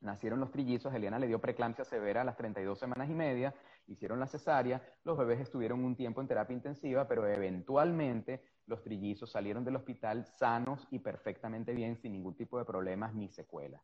nacieron 0.00 0.40
los 0.40 0.50
trillizos, 0.50 0.92
Eliana 0.92 1.18
le 1.18 1.28
dio 1.28 1.40
preeclampsia 1.40 1.84
severa 1.84 2.22
a 2.22 2.24
las 2.24 2.36
32 2.36 2.76
semanas 2.76 3.08
y 3.08 3.14
media, 3.14 3.54
hicieron 3.86 4.18
la 4.18 4.26
cesárea, 4.26 4.82
los 5.04 5.16
bebés 5.16 5.40
estuvieron 5.40 5.84
un 5.84 5.94
tiempo 5.94 6.20
en 6.20 6.26
terapia 6.26 6.54
intensiva, 6.54 7.06
pero 7.06 7.26
eventualmente 7.26 8.42
los 8.66 8.82
trillizos 8.82 9.30
salieron 9.30 9.64
del 9.64 9.76
hospital 9.76 10.26
sanos 10.26 10.88
y 10.90 10.98
perfectamente 10.98 11.72
bien, 11.72 11.96
sin 11.96 12.12
ningún 12.12 12.34
tipo 12.34 12.58
de 12.58 12.64
problemas 12.64 13.14
ni 13.14 13.28
secuelas. 13.28 13.82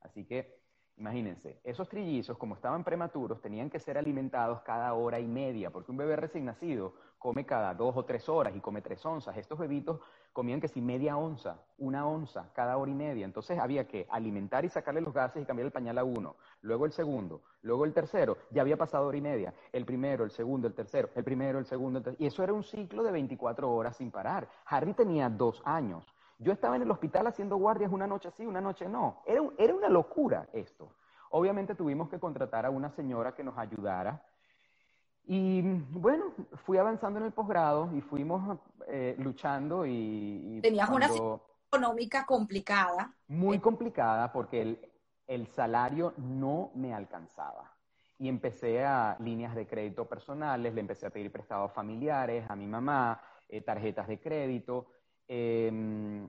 Así 0.00 0.24
que 0.26 0.60
Imagínense, 1.00 1.58
esos 1.64 1.88
trillizos, 1.88 2.36
como 2.36 2.56
estaban 2.56 2.84
prematuros, 2.84 3.40
tenían 3.40 3.70
que 3.70 3.80
ser 3.80 3.96
alimentados 3.96 4.60
cada 4.60 4.92
hora 4.92 5.18
y 5.18 5.26
media, 5.26 5.70
porque 5.70 5.90
un 5.90 5.96
bebé 5.96 6.14
recién 6.14 6.44
nacido 6.44 6.94
come 7.16 7.46
cada 7.46 7.74
dos 7.74 7.96
o 7.96 8.04
tres 8.04 8.28
horas 8.28 8.54
y 8.54 8.60
come 8.60 8.82
tres 8.82 9.02
onzas. 9.06 9.34
Estos 9.38 9.58
bebitos 9.58 10.00
comían 10.32 10.60
que 10.60 10.68
si 10.68 10.80
media 10.80 11.16
onza, 11.16 11.58
una 11.78 12.06
onza 12.06 12.50
cada 12.54 12.76
hora 12.76 12.90
y 12.90 12.94
media. 12.94 13.24
Entonces 13.24 13.58
había 13.58 13.86
que 13.86 14.06
alimentar 14.10 14.64
y 14.64 14.68
sacarle 14.68 15.00
los 15.00 15.12
gases 15.12 15.42
y 15.42 15.46
cambiar 15.46 15.66
el 15.66 15.72
pañal 15.72 15.98
a 15.98 16.04
uno. 16.04 16.36
Luego 16.62 16.86
el 16.86 16.92
segundo, 16.92 17.42
luego 17.62 17.84
el 17.84 17.92
tercero, 17.92 18.36
ya 18.50 18.62
había 18.62 18.76
pasado 18.76 19.06
hora 19.06 19.16
y 19.16 19.20
media. 19.20 19.54
El 19.72 19.84
primero, 19.84 20.24
el 20.24 20.30
segundo, 20.30 20.68
el 20.68 20.74
tercero, 20.74 21.08
el 21.14 21.24
primero, 21.24 21.58
el 21.58 21.66
segundo, 21.66 21.98
el 21.98 22.04
tercero. 22.04 22.22
Y 22.22 22.26
eso 22.26 22.42
era 22.42 22.52
un 22.52 22.62
ciclo 22.62 23.02
de 23.02 23.12
24 23.12 23.70
horas 23.70 23.96
sin 23.96 24.10
parar. 24.10 24.48
Harry 24.66 24.94
tenía 24.94 25.28
dos 25.28 25.62
años. 25.64 26.06
Yo 26.38 26.52
estaba 26.52 26.76
en 26.76 26.82
el 26.82 26.90
hospital 26.90 27.26
haciendo 27.26 27.56
guardias 27.56 27.92
una 27.92 28.06
noche 28.06 28.30
sí, 28.30 28.46
una 28.46 28.60
noche 28.60 28.88
no. 28.88 29.22
Era, 29.26 29.42
era 29.58 29.74
una 29.74 29.88
locura 29.88 30.48
esto. 30.52 30.94
Obviamente 31.30 31.74
tuvimos 31.74 32.08
que 32.08 32.18
contratar 32.18 32.66
a 32.66 32.70
una 32.70 32.90
señora 32.90 33.34
que 33.34 33.44
nos 33.44 33.56
ayudara. 33.58 34.22
Y 35.24 35.62
bueno, 35.62 36.34
fui 36.64 36.78
avanzando 36.78 37.20
en 37.20 37.26
el 37.26 37.32
posgrado 37.32 37.90
y 37.96 38.00
fuimos 38.00 38.58
eh, 38.88 39.14
luchando 39.18 39.86
y... 39.86 40.60
Tenías 40.62 40.88
una 40.90 41.08
situación 41.08 41.40
económica 41.68 42.26
complicada. 42.26 43.14
Muy 43.28 43.60
complicada 43.60 44.32
porque 44.32 44.62
el, 44.62 44.90
el 45.30 45.46
salario 45.46 46.12
no 46.16 46.72
me 46.74 46.92
alcanzaba. 46.92 47.76
Y 48.18 48.28
empecé 48.28 48.84
a 48.84 49.16
líneas 49.20 49.54
de 49.54 49.66
crédito 49.66 50.06
personales, 50.06 50.74
le 50.74 50.80
empecé 50.80 51.06
a 51.06 51.10
pedir 51.10 51.30
prestados 51.30 51.72
familiares, 51.72 52.44
a 52.50 52.56
mi 52.56 52.66
mamá, 52.66 53.22
eh, 53.48 53.60
tarjetas 53.60 54.08
de 54.08 54.20
crédito. 54.20 54.88
Em, 55.28 56.28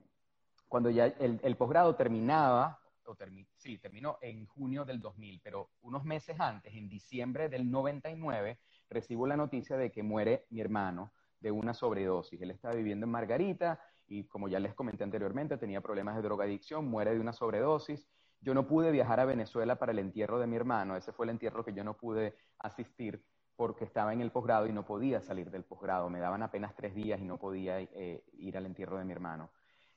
cuando 0.68 0.88
ya 0.88 1.06
el, 1.06 1.56
posgrado 1.56 1.96
terminaba, 1.96 2.80
o 3.04 3.16
sí, 3.56 3.78
terminó 3.78 4.18
en 4.22 4.46
junio 4.46 4.84
del 4.84 5.00
2000, 5.00 5.40
pero 5.42 5.70
unos 5.82 6.04
meses 6.04 6.38
antes, 6.38 6.72
en 6.72 6.88
diciembre 6.88 7.48
del 7.48 7.70
99, 7.70 8.58
recibo 8.92 9.26
la 9.26 9.36
noticia 9.36 9.76
de 9.76 9.90
que 9.90 10.02
muere 10.02 10.46
mi 10.50 10.60
hermano 10.60 11.12
de 11.40 11.50
una 11.50 11.74
sobredosis. 11.74 12.40
Él 12.40 12.50
estaba 12.50 12.74
viviendo 12.74 13.06
en 13.06 13.12
Margarita 13.12 13.80
y 14.06 14.24
como 14.24 14.48
ya 14.48 14.60
les 14.60 14.74
comenté 14.74 15.04
anteriormente, 15.04 15.56
tenía 15.56 15.80
problemas 15.80 16.16
de 16.16 16.22
drogadicción, 16.22 16.86
muere 16.86 17.14
de 17.14 17.20
una 17.20 17.32
sobredosis. 17.32 18.08
Yo 18.40 18.54
no 18.54 18.66
pude 18.66 18.90
viajar 18.90 19.20
a 19.20 19.24
Venezuela 19.24 19.76
para 19.76 19.92
el 19.92 19.98
entierro 19.98 20.38
de 20.38 20.46
mi 20.46 20.56
hermano, 20.56 20.96
ese 20.96 21.12
fue 21.12 21.26
el 21.26 21.30
entierro 21.30 21.64
que 21.64 21.72
yo 21.72 21.84
no 21.84 21.96
pude 21.96 22.34
asistir 22.58 23.24
porque 23.56 23.84
estaba 23.84 24.12
en 24.12 24.20
el 24.20 24.32
posgrado 24.32 24.66
y 24.66 24.72
no 24.72 24.84
podía 24.84 25.20
salir 25.20 25.50
del 25.50 25.64
posgrado. 25.64 26.08
Me 26.10 26.18
daban 26.18 26.42
apenas 26.42 26.74
tres 26.74 26.94
días 26.94 27.20
y 27.20 27.24
no 27.24 27.38
podía 27.38 27.80
eh, 27.80 28.24
ir 28.38 28.56
al 28.56 28.66
entierro 28.66 28.98
de 28.98 29.04
mi 29.04 29.12
hermano. 29.12 29.50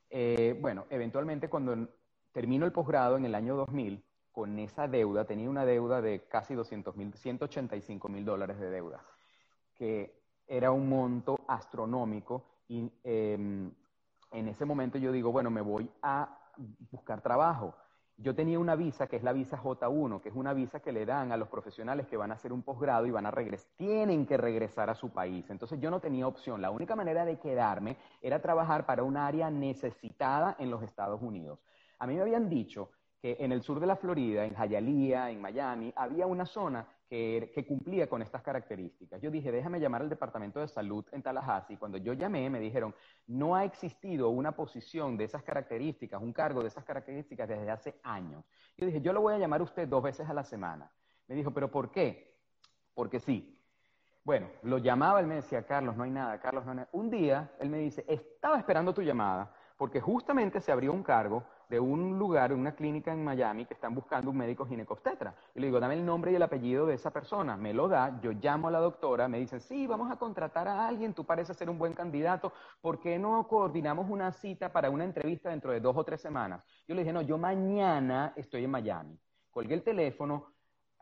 Eh, 0.10 0.58
bueno, 0.62 0.86
eventualmente 0.89 1.50
cuando 1.50 1.89
termino 2.32 2.66
el 2.66 2.72
posgrado 2.72 3.18
en 3.18 3.26
el 3.26 3.34
año 3.34 3.56
2000, 3.56 4.04
con 4.36 4.60
esa 4.60 4.88
deuda, 4.88 5.26
tenía 5.26 5.50
una 5.50 5.66
deuda 5.66 6.02
de 6.02 6.28
casi 6.28 6.54
200 6.54 6.96
mil, 6.98 7.14
185 7.14 8.10
mil 8.10 8.26
dólares 8.26 8.60
de 8.60 8.70
deuda, 8.70 9.02
que 9.74 10.14
era 10.46 10.72
un 10.72 10.88
monto 10.88 11.40
astronómico 11.48 12.44
y 12.68 12.92
em, 13.04 13.72
en 14.32 14.48
ese 14.48 14.66
momento 14.66 14.98
yo 14.98 15.12
digo, 15.12 15.32
bueno, 15.32 15.50
me 15.50 15.62
voy 15.62 15.90
a 16.02 16.38
buscar 16.92 17.22
trabajo 17.22 17.74
yo 18.18 18.34
tenía 18.34 18.60
una 18.60 18.76
visa 18.76 19.08
que 19.08 19.18
es 19.18 19.24
la 19.24 19.34
visa 19.34 19.58
J1, 19.62 20.22
que 20.22 20.30
es 20.30 20.36
una 20.36 20.54
visa 20.54 20.80
que 20.80 20.94
le 20.94 21.06
dan 21.06 21.32
a 21.32 21.38
los 21.38 21.50
profesionales 21.50 22.08
que 22.08 22.16
van 22.16 22.32
a 22.32 22.36
hacer 22.36 22.54
un 22.54 22.62
posgrado 22.62 23.06
y 23.06 23.12
van 23.12 23.26
a 23.26 23.32
regresar, 23.32 23.70
tienen 23.76 24.26
que 24.26 24.38
regresar 24.38 24.90
a 24.90 24.96
su 24.96 25.10
país. 25.10 25.50
Entonces 25.50 25.80
yo 25.82 25.92
no 25.92 26.00
tenía 26.00 26.26
opción. 26.26 26.62
La 26.62 26.72
única 26.72 26.96
manera 26.96 27.26
de 27.26 27.38
quedarme 27.40 27.98
era 28.22 28.42
trabajar 28.42 28.86
para 28.86 29.04
un 29.04 29.18
área 29.18 29.50
necesitada 29.52 30.56
en 30.60 30.72
los 30.72 30.82
Estados 30.82 31.22
Unidos. 31.22 31.60
A 32.00 32.08
mí 32.08 32.16
me 32.16 32.22
habían 32.22 32.50
dicho 32.50 32.90
en 33.40 33.52
el 33.52 33.62
sur 33.64 33.80
de 33.80 33.88
la 33.88 33.96
Florida, 33.96 34.46
en 34.46 34.54
Hialeah, 34.56 35.32
en 35.32 35.42
Miami, 35.42 35.92
había 35.96 36.28
una 36.28 36.46
zona 36.46 36.88
que, 37.10 37.52
que, 37.56 37.66
cumplía 37.66 38.08
con 38.08 38.22
estas 38.22 38.42
características. 38.42 39.22
Yo 39.22 39.32
dije, 39.32 39.52
déjame 39.52 39.80
llamar 39.80 40.02
al 40.02 40.10
Departamento 40.10 40.60
de 40.60 40.68
Salud 40.68 41.06
en 41.12 41.24
Tallahassee. 41.24 41.78
Cuando 41.78 41.98
yo 41.98 42.14
llamé, 42.14 42.50
me 42.50 42.60
dijeron, 42.60 42.94
no 43.28 43.56
ha 43.56 43.64
existido 43.64 44.30
una 44.30 44.52
posición 44.52 45.18
de 45.18 45.24
esas 45.24 45.44
características, 45.44 46.22
un 46.22 46.34
cargo 46.34 46.62
de 46.62 46.68
esas 46.68 46.84
características 46.84 47.48
desde 47.48 47.72
hace 47.72 48.00
años. 48.04 48.44
Yo 48.78 48.86
dije, 48.86 49.02
yo 49.02 49.12
lo 49.12 49.22
voy 49.22 49.34
a 49.34 49.40
llamar 49.40 49.62
a 49.62 49.64
usted 49.64 49.88
dos 49.88 50.04
veces 50.04 50.30
a 50.30 50.34
la 50.34 50.44
semana. 50.44 50.92
Me 51.28 51.36
dijo, 51.36 51.52
pero 51.52 51.72
¿por 51.72 51.90
qué? 51.92 52.36
Porque 52.94 53.20
sí. 53.20 53.60
Bueno, 54.24 54.50
lo 54.64 54.78
llamaba, 54.78 55.20
él 55.20 55.28
me 55.28 55.36
decía, 55.36 55.66
Carlos, 55.66 55.96
no 55.96 56.04
hay 56.04 56.12
nada, 56.12 56.40
Carlos, 56.40 56.66
no 56.66 56.72
hay 56.72 56.78
nada. 56.78 56.90
Un 56.92 57.10
día, 57.10 57.52
él 57.60 57.70
me 57.70 57.78
dice, 57.78 58.06
estaba 58.08 58.58
esperando 58.58 58.94
tu 58.94 59.02
llamada 59.02 59.54
porque 59.78 60.00
justamente 60.00 60.62
se 60.62 60.72
abrió 60.72 60.94
un 60.94 61.04
cargo 61.04 61.44
de 61.70 61.80
un 61.80 62.18
lugar, 62.18 62.53
una 62.53 62.76
clínica 62.76 63.11
en 63.11 63.24
Miami, 63.24 63.66
que 63.66 63.74
están 63.74 63.95
buscando 63.95 64.32
un 64.32 64.38
médico 64.38 64.66
ginecobstetra. 64.66 65.36
Y 65.53 65.59
le 65.59 65.68
digo, 65.68 65.80
dame 65.80 65.95
el 65.95 66.05
nombre 66.05 66.32
y 66.32 66.36
el 66.36 66.43
apellido 66.43 66.86
de 66.86 66.95
esa 66.95 67.11
persona. 67.11 67.57
Me 67.57 67.74
lo 67.74 67.88
da, 67.88 68.20
yo 68.22 68.32
llamo 68.32 68.68
a 68.68 68.72
la 68.72 68.80
doctora, 68.80 69.28
me 69.28 69.39
dicen, 69.39 69.59
sí, 69.59 69.88
vamos 69.88 70.11
a 70.11 70.18
contratar 70.18 70.68
a 70.68 70.88
alguien, 70.88 71.13
tú 71.13 71.26
pareces 71.26 71.57
ser 71.57 71.70
un 71.70 71.78
buen 71.78 71.93
candidato, 71.93 72.53
¿por 72.82 72.99
qué 72.99 73.18
no 73.18 73.47
coordinamos 73.47 74.09
una 74.09 74.32
cita 74.32 74.72
para 74.72 74.89
una 74.89 75.03
entrevista 75.03 75.49
dentro 75.49 75.72
de 75.72 75.80
dos 75.80 75.95
o 75.97 76.03
tres 76.03 76.22
semanas? 76.22 76.63
Yo 76.88 76.95
le 76.95 77.01
dije, 77.01 77.13
no, 77.13 77.22
yo 77.22 77.38
mañana 77.38 78.34
estoy 78.36 78.63
en 78.63 78.72
Miami. 78.72 79.20
Colgué 79.49 79.74
el 79.74 79.84
teléfono, 79.84 80.53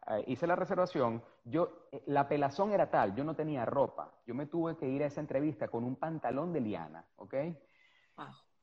eh, 0.07 0.23
hice 0.27 0.47
la 0.47 0.55
reservación, 0.55 1.23
yo, 1.43 1.87
eh, 1.91 2.03
la 2.07 2.27
pelazón 2.27 2.71
era 2.71 2.89
tal, 2.89 3.15
yo 3.15 3.23
no 3.23 3.35
tenía 3.35 3.65
ropa, 3.65 4.11
yo 4.25 4.35
me 4.35 4.47
tuve 4.47 4.75
que 4.77 4.87
ir 4.87 5.03
a 5.03 5.07
esa 5.07 5.21
entrevista 5.21 5.67
con 5.69 5.83
un 5.83 5.95
pantalón 5.95 6.51
de 6.53 6.61
liana, 6.61 7.05
¿ok? 7.15 7.33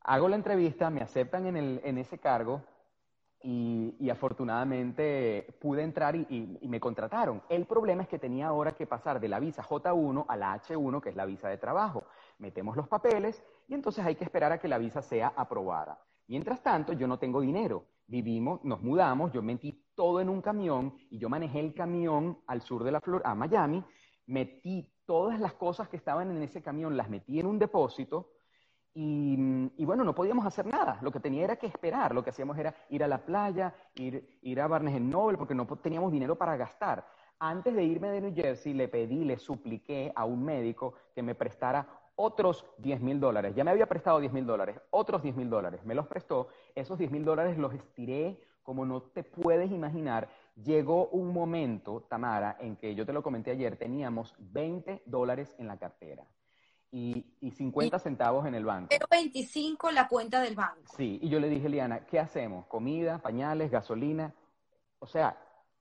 Hago 0.03 0.29
la 0.29 0.37
entrevista, 0.37 0.91
me 0.91 1.03
aceptan 1.03 1.47
en, 1.47 1.57
el, 1.57 1.81
en 1.85 1.99
ese 1.99 2.19
cargo 2.19 2.63
y, 3.43 4.11
afortunadamente 4.11 5.57
pude 5.61 5.83
entrar 5.83 6.15
y, 6.17 6.59
me 6.63 6.81
contrataron. 6.81 7.43
El 7.49 7.67
problema 7.67 8.03
es 8.03 8.09
que 8.09 8.19
tenía 8.19 8.49
ahora 8.49 8.73
que 8.73 8.87
pasar 8.87 9.21
de 9.21 9.29
la 9.29 9.41
visa 9.41 9.63
J1 9.63 10.27
a 10.29 10.37
la 10.37 10.61
H1, 10.61 11.01
que 11.01 11.11
es 11.11 11.17
la 11.17 11.27
visa 11.27 11.49
de 11.49 11.59
trabajo. 11.59 12.05
Metemos 12.39 12.77
los 12.77 12.89
papeles 12.89 13.43
y 13.69 13.75
entonces 13.75 14.05
hay 14.05 14.15
que 14.15 14.25
esperar 14.25 14.53
a 14.53 14.59
que 14.59 14.69
la 14.69 14.79
visa 14.79 15.03
sea 15.03 15.33
aprobada. 15.37 15.99
Mientras 16.27 16.63
tanto, 16.63 16.93
yo 16.93 17.07
no 17.07 17.19
tengo 17.19 17.41
dinero. 17.41 17.85
Vivimos, 18.07 18.63
nos 18.65 18.83
mudamos, 18.83 19.33
yo 19.33 19.43
metí 19.43 19.85
todo 19.95 20.21
en 20.21 20.29
un 20.29 20.43
camión 20.43 20.95
y 21.11 21.19
yo 21.19 21.29
manejé 21.29 21.61
el 21.61 21.75
camión 21.75 22.41
al 22.47 22.61
sur 22.63 22.85
de 22.85 22.93
la 22.93 23.01
Florida, 23.01 23.31
a 23.31 23.35
Miami, 23.35 23.85
metí 24.27 24.93
todas 25.07 25.41
las 25.41 25.55
cosas 25.55 25.89
que 25.89 25.97
estaban 25.97 26.31
en 26.31 26.43
ese 26.43 26.61
camión, 26.63 26.97
las 26.97 27.09
metí 27.09 27.39
en 27.39 27.47
un 27.47 27.59
depósito 27.59 28.31
y, 28.93 29.85
bueno, 29.85 30.05
no 30.05 30.15
podíamos 30.15 30.45
hacer 30.45 30.67
nada. 30.67 30.99
Lo 31.01 31.13
que 31.13 31.21
tenía 31.21 31.45
era 31.45 31.57
que 31.57 31.67
esperar. 31.67 32.15
Lo 32.15 32.25
que 32.25 32.31
hacíamos 32.31 32.59
era 32.59 32.75
ir 32.89 33.05
a 33.05 33.09
la 33.09 33.25
playa, 33.25 33.75
ir, 33.95 34.39
ir 34.43 34.61
a 34.61 34.67
Barnes 34.67 35.01
Noble, 35.01 35.39
porque 35.39 35.55
no 35.55 35.67
teníamos 35.67 36.11
dinero 36.11 36.37
para 36.37 36.57
gastar. 36.57 37.07
Antes 37.39 37.75
de 37.75 37.85
irme 37.85 38.11
de 38.11 38.21
New 38.21 38.35
Jersey, 38.35 38.75
le 38.75 38.89
pedí, 38.89 39.25
le 39.25 39.39
supliqué 39.39 40.13
a 40.15 40.25
un 40.25 40.45
médico 40.45 40.95
que 41.15 41.23
me 41.23 41.35
prestara 41.35 41.87
otros 42.17 42.67
10 42.79 43.01
mil 43.01 43.21
dólares. 43.21 43.55
Ya 43.55 43.65
me 43.65 43.71
había 43.71 43.87
prestado 43.87 44.21
10 44.21 44.33
mil 44.33 44.45
dólares, 44.45 44.79
otros 44.91 45.23
10 45.23 45.37
mil 45.37 45.49
dólares. 45.49 45.85
Me 45.85 45.95
los 45.95 46.07
prestó. 46.07 46.49
Esos 46.75 46.99
10 46.99 47.11
mil 47.11 47.25
dólares 47.25 47.57
los 47.57 47.73
estiré 47.73 48.41
como 48.63 48.85
no 48.85 49.03
te 49.03 49.23
puedes 49.23 49.71
imaginar. 49.71 50.29
Llegó 50.63 51.09
un 51.09 51.33
momento, 51.33 52.03
Tamara, 52.11 52.57
en 52.61 52.77
que 52.77 52.95
yo 52.95 53.07
te 53.07 53.13
lo 53.13 53.23
comenté 53.23 53.53
ayer, 53.53 53.77
teníamos 53.77 54.35
20 54.39 55.03
dólares 55.07 55.55
en 55.59 55.67
la 55.67 55.79
cartera 55.79 56.27
y, 56.93 57.25
y 57.41 57.51
50 57.51 57.99
centavos 57.99 58.47
en 58.47 58.55
el 58.55 58.65
banco. 58.65 58.89
Pero 58.91 59.07
25 59.11 59.91
la 59.93 60.09
cuenta 60.09 60.41
del 60.41 60.55
banco. 60.55 60.93
Sí, 60.97 61.19
y 61.23 61.29
yo 61.29 61.39
le 61.39 61.49
dije, 61.49 61.69
Liana, 61.69 62.07
¿qué 62.07 62.19
hacemos? 62.19 62.67
¿Comida, 62.67 63.19
pañales, 63.19 63.71
gasolina? 63.71 64.35
O 64.99 65.07
sea, 65.07 65.37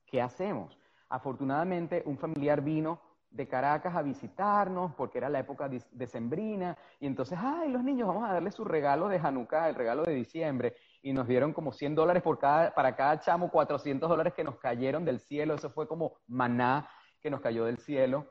¿qué 0.06 0.22
hacemos? 0.22 0.78
Afortunadamente, 1.08 2.02
un 2.06 2.18
familiar 2.18 2.62
vino 2.62 3.00
de 3.30 3.46
Caracas 3.46 3.94
a 3.94 4.02
visitarnos 4.02 4.94
porque 4.94 5.18
era 5.18 5.28
la 5.28 5.38
época 5.38 5.70
decembrina 5.92 6.76
y 6.98 7.06
entonces, 7.06 7.38
ay, 7.40 7.68
los 7.70 7.84
niños, 7.84 8.08
vamos 8.08 8.28
a 8.28 8.32
darle 8.32 8.50
su 8.50 8.64
regalo 8.64 9.08
de 9.08 9.18
Hanukkah, 9.18 9.68
el 9.68 9.76
regalo 9.76 10.02
de 10.02 10.14
diciembre 10.14 10.74
y 11.00 11.12
nos 11.12 11.28
dieron 11.28 11.52
como 11.52 11.72
100 11.72 11.94
dólares 11.94 12.22
por 12.22 12.38
cada, 12.38 12.74
para 12.74 12.96
cada 12.96 13.20
chamo, 13.20 13.50
400 13.50 14.08
dólares 14.08 14.34
que 14.34 14.42
nos 14.42 14.56
cayeron 14.56 15.04
del 15.04 15.20
cielo, 15.20 15.54
eso 15.54 15.70
fue 15.70 15.86
como 15.86 16.14
maná 16.26 16.88
que 17.20 17.30
nos 17.30 17.40
cayó 17.40 17.64
del 17.64 17.78
cielo 17.78 18.26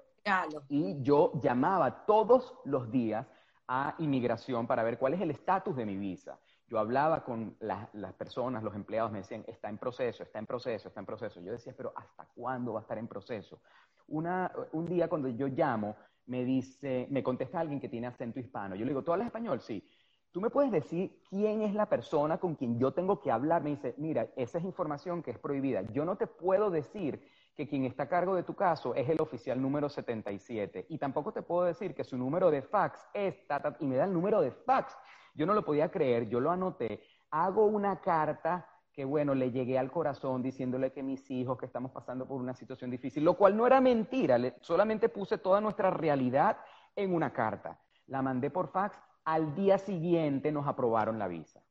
y 0.69 1.01
yo 1.01 1.31
llamaba 1.41 2.05
todos 2.05 2.55
los 2.65 2.91
días 2.91 3.25
a 3.67 3.95
inmigración 3.99 4.65
para 4.67 4.83
ver 4.83 4.97
cuál 4.97 5.13
es 5.13 5.21
el 5.21 5.31
estatus 5.31 5.75
de 5.75 5.85
mi 5.85 5.95
visa. 5.95 6.39
Yo 6.67 6.79
hablaba 6.79 7.23
con 7.23 7.57
las 7.59 8.13
personas, 8.13 8.63
los 8.63 8.75
empleados 8.75 9.11
me 9.11 9.19
decían, 9.19 9.43
está 9.47 9.69
en 9.69 9.77
proceso, 9.77 10.23
está 10.23 10.39
en 10.39 10.45
proceso, 10.45 10.87
está 10.87 10.99
en 10.99 11.05
proceso. 11.05 11.41
Yo 11.41 11.51
decía, 11.51 11.73
pero 11.75 11.93
¿hasta 11.95 12.27
cuándo 12.35 12.73
va 12.73 12.79
a 12.79 12.81
estar 12.83 12.97
en 12.97 13.07
proceso? 13.07 13.61
un 14.07 14.85
día 14.87 15.07
cuando 15.07 15.27
yo 15.29 15.47
llamo, 15.47 15.95
me 16.25 16.43
dice, 16.43 17.07
me 17.09 17.23
contesta 17.23 17.59
alguien 17.59 17.79
que 17.79 17.89
tiene 17.89 18.07
acento 18.07 18.39
hispano. 18.39 18.75
Yo 18.75 18.85
le 18.85 18.91
digo, 18.91 19.03
¿tú 19.03 19.11
hablas 19.11 19.27
español? 19.27 19.61
Sí. 19.61 19.83
¿Tú 20.31 20.41
me 20.41 20.51
puedes 20.51 20.71
decir 20.71 21.23
quién 21.27 21.63
es 21.63 21.73
la 21.73 21.87
persona 21.87 22.37
con 22.37 22.53
quien 22.53 22.77
yo 22.79 22.91
tengo 22.91 23.19
que 23.19 23.31
hablar? 23.31 23.63
Me 23.63 23.71
dice, 23.71 23.95
mira, 23.97 24.27
esa 24.35 24.59
es 24.59 24.63
información 24.63 25.23
que 25.23 25.31
es 25.31 25.39
prohibida. 25.39 25.81
Yo 25.91 26.05
no 26.05 26.17
te 26.17 26.27
puedo 26.27 26.69
decir 26.69 27.27
que 27.59 27.67
quien 27.67 27.83
está 27.83 28.03
a 28.03 28.07
cargo 28.07 28.35
de 28.35 28.43
tu 28.43 28.55
caso 28.55 28.95
es 28.95 29.09
el 29.09 29.19
oficial 29.19 29.61
número 29.61 29.89
77. 29.89 30.85
Y 30.87 30.97
tampoco 30.97 31.33
te 31.33 31.41
puedo 31.41 31.65
decir 31.65 31.93
que 31.93 32.05
su 32.05 32.17
número 32.17 32.49
de 32.49 32.61
fax 32.61 33.05
es, 33.13 33.35
y 33.81 33.85
me 33.85 33.97
da 33.97 34.05
el 34.05 34.13
número 34.13 34.39
de 34.39 34.51
fax. 34.51 34.97
Yo 35.33 35.45
no 35.45 35.53
lo 35.53 35.65
podía 35.65 35.91
creer, 35.91 36.29
yo 36.29 36.39
lo 36.39 36.51
anoté. 36.51 37.03
Hago 37.31 37.65
una 37.65 37.99
carta 37.99 38.65
que, 38.93 39.03
bueno, 39.03 39.35
le 39.35 39.51
llegué 39.51 39.77
al 39.77 39.91
corazón 39.91 40.41
diciéndole 40.41 40.93
que 40.93 41.03
mis 41.03 41.29
hijos, 41.31 41.57
que 41.57 41.65
estamos 41.65 41.91
pasando 41.91 42.25
por 42.25 42.39
una 42.39 42.53
situación 42.53 42.91
difícil, 42.91 43.25
lo 43.25 43.33
cual 43.33 43.57
no 43.57 43.67
era 43.67 43.81
mentira, 43.81 44.37
solamente 44.61 45.09
puse 45.09 45.37
toda 45.37 45.59
nuestra 45.59 45.89
realidad 45.89 46.59
en 46.95 47.13
una 47.13 47.33
carta. 47.33 47.77
La 48.07 48.21
mandé 48.21 48.51
por 48.51 48.69
fax, 48.69 48.97
al 49.25 49.53
día 49.53 49.77
siguiente 49.77 50.49
nos 50.53 50.65
aprobaron 50.65 51.19
la 51.19 51.27
visa. 51.27 51.61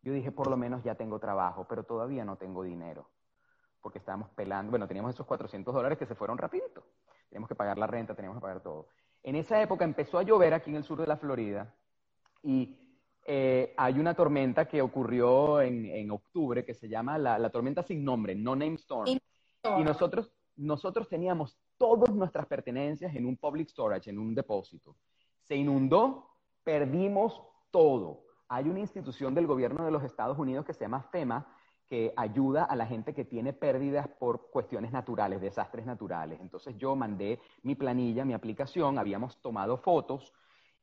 Yo 0.00 0.12
dije, 0.12 0.30
por 0.30 0.48
lo 0.48 0.56
menos 0.56 0.84
ya 0.84 0.94
tengo 0.94 1.18
trabajo, 1.18 1.66
pero 1.68 1.82
todavía 1.82 2.24
no 2.24 2.36
tengo 2.36 2.62
dinero 2.62 3.08
porque 3.84 3.98
estábamos 3.98 4.30
pelando, 4.30 4.70
bueno, 4.70 4.88
teníamos 4.88 5.12
esos 5.12 5.26
400 5.26 5.74
dólares 5.74 5.98
que 5.98 6.06
se 6.06 6.14
fueron 6.14 6.38
rapidito. 6.38 6.86
Teníamos 7.28 7.50
que 7.50 7.54
pagar 7.54 7.76
la 7.76 7.86
renta, 7.86 8.14
teníamos 8.14 8.38
que 8.38 8.40
pagar 8.40 8.62
todo. 8.62 8.88
En 9.22 9.36
esa 9.36 9.60
época 9.60 9.84
empezó 9.84 10.18
a 10.18 10.22
llover 10.22 10.54
aquí 10.54 10.70
en 10.70 10.76
el 10.76 10.84
sur 10.84 10.98
de 10.98 11.06
la 11.06 11.18
Florida 11.18 11.70
y 12.42 12.78
eh, 13.26 13.74
hay 13.76 13.98
una 13.98 14.14
tormenta 14.14 14.66
que 14.66 14.80
ocurrió 14.80 15.60
en, 15.60 16.10
octubre 16.10 16.64
que 16.64 16.72
se 16.72 16.88
llama 16.88 17.18
la, 17.18 17.50
tormenta 17.50 17.82
sin 17.82 18.02
nombre, 18.02 18.34
No 18.34 18.56
Name 18.56 18.76
Storm. 18.76 19.18
Y 19.78 19.84
nosotros, 19.84 20.32
nosotros 20.56 21.06
teníamos 21.06 21.58
todas 21.76 22.14
nuestras 22.14 22.46
pertenencias 22.46 23.14
en 23.14 23.26
un 23.26 23.36
public 23.36 23.68
storage, 23.68 24.08
en 24.08 24.18
un 24.18 24.34
depósito. 24.34 24.96
Se 25.42 25.56
inundó, 25.56 26.30
perdimos 26.62 27.38
todo. 27.70 28.24
Hay 28.48 28.66
una 28.66 28.80
institución 28.80 29.34
del 29.34 29.46
gobierno 29.46 29.84
de 29.84 29.90
los 29.90 30.02
Estados 30.04 30.38
Unidos 30.38 30.64
que 30.64 30.72
se 30.72 30.84
llama 30.86 31.02
FEMA, 31.02 31.46
que 31.86 32.12
ayuda 32.16 32.64
a 32.64 32.76
la 32.76 32.86
gente 32.86 33.12
que 33.14 33.24
tiene 33.24 33.52
pérdidas 33.52 34.08
por 34.08 34.50
cuestiones 34.50 34.92
naturales, 34.92 35.40
desastres 35.40 35.84
naturales. 35.84 36.40
Entonces 36.40 36.76
yo 36.76 36.96
mandé 36.96 37.40
mi 37.62 37.74
planilla, 37.74 38.24
mi 38.24 38.32
aplicación, 38.32 38.98
habíamos 38.98 39.40
tomado 39.42 39.76
fotos 39.76 40.32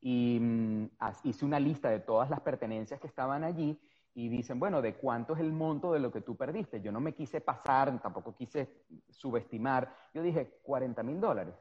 y 0.00 0.38
mm, 0.40 0.90
hice 1.24 1.44
una 1.44 1.60
lista 1.60 1.90
de 1.90 2.00
todas 2.00 2.30
las 2.30 2.40
pertenencias 2.40 3.00
que 3.00 3.06
estaban 3.06 3.44
allí 3.44 3.78
y 4.14 4.28
dicen, 4.28 4.60
bueno, 4.60 4.82
¿de 4.82 4.94
cuánto 4.94 5.34
es 5.34 5.40
el 5.40 5.52
monto 5.52 5.92
de 5.92 6.00
lo 6.00 6.12
que 6.12 6.20
tú 6.20 6.36
perdiste? 6.36 6.82
Yo 6.82 6.92
no 6.92 7.00
me 7.00 7.14
quise 7.14 7.40
pasar, 7.40 8.00
tampoco 8.00 8.34
quise 8.34 8.84
subestimar. 9.08 9.94
Yo 10.12 10.22
dije, 10.22 10.58
40 10.62 11.02
mil 11.02 11.20
dólares. 11.20 11.54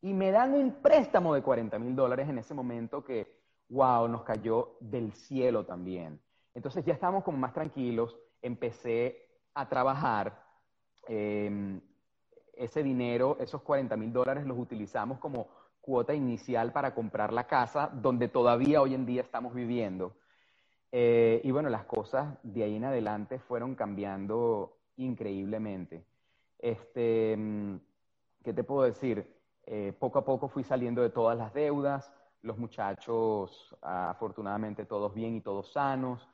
Y 0.00 0.14
me 0.14 0.30
dan 0.30 0.54
un 0.54 0.80
préstamo 0.80 1.34
de 1.34 1.42
40 1.42 1.78
mil 1.78 1.96
dólares 1.96 2.28
en 2.28 2.38
ese 2.38 2.54
momento 2.54 3.02
que, 3.02 3.40
wow, 3.68 4.06
nos 4.06 4.22
cayó 4.22 4.76
del 4.80 5.12
cielo 5.12 5.66
también. 5.66 6.20
Entonces 6.54 6.84
ya 6.84 6.94
estábamos 6.94 7.24
como 7.24 7.38
más 7.38 7.52
tranquilos, 7.52 8.16
empecé 8.42 9.28
a 9.54 9.68
trabajar. 9.68 10.44
Em, 11.06 11.80
ese 12.54 12.82
dinero, 12.82 13.36
esos 13.40 13.62
40 13.62 13.96
mil 13.96 14.12
dólares 14.12 14.46
los 14.46 14.58
utilizamos 14.58 15.18
como 15.18 15.48
cuota 15.80 16.12
inicial 16.14 16.72
para 16.72 16.94
comprar 16.94 17.32
la 17.32 17.46
casa 17.46 17.88
donde 17.92 18.28
todavía 18.28 18.82
hoy 18.82 18.94
en 18.94 19.06
día 19.06 19.22
estamos 19.22 19.54
viviendo. 19.54 20.16
Eh, 20.90 21.40
y 21.44 21.50
bueno, 21.50 21.68
las 21.68 21.84
cosas 21.84 22.36
de 22.42 22.64
ahí 22.64 22.76
en 22.76 22.84
adelante 22.84 23.38
fueron 23.38 23.74
cambiando 23.74 24.78
increíblemente. 24.96 26.04
Este, 26.58 27.36
mm, 27.36 27.76
¿Qué 28.42 28.52
te 28.52 28.64
puedo 28.64 28.82
decir? 28.82 29.26
Eh, 29.66 29.92
poco 29.98 30.18
a 30.18 30.24
poco 30.24 30.48
fui 30.48 30.64
saliendo 30.64 31.02
de 31.02 31.10
todas 31.10 31.36
las 31.36 31.52
deudas, 31.52 32.12
los 32.42 32.56
muchachos 32.56 33.76
afortunadamente 33.82 34.84
todos 34.84 35.12
bien 35.14 35.36
y 35.36 35.40
todos 35.40 35.72
sanos. 35.72 36.28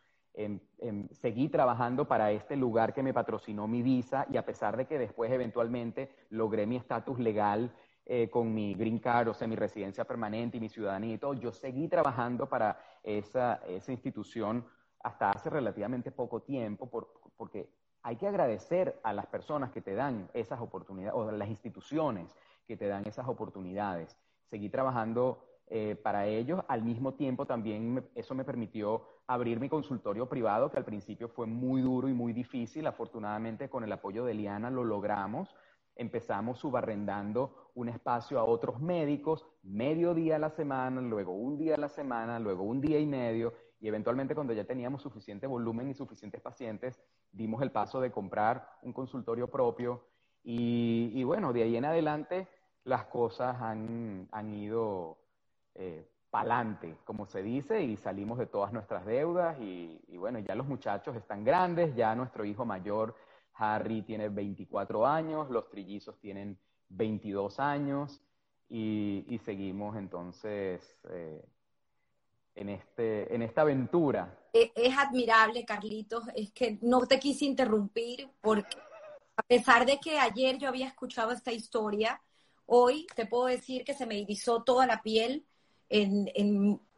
Seguí 1.13 1.49
trabajando 1.49 2.09
para 2.09 2.33
este 2.33 2.57
lugar 2.57 2.93
que 2.93 3.03
me 3.03 3.15
patrocinó 3.15 3.69
mi 3.69 3.83
visa 3.83 4.27
y 4.31 4.37
a 4.37 4.45
pesar 4.45 4.77
de 4.77 4.87
que 4.87 4.99
después 4.99 5.31
eventualmente 5.31 6.11
logré 6.31 6.67
mi 6.67 6.77
estatus 6.77 7.19
legal 7.21 7.73
eh, 8.07 8.29
con 8.29 8.53
mi 8.53 8.75
green 8.75 8.99
card, 8.99 9.29
o 9.29 9.35
sea, 9.35 9.49
mi 9.49 9.57
residencia 9.57 10.05
permanente 10.05 10.57
y 10.57 10.61
mi 10.61 10.69
ciudadanía 10.69 11.15
y 11.15 11.19
todo, 11.19 11.35
yo 11.35 11.53
seguí 11.53 11.89
trabajando 11.89 12.49
para 12.49 12.79
esa, 13.03 13.63
esa 13.67 13.93
institución 13.93 14.67
hasta 15.05 15.31
hace 15.31 15.51
relativamente 15.51 16.11
poco 16.11 16.43
tiempo, 16.43 16.91
porque 17.37 17.71
hay 18.03 18.17
que 18.17 18.27
agradecer 18.27 19.01
a 19.05 19.13
las 19.13 19.27
personas 19.27 19.71
que 19.71 19.81
te 19.81 19.95
dan 19.95 20.29
esas 20.35 20.61
oportunidades, 20.61 21.15
o 21.15 21.29
a 21.29 21.33
las 21.33 21.49
instituciones 21.49 22.37
que 22.67 22.77
te 22.77 22.89
dan 22.89 23.07
esas 23.07 23.29
oportunidades. 23.29 24.19
Seguí 24.51 24.69
trabajando 24.69 25.43
eh, 25.69 25.95
para 25.97 26.27
ellos, 26.27 26.63
al 26.69 26.83
mismo 26.83 27.15
tiempo 27.15 27.47
también 27.47 28.07
eso 28.15 28.35
me 28.35 28.45
permitió 28.45 29.07
abrir 29.27 29.61
mi 29.61 29.69
consultorio 29.69 30.29
privado, 30.29 30.71
que 30.71 30.79
al 30.79 30.85
principio 30.85 31.29
fue 31.29 31.47
muy 31.47 31.81
duro 31.81 32.09
y 32.09 32.13
muy 32.13 32.33
difícil. 32.33 32.87
Afortunadamente, 32.87 33.69
con 33.69 33.85
el 33.85 33.93
apoyo 33.93 34.25
de 34.25 34.35
Liana 34.35 34.71
lo 34.71 34.85
logramos 34.85 35.55
empezamos 35.97 36.59
subarrendando 36.59 37.71
un 37.75 37.89
espacio 37.89 38.39
a 38.39 38.45
otros 38.45 38.81
médicos, 38.81 39.47
medio 39.63 40.15
día 40.15 40.37
a 40.37 40.39
la 40.39 40.51
semana, 40.51 41.01
luego 41.01 41.33
un 41.33 41.57
día 41.57 41.75
a 41.75 41.79
la 41.79 41.89
semana, 41.89 42.39
luego 42.39 42.65
un 42.65 42.81
día 42.81 42.99
y 42.99 43.07
medio, 43.07 43.55
y 43.81 43.89
eventualmente 43.89 44.35
cuando 44.35 44.53
ya 44.53 44.65
teníamos 44.65 45.03
suficiente 45.03 45.47
volumen 45.47 45.91
y 45.91 45.95
suficientes 45.95 46.41
pacientes, 46.41 47.01
dimos 47.33 47.63
el 47.63 47.71
paso 47.71 48.01
de 48.01 48.11
comprar 48.11 48.69
un 48.83 48.93
consultorio 48.93 49.51
propio 49.51 50.07
y, 50.43 51.23
bueno, 51.25 51.53
de 51.53 51.63
ahí 51.63 51.77
en 51.77 51.87
adelante 51.87 52.49
las 52.85 53.07
cosas 53.07 53.57
han, 53.61 54.29
ido 54.53 55.19
eh, 55.75 56.07
pa'lante, 56.35 56.97
como 57.05 57.27
se 57.27 57.45
dice, 57.45 57.81
y 57.81 57.97
salimos 57.97 58.39
de 58.39 58.47
todas 58.47 58.73
nuestras 58.73 59.07
deudas 59.07 59.57
y, 59.61 60.17
bueno, 60.17 60.41
ya 60.41 60.57
los 60.57 60.67
muchachos 60.67 61.15
están 61.15 61.45
grandes, 61.45 61.95
ya 61.95 62.13
nuestro 62.17 62.45
hijo 62.45 62.65
mayor 62.65 63.15
Harry 63.53 64.03
tiene 64.03 64.29
24 64.31 65.07
años, 65.07 65.49
los 65.49 65.71
trillizos 65.71 66.19
tienen 66.19 66.59
22 66.89 67.61
años 67.61 68.21
y, 68.69 69.41
seguimos 69.45 69.97
entonces 69.97 70.99
eh, 71.09 71.41
en, 72.57 72.69
este, 72.69 73.33
en 73.33 73.43
esta 73.43 73.61
aventura. 73.61 74.37
E, 74.53 74.73
es, 74.75 74.99
admirable, 74.99 75.65
Carlitos, 75.65 76.25
es 76.35 76.51
que 76.51 76.81
no 76.83 77.07
te 77.07 77.21
quise 77.21 77.45
interrumpir 77.45 78.29
porque 78.41 78.77
a 79.37 79.43
pesar 79.45 79.87
de 79.87 80.01
que 80.01 80.19
ayer 80.19 80.59
yo 80.59 80.67
había 80.67 80.89
escuchado 80.89 81.31
esta 81.31 81.53
historia, 81.53 82.21
hoy 82.67 83.07
te 83.15 83.25
puedo 83.25 83.47
decir 83.47 83.85
que 83.85 83.95
se 83.95 84.05
me 84.05 84.19
irisó 84.19 84.65
toda 84.65 84.85
la 84.89 85.01
piel 85.01 85.47
en, 85.89 86.31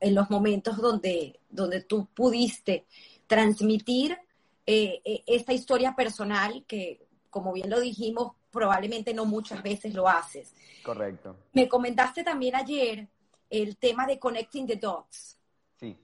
en 0.01 0.14
los 0.14 0.30
momentos 0.30 0.76
donde, 0.76 1.41
donde 1.49 1.82
tú 1.82 2.07
pudiste 2.14 2.87
transmitir 3.26 4.18
eh, 4.66 5.01
eh, 5.05 5.22
esta 5.26 5.53
historia 5.53 5.95
personal 5.95 6.64
que, 6.66 7.07
como 7.30 7.53
bien 7.53 7.70
lo 7.70 7.80
dijimos, 7.80 8.32
probablemente 8.51 9.14
no 9.14 9.24
muchas 9.24 9.62
veces 9.62 9.95
lo 9.95 10.09
haces. 10.09 10.55
Correcto. 10.82 11.37
Me 11.53 11.68
comentaste 11.68 12.24
también 12.24 12.55
ayer 12.57 13.09
el 13.51 13.76
tema 13.76 14.07
de 14.07 14.18
Connecting 14.18 14.66
the 14.66 14.76
Dots. 14.76 15.39
Sí. 15.76 15.97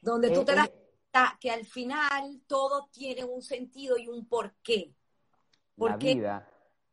Donde 0.00 0.30
tú 0.30 0.40
eh, 0.40 0.44
te 0.44 0.54
das 0.54 0.68
cuenta 0.68 1.38
que 1.40 1.50
al 1.50 1.64
final 1.64 2.40
todo 2.46 2.88
tiene 2.92 3.24
un 3.24 3.42
sentido 3.42 3.96
y 3.98 4.08
un 4.08 4.26
porqué. 4.26 4.92
¿Por 5.76 5.98
qué, 5.98 6.22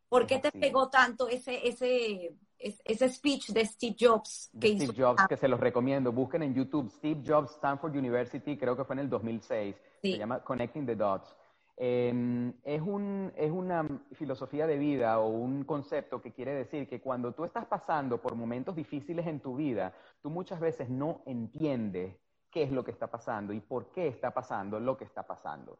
¿Por 0.07 0.25
qué 0.25 0.39
te 0.39 0.51
pegó 0.51 0.89
tanto 0.89 1.27
ese, 1.27 1.67
ese, 1.67 2.33
ese 2.59 3.09
speech 3.09 3.49
de 3.51 3.65
Steve 3.65 3.95
Jobs 3.97 4.51
que 4.59 4.75
Steve 4.75 4.93
Jobs, 4.95 5.25
que 5.27 5.37
se 5.37 5.47
los 5.47 5.59
recomiendo. 5.59 6.11
Busquen 6.11 6.43
en 6.43 6.53
YouTube 6.53 6.89
Steve 6.89 7.21
Jobs, 7.25 7.51
Stanford 7.51 7.95
University, 7.95 8.57
creo 8.57 8.75
que 8.75 8.83
fue 8.83 8.95
en 8.95 8.99
el 8.99 9.09
2006. 9.09 9.75
Se 10.01 10.17
llama 10.17 10.39
Connecting 10.43 10.85
the 10.85 10.95
Dots. 10.95 11.35
Em, 11.81 12.53
es, 12.65 12.81
un, 12.81 13.31
es 13.37 13.49
una 13.49 13.87
filosofía 14.11 14.67
de 14.67 14.77
vida 14.77 15.17
o 15.19 15.29
un 15.29 15.63
concepto 15.63 16.21
que 16.21 16.33
quiere 16.33 16.53
decir 16.53 16.89
que 16.89 16.99
cuando 16.99 17.31
tú 17.31 17.45
estás 17.45 17.65
pasando 17.67 18.21
por 18.21 18.35
momentos 18.35 18.75
difíciles 18.75 19.25
en 19.27 19.39
tu 19.39 19.55
vida, 19.55 19.93
tú 20.21 20.29
muchas 20.29 20.59
veces 20.59 20.89
no 20.89 21.21
entiendes 21.25 22.17
qué 22.51 22.63
es 22.63 22.71
lo 22.71 22.83
que 22.83 22.91
está 22.91 23.07
pasando 23.07 23.53
y 23.53 23.61
por 23.61 23.91
qué 23.93 24.07
está 24.07 24.31
pasando 24.31 24.77
lo 24.77 24.97
que 24.97 25.05
está 25.05 25.23
pasando. 25.23 25.79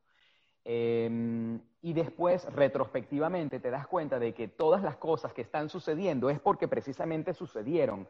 Em, 0.66 1.60
y 1.82 1.93
después, 1.93 2.45
retrospectivamente, 2.53 3.60
te 3.60 3.72
das 3.72 3.88
cuenta 3.88 4.20
de 4.20 4.34
que 4.34 4.47
todas 4.47 4.84
las 4.84 4.97
cosas 4.97 5.34
que 5.34 5.41
están 5.41 5.70
sucediendo 5.70 6.30
es 6.30 6.39
porque 6.39 6.68
precisamente 6.68 7.34
sucedieron 7.34 8.07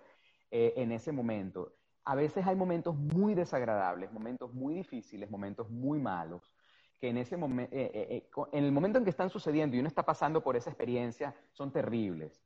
eh, 0.51 0.73
en 0.77 0.91
ese 0.91 1.11
momento. 1.11 1.73
A 2.05 2.15
veces 2.15 2.47
hay 2.47 2.55
momentos 2.55 2.95
muy 2.95 3.35
desagradables, 3.35 4.11
momentos 4.11 4.53
muy 4.53 4.73
difíciles, 4.73 5.29
momentos 5.29 5.69
muy 5.69 5.99
malos, 5.99 6.53
que 6.99 7.09
en, 7.09 7.17
ese 7.17 7.37
momento, 7.37 7.73
eh, 7.75 7.91
eh, 7.93 8.29
en 8.51 8.63
el 8.63 8.71
momento 8.71 8.97
en 8.97 9.03
que 9.03 9.11
están 9.11 9.29
sucediendo 9.29 9.75
y 9.75 9.79
uno 9.79 9.87
está 9.87 10.03
pasando 10.03 10.41
por 10.41 10.55
esa 10.55 10.71
experiencia, 10.71 11.35
son 11.51 11.71
terribles. 11.71 12.43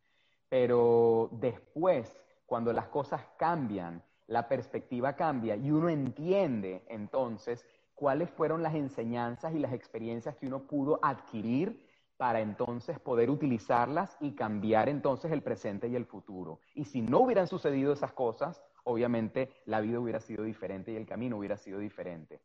Pero 0.49 1.29
después, 1.31 2.21
cuando 2.45 2.73
las 2.73 2.87
cosas 2.87 3.25
cambian, 3.37 4.03
la 4.27 4.47
perspectiva 4.47 5.15
cambia 5.15 5.55
y 5.55 5.71
uno 5.71 5.89
entiende 5.89 6.83
entonces 6.87 7.65
cuáles 7.95 8.29
fueron 8.29 8.63
las 8.63 8.75
enseñanzas 8.75 9.53
y 9.53 9.59
las 9.59 9.73
experiencias 9.73 10.35
que 10.35 10.47
uno 10.47 10.67
pudo 10.67 10.99
adquirir 11.01 11.87
para 12.17 12.41
entonces 12.41 12.99
poder 12.99 13.29
utilizarlas 13.29 14.15
y 14.19 14.31
cambiar 14.31 14.87
entonces 14.89 15.31
el 15.31 15.41
presente 15.41 15.87
y 15.87 15.95
el 15.95 16.05
futuro. 16.05 16.59
Y 16.75 16.85
si 16.85 17.01
no 17.01 17.19
hubieran 17.19 17.47
sucedido 17.47 17.93
esas 17.93 18.13
cosas, 18.13 18.61
obviamente 18.83 19.49
la 19.65 19.81
vida 19.81 19.99
hubiera 19.99 20.19
sido 20.19 20.43
diferente 20.43 20.91
y 20.91 20.95
el 20.95 21.05
camino 21.05 21.37
hubiera 21.37 21.57
sido 21.57 21.79
diferente. 21.79 22.41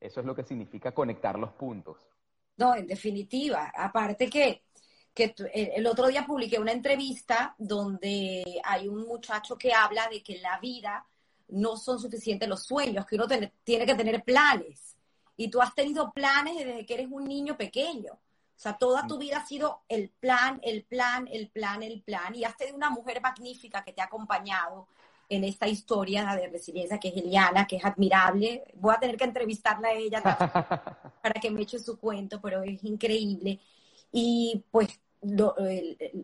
Eso 0.00 0.20
es 0.20 0.26
lo 0.26 0.34
que 0.34 0.42
significa 0.42 0.92
conectar 0.92 1.38
los 1.38 1.52
puntos. 1.52 2.08
No, 2.56 2.74
en 2.74 2.86
definitiva. 2.86 3.70
Aparte 3.76 4.28
que, 4.28 4.62
que 5.14 5.34
el 5.52 5.86
otro 5.86 6.08
día 6.08 6.24
publiqué 6.26 6.58
una 6.58 6.72
entrevista 6.72 7.54
donde 7.58 8.60
hay 8.64 8.88
un 8.88 9.06
muchacho 9.06 9.56
que 9.56 9.72
habla 9.72 10.08
de 10.08 10.22
que 10.22 10.38
la 10.38 10.58
vida 10.58 11.06
no 11.52 11.76
son 11.76 11.98
suficientes 11.98 12.48
los 12.48 12.64
sueños, 12.64 13.06
que 13.06 13.16
uno 13.16 13.26
tiene 13.26 13.86
que 13.86 13.94
tener 13.94 14.22
planes. 14.22 14.96
Y 15.36 15.48
tú 15.48 15.60
has 15.60 15.74
tenido 15.74 16.12
planes 16.12 16.56
desde 16.58 16.84
que 16.84 16.94
eres 16.94 17.08
un 17.10 17.24
niño 17.24 17.56
pequeño. 17.56 18.12
O 18.12 18.62
sea, 18.62 18.76
toda 18.76 19.06
tu 19.06 19.16
vida 19.16 19.38
ha 19.38 19.46
sido 19.46 19.84
el 19.88 20.10
plan, 20.10 20.60
el 20.62 20.84
plan, 20.84 21.26
el 21.32 21.48
plan, 21.48 21.82
el 21.82 22.02
plan. 22.02 22.34
Y 22.34 22.44
has 22.44 22.56
tenido 22.56 22.76
una 22.76 22.90
mujer 22.90 23.22
magnífica 23.22 23.82
que 23.82 23.92
te 23.92 24.02
ha 24.02 24.04
acompañado 24.04 24.86
en 25.30 25.44
esta 25.44 25.66
historia 25.66 26.34
de 26.34 26.48
resiliencia, 26.48 26.98
que 26.98 27.08
es 27.08 27.16
Eliana, 27.16 27.66
que 27.66 27.76
es 27.76 27.84
admirable. 27.84 28.64
Voy 28.74 28.94
a 28.94 29.00
tener 29.00 29.16
que 29.16 29.24
entrevistarla 29.24 29.88
a 29.88 29.94
ella 29.94 30.20
para 31.22 31.40
que 31.40 31.50
me 31.50 31.62
eche 31.62 31.78
su 31.78 31.98
cuento, 31.98 32.40
pero 32.40 32.62
es 32.62 32.84
increíble. 32.84 33.60
Y 34.12 34.62
pues 34.70 35.00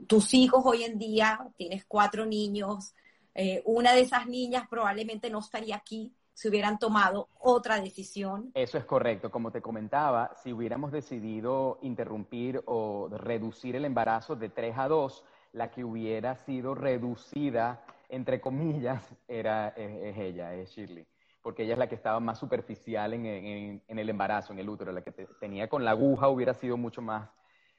tus 0.07 0.35
hijos 0.35 0.62
hoy 0.64 0.85
en 0.85 0.99
día, 0.99 1.49
tienes 1.57 1.85
cuatro 1.87 2.27
niños, 2.27 2.95
eh, 3.39 3.62
una 3.66 3.93
de 3.93 4.01
esas 4.01 4.26
niñas 4.26 4.66
probablemente 4.68 5.28
no 5.28 5.41
estaría 5.41 5.76
aquí 5.76 6.11
si 6.32 6.49
hubieran 6.49 6.78
tomado 6.78 7.28
otra 7.39 7.78
decisión. 7.80 8.51
Eso 8.55 8.78
es 8.78 8.84
correcto. 8.87 9.30
Como 9.30 9.51
te 9.51 9.61
comentaba, 9.61 10.32
si 10.43 10.55
hubiéramos 10.55 10.91
decidido 10.91 11.78
interrumpir 11.82 12.62
o 12.64 13.09
reducir 13.11 13.76
el 13.76 13.84
embarazo 13.84 14.37
de 14.37 14.49
3 14.49 14.78
a 14.78 14.89
2, 14.89 15.24
la 15.53 15.70
que 15.70 15.84
hubiera 15.84 16.37
sido 16.37 16.74
reducida, 16.74 17.84
entre 18.09 18.41
comillas, 18.41 19.07
era, 19.28 19.68
es, 19.68 20.16
ella, 20.16 20.55
es 20.55 20.70
Shirley. 20.70 21.07
Porque 21.43 21.64
ella 21.64 21.74
es 21.74 21.78
la 21.78 21.89
que 21.89 21.95
estaba 21.95 22.20
más 22.20 22.39
superficial 22.39 23.12
en, 23.12 23.82
el 23.87 24.09
embarazo, 24.09 24.55
en 24.55 24.59
el 24.61 24.68
útero. 24.68 24.93
La 24.93 25.03
que 25.03 25.12
tenía 25.12 25.68
con 25.68 25.84
la 25.84 25.93
aguja 25.93 26.28
hubiera 26.28 26.55
sido 26.55 26.76
mucho 26.76 27.03
más 27.03 27.28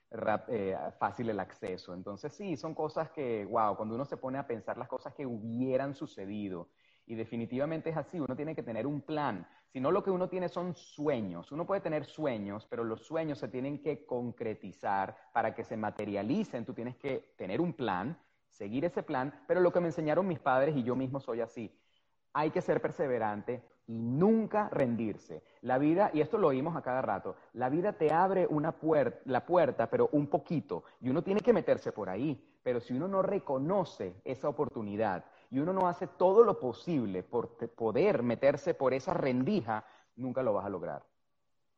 eh, 0.10 0.78
fácil 1.00 1.30
el 1.30 1.40
acceso. 1.40 1.94
Entonces, 1.94 2.34
sí, 2.34 2.56
son 2.56 2.74
cosas 2.74 3.10
que, 3.12 3.46
wow, 3.46 3.76
cuando 3.76 3.96
uno 3.96 4.06
se 4.06 4.18
pone 4.18 4.38
a 4.38 4.48
pensar 4.48 4.78
las 4.78 4.88
cosas 4.88 5.14
que 5.14 5.26
hubieran 5.26 5.94
sucedido 5.96 6.70
y 7.06 7.16
definitivamente 7.16 7.90
es 7.90 7.98
así, 7.98 8.20
uno 8.20 8.36
tiene 8.36 8.56
que 8.56 8.64
tener 8.64 8.86
un 8.86 9.02
plan. 9.02 9.48
Si 9.68 9.80
no, 9.80 9.92
lo 9.92 10.04
que 10.04 10.12
uno 10.12 10.30
tiene 10.30 10.50
son 10.50 10.76
sueños. 10.76 11.52
Uno 11.52 11.66
puede 11.66 11.82
tener 11.82 12.06
sueños, 12.06 12.66
pero 12.70 12.84
los 12.84 13.06
sueños 13.06 13.40
se 13.40 13.48
tienen 13.48 13.82
que 13.82 14.06
concretizar 14.06 15.16
para 15.34 15.56
que 15.56 15.64
se 15.64 15.78
materialicen. 15.78 16.66
Tú 16.66 16.74
tienes 16.74 16.96
que 16.98 17.34
tener 17.38 17.62
un 17.62 17.74
plan, 17.74 18.18
seguir 18.50 18.86
ese 18.86 19.04
plan, 19.04 19.44
pero 19.48 19.62
lo 19.62 19.72
que 19.72 19.80
me 19.80 19.88
enseñaron 19.88 20.28
mis 20.28 20.40
padres 20.40 20.76
y 20.76 20.84
yo 20.84 20.96
mismo 20.96 21.20
soy 21.20 21.42
así. 21.42 21.78
Hay 22.34 22.52
que 22.52 22.62
ser 22.62 22.82
perseverante 22.82 23.64
y 23.88 23.94
nunca 23.94 24.70
rendirse. 24.70 25.44
La 25.62 25.78
vida, 25.78 26.12
y 26.14 26.22
esto 26.22 26.38
lo 26.38 26.50
oímos 26.50 26.76
a 26.76 26.82
cada 26.82 27.02
rato, 27.02 27.36
la 27.54 27.70
vida 27.70 27.94
te 27.94 28.14
abre 28.14 28.46
una 28.48 28.74
puerta, 28.74 29.20
la 29.26 29.46
puerta, 29.46 29.90
pero 29.90 30.10
un 30.12 30.28
poquito, 30.28 30.84
y 31.02 31.10
uno 31.10 31.24
tiene 31.24 31.42
que 31.42 31.54
meterse 31.54 31.92
por 31.92 32.10
ahí. 32.10 32.40
Pero 32.62 32.82
si 32.82 32.94
uno 32.94 33.08
no 33.08 33.22
reconoce 33.22 34.22
esa 34.26 34.50
oportunidad, 34.50 35.24
y 35.50 35.60
uno 35.60 35.74
no 35.74 35.88
hace 35.88 36.08
todo 36.08 36.44
lo 36.44 36.60
posible 36.60 37.24
por 37.24 37.56
poder 37.76 38.24
meterse 38.24 38.74
por 38.74 38.94
esa 38.94 39.14
rendija, 39.14 39.86
nunca 40.18 40.44
lo 40.44 40.54
vas 40.54 40.66
a 40.66 40.70
lograr. 40.70 41.06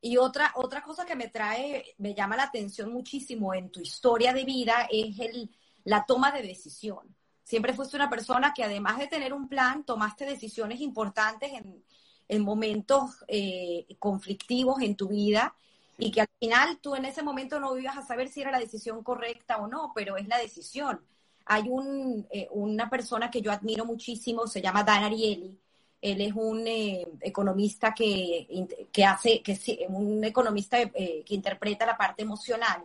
Y 0.01 0.17
otra, 0.17 0.53
otra 0.55 0.81
cosa 0.81 1.05
que 1.05 1.15
me 1.15 1.27
trae, 1.27 1.83
me 1.97 2.15
llama 2.15 2.37
la 2.37 2.43
atención 2.43 2.91
muchísimo 2.91 3.53
en 3.53 3.69
tu 3.69 3.81
historia 3.81 4.33
de 4.33 4.45
vida 4.45 4.87
es 4.89 5.19
el, 5.19 5.51
la 5.83 6.05
toma 6.05 6.31
de 6.31 6.41
decisión. 6.41 7.15
Siempre 7.43 7.73
fuiste 7.73 7.97
una 7.97 8.09
persona 8.09 8.53
que 8.53 8.63
además 8.63 8.97
de 8.97 9.07
tener 9.07 9.33
un 9.33 9.49
plan, 9.49 9.83
tomaste 9.83 10.25
decisiones 10.25 10.79
importantes 10.79 11.51
en, 11.51 11.83
en 12.29 12.43
momentos 12.43 13.25
eh, 13.27 13.85
conflictivos 13.99 14.81
en 14.81 14.95
tu 14.95 15.09
vida 15.09 15.53
y 15.99 16.11
que 16.11 16.21
al 16.21 16.29
final 16.39 16.79
tú 16.81 16.95
en 16.95 17.03
ese 17.03 17.21
momento 17.21 17.59
no 17.59 17.77
ibas 17.77 17.97
a 17.97 18.01
saber 18.05 18.29
si 18.29 18.41
era 18.41 18.51
la 18.51 18.59
decisión 18.59 19.03
correcta 19.03 19.57
o 19.57 19.67
no, 19.67 19.91
pero 19.93 20.15
es 20.15 20.27
la 20.27 20.37
decisión. 20.37 21.01
Hay 21.45 21.63
un, 21.67 22.25
eh, 22.31 22.47
una 22.51 22.89
persona 22.89 23.29
que 23.29 23.41
yo 23.41 23.51
admiro 23.51 23.83
muchísimo, 23.83 24.47
se 24.47 24.61
llama 24.61 24.83
Dan 24.83 25.03
Ariely. 25.03 25.59
Él 26.01 26.21
es 26.21 26.33
un 26.33 26.65
eh, 26.65 27.05
economista 27.19 27.93
que, 27.93 28.87
que, 28.93 29.03
hace, 29.03 29.41
que 29.41 29.85
un 29.89 30.23
economista 30.23 30.79
eh, 30.79 31.23
que 31.25 31.35
interpreta 31.35 31.85
la 31.85 31.97
parte 31.97 32.23
emocional. 32.23 32.83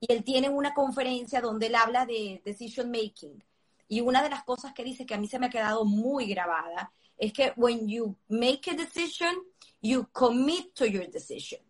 Y 0.00 0.12
él 0.12 0.24
tiene 0.24 0.48
una 0.48 0.74
conferencia 0.74 1.40
donde 1.40 1.68
él 1.68 1.76
habla 1.76 2.04
de 2.04 2.42
decision 2.44 2.90
making. 2.90 3.40
Y 3.86 4.00
una 4.00 4.20
de 4.20 4.28
las 4.28 4.42
cosas 4.42 4.72
que 4.72 4.82
dice 4.82 5.06
que 5.06 5.14
a 5.14 5.18
mí 5.18 5.28
se 5.28 5.38
me 5.38 5.46
ha 5.46 5.50
quedado 5.50 5.84
muy 5.84 6.26
grabada 6.26 6.90
es 7.20 7.32
que 7.32 7.52
when 7.54 7.86
you 7.86 8.16
make 8.28 8.68
a 8.70 8.74
decision, 8.74 9.36
you 9.80 10.08
commit 10.12 10.74
to 10.74 10.86
your 10.86 11.08
decision. 11.08 11.60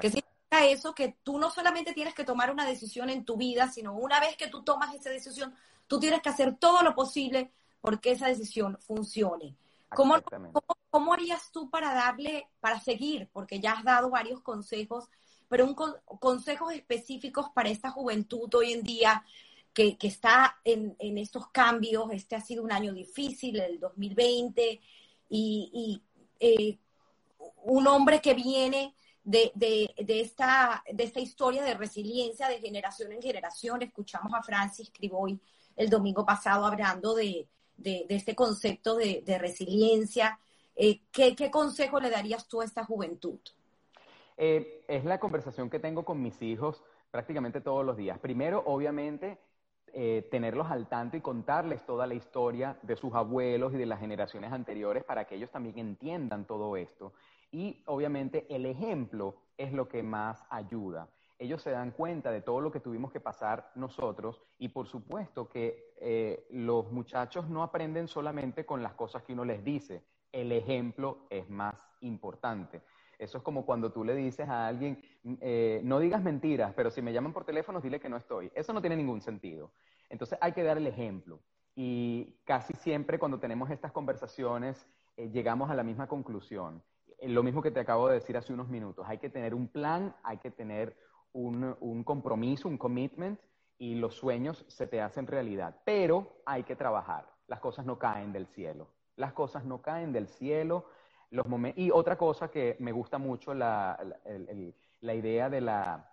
¿Qué 0.00 0.10
significa 0.10 0.66
eso? 0.66 0.94
Que 0.94 1.16
tú 1.22 1.38
no 1.38 1.50
solamente 1.50 1.94
tienes 1.94 2.14
que 2.14 2.24
tomar 2.24 2.52
una 2.52 2.66
decisión 2.66 3.08
en 3.10 3.24
tu 3.24 3.36
vida, 3.36 3.70
sino 3.70 3.94
una 3.94 4.20
vez 4.20 4.36
que 4.36 4.48
tú 4.48 4.62
tomas 4.62 4.94
esa 4.94 5.10
decisión, 5.10 5.54
Tú 5.88 5.98
tienes 5.98 6.20
que 6.20 6.28
hacer 6.28 6.54
todo 6.56 6.82
lo 6.82 6.94
posible 6.94 7.50
porque 7.80 8.12
esa 8.12 8.28
decisión 8.28 8.78
funcione. 8.80 9.56
¿Cómo, 9.88 10.16
cómo, 10.90 11.14
harías 11.14 11.50
tú 11.50 11.70
para 11.70 11.94
darle, 11.94 12.46
para 12.60 12.78
seguir? 12.78 13.30
Porque 13.32 13.58
ya 13.58 13.72
has 13.72 13.84
dado 13.84 14.10
varios 14.10 14.42
consejos, 14.42 15.08
pero 15.48 15.64
un 15.64 15.74
consejos 15.74 16.74
específicos 16.74 17.48
para 17.54 17.70
esta 17.70 17.90
juventud 17.90 18.54
hoy 18.54 18.74
en 18.74 18.82
día 18.82 19.24
que, 19.72 19.96
que 19.96 20.08
está 20.08 20.58
en, 20.62 20.94
en, 20.98 21.16
estos 21.16 21.48
cambios. 21.48 22.10
Este 22.12 22.36
ha 22.36 22.42
sido 22.42 22.62
un 22.62 22.72
año 22.72 22.92
difícil, 22.92 23.58
el 23.58 23.80
2020, 23.80 24.80
y, 25.28 26.02
eh, 26.40 26.78
un 27.64 27.86
hombre 27.86 28.20
que 28.20 28.34
viene 28.34 28.94
de, 29.22 29.52
de, 29.54 29.94
de, 29.98 30.20
esta, 30.20 30.82
de 30.90 31.04
esta 31.04 31.20
historia 31.20 31.62
de 31.62 31.74
resiliencia 31.74 32.48
de 32.48 32.60
generación 32.60 33.12
en 33.12 33.20
generación. 33.20 33.82
Escuchamos 33.82 34.32
a 34.32 34.42
Francis 34.42 34.90
Criboy 34.90 35.38
el 35.78 35.88
domingo 35.88 36.26
pasado 36.26 36.66
hablando 36.66 37.14
de, 37.14 37.48
este 37.82 38.34
concepto 38.34 38.96
de, 38.96 39.38
resiliencia. 39.38 40.38
Eh, 40.74 41.00
¿qué, 41.12 41.50
consejo 41.50 42.00
le 42.00 42.10
darías 42.10 42.46
tú 42.48 42.60
a 42.60 42.64
esta 42.64 42.84
juventud? 42.84 43.38
Eh, 44.36 44.84
es 44.88 45.04
la 45.04 45.18
conversación 45.18 45.70
que 45.70 45.78
tengo 45.78 46.04
con 46.04 46.20
mis 46.20 46.40
hijos 46.42 46.82
prácticamente 47.10 47.60
todos 47.60 47.86
los 47.86 47.96
días. 47.96 48.18
Primero, 48.18 48.62
obviamente, 48.66 49.38
eh, 49.94 50.26
tenerlos 50.30 50.70
al 50.70 50.88
tanto 50.88 51.16
y 51.16 51.20
contarles 51.20 51.84
toda 51.84 52.06
la 52.06 52.14
historia 52.14 52.78
de 52.82 52.96
sus 52.96 53.14
abuelos 53.14 53.74
y 53.74 53.76
de 53.76 53.86
las 53.86 54.00
generaciones 54.00 54.52
anteriores 54.52 55.04
para 55.04 55.26
que 55.26 55.36
ellos 55.36 55.50
también 55.50 55.78
entiendan 55.78 56.46
todo 56.46 56.76
esto. 56.76 57.12
Y 57.50 57.82
obviamente 57.86 58.46
el 58.48 58.66
ejemplo 58.66 59.36
es 59.56 59.72
lo 59.72 59.88
que 59.88 60.02
más 60.02 60.44
ayuda 60.50 61.08
ellos 61.38 61.62
se 61.62 61.70
dan 61.70 61.92
cuenta 61.92 62.30
de 62.32 62.40
todo 62.40 62.60
lo 62.60 62.72
que 62.72 62.80
tuvimos 62.80 63.12
que 63.12 63.20
pasar 63.20 63.70
nosotros 63.76 64.42
y 64.58 64.68
por 64.68 64.88
supuesto 64.88 65.48
que 65.48 65.94
eh, 66.00 66.46
los 66.50 66.90
muchachos 66.90 67.48
no 67.48 67.62
aprenden 67.62 68.08
solamente 68.08 68.66
con 68.66 68.82
las 68.82 68.94
cosas 68.94 69.22
que 69.22 69.32
uno 69.32 69.44
les 69.44 69.62
dice, 69.64 70.02
el 70.32 70.50
ejemplo 70.50 71.26
es 71.30 71.48
más 71.48 71.76
importante. 72.00 72.82
Eso 73.18 73.38
es 73.38 73.44
como 73.44 73.66
cuando 73.66 73.90
tú 73.92 74.04
le 74.04 74.14
dices 74.14 74.48
a 74.48 74.68
alguien, 74.68 75.02
eh, 75.40 75.80
no 75.84 75.98
digas 75.98 76.22
mentiras, 76.22 76.72
pero 76.74 76.90
si 76.90 77.02
me 77.02 77.12
llaman 77.12 77.32
por 77.32 77.44
teléfono, 77.44 77.80
dile 77.80 77.98
que 78.00 78.08
no 78.08 78.16
estoy. 78.16 78.50
Eso 78.54 78.72
no 78.72 78.80
tiene 78.80 78.96
ningún 78.96 79.20
sentido. 79.20 79.72
Entonces 80.08 80.38
hay 80.40 80.52
que 80.52 80.62
dar 80.62 80.78
el 80.78 80.86
ejemplo. 80.86 81.40
Y 81.74 82.36
casi 82.44 82.74
siempre 82.74 83.18
cuando 83.18 83.38
tenemos 83.38 83.70
estas 83.70 83.92
conversaciones, 83.92 84.86
eh, 85.16 85.30
llegamos 85.30 85.70
a 85.70 85.74
la 85.74 85.82
misma 85.82 86.06
conclusión. 86.06 86.82
Lo 87.22 87.42
mismo 87.42 87.62
que 87.62 87.72
te 87.72 87.80
acabo 87.80 88.08
de 88.08 88.14
decir 88.14 88.36
hace 88.36 88.52
unos 88.52 88.68
minutos. 88.68 89.04
Hay 89.08 89.18
que 89.18 89.28
tener 89.28 89.54
un 89.54 89.68
plan, 89.68 90.14
hay 90.22 90.38
que 90.38 90.50
tener 90.50 90.96
un, 91.32 92.04
compromiso, 92.04 92.68
un 92.68 92.78
commitment, 92.78 93.40
y 93.78 93.94
los 93.94 94.14
sueños 94.14 94.64
se 94.68 94.86
te 94.86 95.00
hacen 95.00 95.26
realidad. 95.26 95.80
Pero 95.84 96.40
hay 96.46 96.64
que 96.64 96.76
trabajar. 96.76 97.28
Las 97.46 97.60
cosas 97.60 97.86
no 97.86 97.98
caen 97.98 98.32
del 98.32 98.46
cielo. 98.46 98.88
Las 99.16 99.32
cosas 99.32 99.64
no 99.64 99.82
caen 99.82 100.12
del 100.12 100.28
cielo. 100.28 100.84
Los 101.30 101.46
y 101.76 101.90
otra 101.90 102.16
cosa 102.16 102.50
que 102.50 102.76
me 102.78 102.92
gusta 102.92 103.18
mucho, 103.18 103.52
la, 103.52 103.98
la, 105.00 105.14
idea 105.14 105.50
de 105.50 105.60
la, 105.60 106.10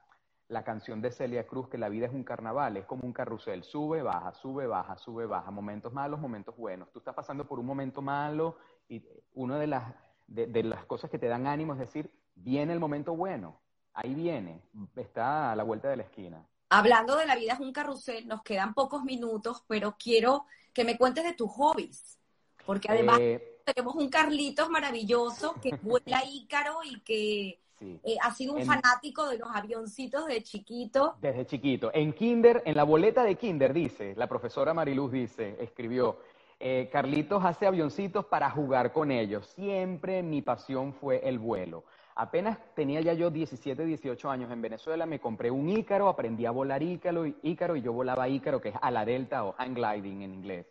la, 0.50 0.64
canción 0.64 1.02
de 1.02 1.12
Celia 1.12 1.48
Cruz, 1.48 1.70
que 1.70 1.78
la 1.78 1.88
vida 1.88 2.08
es 2.08 2.14
un 2.14 2.26
carnaval, 2.26 2.76
es 2.76 2.86
como 2.86 3.04
un 3.06 3.14
carrusel, 3.14 3.64
sube, 3.64 4.02
baja, 4.02 4.34
sube, 4.34 4.68
baja, 4.68 4.98
sube, 4.98 5.26
baja, 5.26 5.52
momentos 5.52 5.94
malos, 5.94 6.20
momentos 6.20 6.58
buenos. 6.58 6.92
Tú 6.92 7.00
estás 7.00 7.16
pasando 7.16 7.48
por 7.48 7.60
un 7.60 7.66
momento 7.66 8.02
malo 8.02 8.58
y 8.90 9.06
una 9.34 9.58
de 9.58 9.68
las, 9.68 9.94
de 10.28 10.64
las 10.64 10.86
cosas 10.86 11.10
que 11.10 11.20
te 11.20 11.28
dan 11.28 11.48
ánimo 11.48 11.74
es 11.74 11.80
decir, 11.80 12.12
viene 12.36 12.74
el 12.74 12.80
momento 12.80 13.16
bueno, 13.16 13.62
ahí 13.94 14.14
viene, 14.14 14.62
está 14.96 15.52
a 15.52 15.56
la 15.56 15.64
vuelta 15.64 15.90
de 15.90 15.98
la 15.98 16.04
esquina. 16.04 16.46
Hablando 16.70 17.16
de 17.16 17.26
la 17.26 17.36
vida 17.36 17.54
es 17.54 17.60
un 17.60 17.72
carrusel, 17.72 18.28
nos 18.28 18.44
quedan 18.44 18.74
pocos 18.74 19.04
minutos, 19.04 19.64
pero 19.68 19.96
quiero 19.98 20.46
que 20.74 20.84
me 20.84 20.98
cuentes 20.98 21.24
de 21.24 21.34
tus 21.34 21.50
hobbies, 21.52 22.20
porque 22.66 22.90
además 22.90 23.20
eh, 23.20 23.55
tenemos 23.66 23.96
un 23.96 24.10
Carlitos 24.10 24.70
maravilloso 24.70 25.56
que 25.62 25.72
vuela 25.82 26.24
Ícaro 26.24 26.84
y 26.84 27.00
que 27.02 27.60
eh, 27.82 28.16
ha 28.22 28.32
sido 28.32 28.54
un 28.54 28.66
fanático 28.66 29.28
de 29.28 29.38
los 29.38 29.50
avioncitos 29.54 30.28
de 30.28 30.42
chiquito. 30.42 31.16
Desde 31.20 31.46
chiquito. 31.46 31.92
En 31.94 32.14
Kinder, 32.14 32.62
en 32.66 32.76
la 32.78 32.84
boleta 32.84 33.24
de 33.24 33.36
Kinder 33.36 33.74
dice, 33.74 34.14
la 34.16 34.28
profesora 34.28 34.74
Mariluz 34.74 35.12
dice, 35.12 35.58
escribió, 35.60 36.20
eh, 36.60 36.90
Carlitos 36.92 37.44
hace 37.44 37.68
avioncitos 37.68 38.26
para 38.26 38.50
jugar 38.50 38.94
con 38.94 39.12
ellos. 39.12 39.48
Siempre 39.48 40.24
mi 40.24 40.42
pasión 40.42 40.94
fue 40.94 41.28
el 41.28 41.38
vuelo. 41.38 41.84
Apenas 42.18 42.58
tenía 42.76 43.02
ya 43.02 43.12
yo 43.12 43.30
17, 43.30 43.84
18 43.84 44.30
años 44.30 44.50
en 44.50 44.62
Venezuela, 44.62 45.06
me 45.06 45.20
compré 45.20 45.52
un 45.52 45.68
Ícaro, 45.68 46.08
aprendí 46.08 46.46
a 46.46 46.52
volar 46.52 46.82
Ícaro, 46.82 47.26
Ícaro 47.26 47.76
y 47.76 47.82
yo 47.82 47.92
volaba 47.92 48.30
Ícaro, 48.30 48.62
que 48.62 48.70
es 48.70 48.76
a 48.82 48.90
la 48.90 49.04
delta 49.04 49.44
o 49.44 49.54
hang 49.58 49.74
gliding 49.74 50.22
en 50.22 50.34
inglés. 50.34 50.66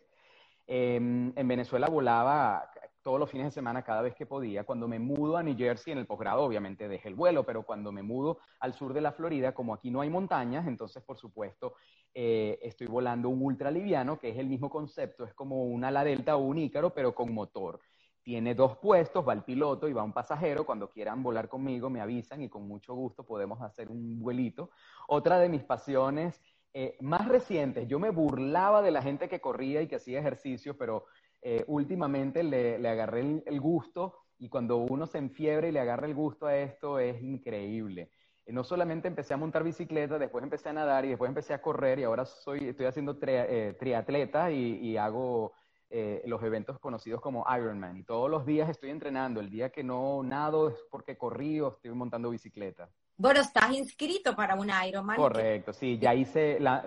Em, 0.67 1.31
en 1.35 1.47
Venezuela 1.47 1.87
volaba 1.87 2.71
todos 3.05 3.19
los 3.19 3.29
fines 3.29 3.45
de 3.45 3.51
semana 3.51 3.83
cada 3.83 4.01
vez 4.01 4.15
que 4.15 4.25
podía. 4.25 4.63
Cuando 4.63 4.87
me 4.87 4.97
mudo 4.97 5.37
a 5.37 5.43
New 5.43 5.55
Jersey 5.55 5.93
en 5.93 5.99
el 5.99 6.07
posgrado, 6.07 6.41
obviamente 6.41 6.87
dejé 6.87 7.09
el 7.09 7.13
vuelo, 7.13 7.45
pero 7.45 7.61
cuando 7.61 7.91
me 7.91 8.01
mudo 8.01 8.39
al 8.59 8.73
sur 8.73 8.93
de 8.93 9.01
la 9.01 9.11
Florida, 9.11 9.53
como 9.53 9.75
aquí 9.75 9.91
no 9.91 10.01
hay 10.01 10.09
montañas, 10.09 10.65
entonces 10.65 11.03
por 11.03 11.15
supuesto 11.15 11.75
eh, 12.15 12.57
estoy 12.63 12.87
volando 12.87 13.29
un 13.29 13.43
ultraliviano, 13.43 14.17
que 14.17 14.29
es 14.29 14.37
el 14.39 14.47
mismo 14.47 14.71
concepto, 14.71 15.23
es 15.23 15.35
como 15.35 15.65
un 15.65 15.83
ala 15.83 16.03
delta 16.03 16.35
o 16.35 16.39
un 16.39 16.57
Ícaro, 16.57 16.95
pero 16.95 17.13
con 17.13 17.31
motor 17.31 17.79
tiene 18.23 18.55
dos 18.55 18.77
puestos, 18.77 19.23
va 19.25 19.33
el 19.33 19.43
piloto 19.43 19.87
y 19.87 19.93
va 19.93 20.01
un 20.01 20.11
pasajero. 20.11 20.65
Cuando 20.65 20.89
quieran 20.89 21.21
volar 21.21 21.47
conmigo 21.47 21.91
me 21.91 22.01
avisan 22.01 22.41
y 22.41 22.49
con 22.49 22.67
mucho 22.67 22.95
gusto 22.95 23.23
podemos 23.23 23.61
hacer 23.61 23.91
un 23.91 24.19
vuelito. 24.19 24.71
Otra 25.07 25.37
de 25.37 25.47
mis 25.47 25.63
pasiones 25.63 26.41
eh, 26.73 26.97
más 26.99 27.27
recientes, 27.27 27.87
yo 27.87 27.99
me 27.99 28.09
burlaba 28.09 28.81
de 28.81 28.91
la 28.91 29.03
gente 29.03 29.29
que 29.29 29.39
corría 29.39 29.83
y 29.83 29.87
que 29.87 29.95
hacía 29.95 30.19
ejercicio, 30.19 30.75
pero 30.75 31.05
eh, 31.47 31.63
últimamente 31.67 32.41
le, 32.41 32.75
agarré 32.89 33.43
el, 33.45 33.61
gusto 33.61 34.15
y 34.39 34.49
cuando 34.49 34.77
uno 34.77 35.05
se 35.05 35.19
enfiebre 35.19 35.69
y 35.69 35.71
le 35.71 35.79
agarra 35.79 36.07
el 36.07 36.15
gusto 36.15 36.47
a 36.47 36.57
esto 36.57 36.97
es 36.97 37.21
increíble. 37.21 38.09
no 38.47 38.63
solamente 38.63 39.07
empecé 39.07 39.35
a 39.35 39.37
montar 39.37 39.63
bicicleta, 39.63 40.17
después 40.17 40.43
empecé 40.43 40.69
a 40.69 40.73
nadar 40.73 41.05
y 41.05 41.09
después 41.09 41.29
empecé 41.29 41.53
a 41.53 41.61
correr 41.61 41.99
y 41.99 42.03
ahora 42.03 42.25
soy, 42.25 42.69
estoy 42.69 42.87
haciendo 42.87 43.15
eh, 43.21 43.75
triatleta 43.77 44.49
y, 44.49 44.97
hago 44.97 45.53
eh, 45.91 46.23
los 46.25 46.41
eventos 46.41 46.79
conocidos 46.79 47.21
como 47.21 47.45
Ironman. 47.55 47.95
Y 47.95 48.03
todos 48.03 48.27
los 48.27 48.43
días 48.43 48.67
estoy 48.67 48.89
entrenando. 48.89 49.39
El 49.39 49.51
día 49.51 49.69
que 49.69 49.83
no 49.83 50.23
nado 50.23 50.69
es 50.69 50.83
porque 50.89 51.15
corrí 51.15 51.61
o 51.61 51.67
estoy 51.67 51.91
montando 51.91 52.31
bicicleta. 52.31 52.89
Bueno, 53.17 53.41
estás 53.41 53.71
inscrito 53.71 54.35
para 54.35 54.55
un 54.55 54.71
Ironman. 54.87 55.15
Correcto, 55.15 55.73
sí, 55.73 55.99
ya 55.99 56.15
hice 56.15 56.59
la... 56.59 56.83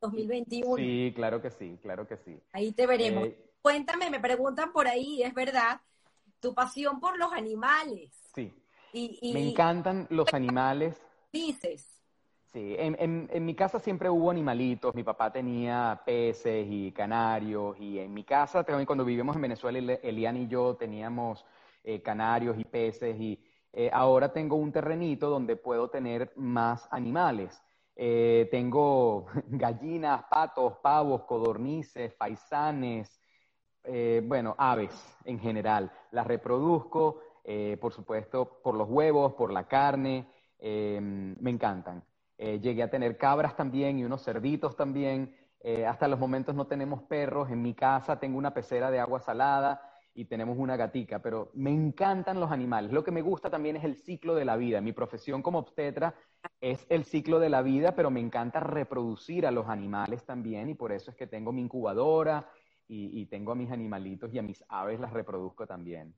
2021. 0.00 0.76
Sí, 0.76 1.12
claro 1.16 1.42
que 1.42 1.50
sí, 1.50 1.78
claro 1.82 2.06
que 2.06 2.16
sí. 2.18 2.38
Ahí 2.52 2.70
te 2.70 2.86
veremos. 2.86 3.26
Eh, 3.26 3.45
Cuéntame, 3.66 4.10
me 4.10 4.20
preguntan 4.20 4.72
por 4.72 4.86
ahí, 4.86 5.24
es 5.24 5.34
verdad, 5.34 5.80
tu 6.38 6.54
pasión 6.54 7.00
por 7.00 7.18
los 7.18 7.32
animales. 7.32 8.12
Sí. 8.32 8.54
Y, 8.92 9.32
me 9.34 9.48
encantan 9.48 10.06
los 10.08 10.32
animales. 10.34 11.02
Dices. 11.32 12.00
Sí, 12.52 12.76
en, 12.78 13.28
en, 13.28 13.44
mi 13.44 13.56
casa 13.56 13.80
siempre 13.80 14.08
hubo 14.08 14.30
animalitos. 14.30 14.94
Mi 14.94 15.02
papá 15.02 15.32
tenía 15.32 16.00
peces 16.06 16.64
y 16.70 16.92
canarios. 16.92 17.76
Y 17.80 17.98
en 17.98 18.14
mi 18.14 18.22
casa, 18.22 18.62
también 18.62 18.86
cuando 18.86 19.04
vivimos 19.04 19.34
en 19.34 19.42
Venezuela, 19.42 19.94
Elian 19.94 20.36
y 20.36 20.46
yo 20.46 20.76
teníamos 20.76 21.44
eh, 21.82 22.00
canarios 22.02 22.56
y 22.60 22.64
peces. 22.64 23.18
Y 23.18 23.44
eh, 23.72 23.90
ahora 23.92 24.32
tengo 24.32 24.54
un 24.54 24.70
terrenito 24.70 25.28
donde 25.28 25.56
puedo 25.56 25.90
tener 25.90 26.32
más 26.36 26.86
animales. 26.92 27.60
Eh, 27.96 28.46
tengo 28.52 29.26
gallinas, 29.48 30.22
patos, 30.30 30.74
pavos, 30.80 31.24
codornices, 31.24 32.14
faisanes, 32.14 33.20
eh, 33.86 34.22
bueno, 34.24 34.54
aves 34.58 35.16
en 35.24 35.38
general. 35.38 35.90
Las 36.10 36.26
reproduzco, 36.26 37.20
por 37.80 37.92
supuesto, 37.92 38.60
por 38.62 38.74
los 38.74 38.88
huevos, 38.88 39.34
por 39.34 39.52
la 39.52 39.68
carne, 39.68 40.26
me 40.60 41.50
encantan. 41.50 42.02
llegué 42.36 42.82
a 42.82 42.90
tener 42.90 43.16
cabras 43.16 43.54
también 43.54 44.00
y 44.00 44.04
unos 44.04 44.24
cerditos 44.24 44.74
también. 44.74 45.32
hasta 45.86 46.08
los 46.08 46.18
momentos 46.18 46.56
no 46.56 46.66
tenemos 46.66 47.02
perros. 47.02 47.48
En 47.48 47.62
mi 47.62 47.74
casa 47.74 48.18
tengo 48.18 48.36
una 48.36 48.52
pecera 48.52 48.90
de 48.90 48.98
agua 48.98 49.20
salada 49.20 49.80
y 50.16 50.24
tenemos 50.24 50.56
una 50.58 50.76
gatica, 50.76 51.20
pero 51.20 51.50
me 51.52 51.70
encantan 51.70 52.40
los 52.40 52.50
animales. 52.50 52.90
Lo 52.90 53.04
que 53.04 53.10
me 53.10 53.20
gusta 53.20 53.50
también 53.50 53.76
es 53.76 53.84
el 53.84 53.96
ciclo 53.96 54.34
de 54.34 54.46
la 54.46 54.56
vida. 54.56 54.80
Mi 54.80 54.92
profesión 54.92 55.42
como 55.42 55.58
obstetra 55.58 56.14
es 56.58 56.86
el 56.88 57.04
ciclo 57.04 57.38
de 57.38 57.50
la 57.50 57.60
vida, 57.60 57.94
pero 57.94 58.10
me 58.10 58.20
encanta 58.20 58.58
reproducir 58.60 59.46
a 59.46 59.50
los 59.50 59.68
animales 59.68 60.24
también 60.24 60.70
y 60.70 60.74
por 60.74 60.90
eso 60.90 61.10
es 61.10 61.16
que 61.18 61.26
tengo 61.26 61.52
mi 61.52 61.60
incubadora 61.60 62.48
y, 62.88 63.26
tengo 63.26 63.52
a 63.52 63.54
mis 63.54 63.70
animalitos 63.70 64.32
y 64.32 64.38
a 64.38 64.42
mis 64.42 64.64
aves 64.68 65.00
las 65.00 65.12
reproduzco 65.12 65.66
también. 65.66 66.14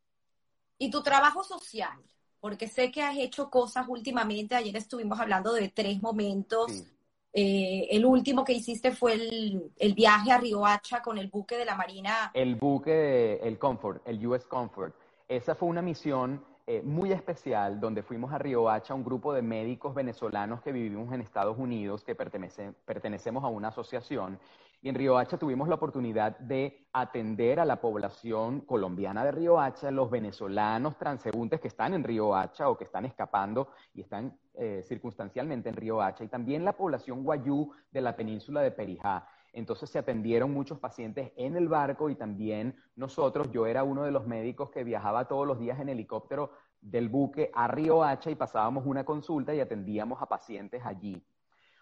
¿Y 0.78 0.90
tu 0.90 1.02
trabajo 1.02 1.42
social? 1.42 1.98
Porque 2.40 2.68
sé 2.68 2.92
que 2.92 3.02
has 3.02 3.16
hecho 3.16 3.50
cosas 3.50 3.86
últimamente. 3.88 4.54
Ayer 4.54 4.76
estuvimos 4.76 5.18
hablando 5.18 5.52
de 5.52 5.68
tres 5.68 6.00
momentos. 6.02 6.84
Eh, 7.32 7.88
el 7.90 8.04
último 8.04 8.44
que 8.44 8.52
hiciste 8.52 8.92
fue 8.92 9.14
el, 9.14 9.94
viaje 9.94 10.30
a 10.30 10.38
Riohacha 10.38 11.02
con 11.02 11.18
el 11.18 11.28
buque 11.28 11.56
de 11.56 11.64
la 11.64 11.74
Marina. 11.74 12.30
El 12.34 12.56
buque, 12.56 13.40
el 13.42 13.58
Comfort, 13.58 14.06
el 14.06 14.24
US 14.26 14.44
Comfort. 14.46 14.94
Esa 15.26 15.54
fue 15.54 15.68
una 15.68 15.82
misión 15.82 16.44
eh, 16.66 16.82
muy 16.82 17.12
especial 17.12 17.80
donde 17.80 18.02
fuimos 18.02 18.32
a 18.32 18.38
Riohacha, 18.38 18.94
un 18.94 19.04
grupo 19.04 19.32
de 19.32 19.42
médicos 19.42 19.94
venezolanos 19.94 20.62
que 20.62 20.72
vivimos 20.72 21.12
en 21.12 21.20
Estados 21.20 21.58
Unidos, 21.58 22.04
que 22.04 22.14
pertenecemos 22.14 23.42
a 23.42 23.48
una 23.48 23.68
asociación, 23.68 24.38
y 24.80 24.88
en 24.88 24.94
Riohacha 24.94 25.38
tuvimos 25.38 25.68
la 25.68 25.74
oportunidad 25.74 26.38
de 26.38 26.86
atender 26.92 27.58
a 27.58 27.64
la 27.64 27.80
población 27.80 28.60
colombiana 28.60 29.24
de 29.24 29.32
Riohacha, 29.32 29.90
los 29.90 30.10
venezolanos 30.10 30.96
transeúntes 30.98 31.60
que 31.60 31.68
están 31.68 31.94
en 31.94 32.04
Riohacha 32.04 32.68
o 32.68 32.76
que 32.78 32.84
están 32.84 33.04
escapando 33.04 33.68
y 33.92 34.02
están 34.02 34.38
eh, 34.54 34.82
circunstancialmente 34.86 35.68
en 35.68 35.76
Riohacha, 35.76 36.24
y 36.24 36.28
también 36.28 36.64
la 36.64 36.76
población 36.76 37.24
guayú 37.24 37.72
de 37.90 38.00
la 38.00 38.14
península 38.14 38.60
de 38.60 38.70
Perijá. 38.70 39.26
Entonces 39.52 39.90
se 39.90 39.98
atendieron 39.98 40.52
muchos 40.52 40.78
pacientes 40.78 41.32
en 41.36 41.56
el 41.56 41.68
barco 41.68 42.10
y 42.10 42.14
también 42.14 42.76
nosotros, 42.94 43.50
yo 43.50 43.66
era 43.66 43.82
uno 43.82 44.04
de 44.04 44.12
los 44.12 44.26
médicos 44.26 44.70
que 44.70 44.84
viajaba 44.84 45.26
todos 45.26 45.46
los 45.46 45.58
días 45.58 45.80
en 45.80 45.88
helicóptero 45.88 46.52
del 46.80 47.08
buque 47.08 47.50
a 47.52 47.66
Riohacha 47.66 48.30
y 48.30 48.36
pasábamos 48.36 48.86
una 48.86 49.04
consulta 49.04 49.52
y 49.54 49.60
atendíamos 49.60 50.22
a 50.22 50.26
pacientes 50.26 50.84
allí. 50.84 51.20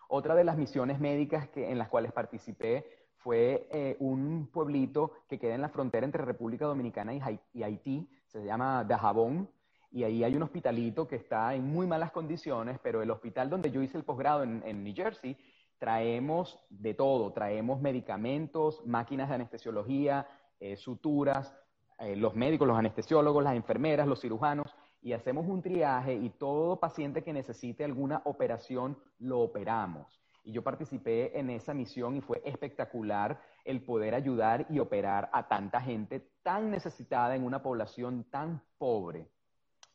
Otra 0.09 0.35
de 0.35 0.45
las 0.45 0.57
misiones 0.57 1.01
médicas 1.01 1.49
que, 1.49 1.71
en 1.71 1.79
las 1.79 1.89
cuales 1.89 2.13
participé 2.13 2.87
fue 3.17 3.67
eh, 3.73 3.97
un 3.99 4.49
pueblito 4.53 5.13
que 5.29 5.39
queda 5.39 5.55
en 5.55 5.63
la 5.63 5.69
frontera 5.69 6.07
entre 6.07 6.25
República 6.25 6.67
Dominicana 6.67 7.13
y, 7.13 7.63
Haití, 7.63 8.09
se 8.27 8.45
llama 8.45 8.85
Dajabón, 8.85 9.49
y 9.91 10.05
ahí 10.05 10.23
hay 10.23 10.37
un 10.37 10.43
hospitalito 10.43 11.09
que 11.09 11.17
está 11.17 11.55
en 11.55 11.65
muy 11.65 11.87
malas 11.87 12.13
condiciones, 12.13 12.79
pero 12.83 13.03
el 13.03 13.11
hospital 13.11 13.51
donde 13.51 13.71
yo 13.71 13.83
hice 13.83 13.97
el 13.99 14.05
posgrado 14.05 14.43
en, 14.43 14.85
New 14.85 14.95
Jersey, 14.95 15.37
traemos 15.79 16.59
de 16.71 16.95
todo, 16.95 17.33
traemos 17.33 17.81
medicamentos, 17.81 18.85
máquinas 18.87 19.29
de 19.29 19.37
anestesiología, 19.37 20.29
eh, 20.61 20.77
suturas, 20.77 21.57
eh, 21.99 22.15
los 22.15 22.35
médicos, 22.35 22.69
los 22.69 22.79
anestesiólogos, 22.79 23.43
las 23.43 23.57
enfermeras, 23.57 24.07
los 24.07 24.21
cirujanos, 24.21 24.75
y 25.07 25.13
hacemos 25.13 25.47
un 25.47 25.63
triaje 25.63 26.15
y 26.15 26.31
todo 26.31 26.81
paciente 26.81 27.23
que 27.23 27.33
necesite 27.33 27.85
alguna 27.85 28.23
operación 28.25 28.99
lo 29.21 29.39
operamos. 29.39 30.21
Y 30.43 30.51
yo 30.51 30.65
participé 30.65 31.39
en 31.39 31.49
esa 31.49 31.75
misión 31.75 32.17
y 32.17 32.21
fue 32.21 32.43
espectacular 32.45 33.41
el 33.65 33.85
poder 33.85 34.17
ayudar 34.17 34.67
y 34.69 34.81
operar 34.81 35.31
a 35.33 35.47
tanta 35.47 35.81
gente 35.81 36.29
tan 36.43 36.73
necesitada 36.73 37.37
en 37.37 37.45
una 37.45 37.63
población 37.63 38.25
tan 38.33 38.61
pobre. 38.79 39.29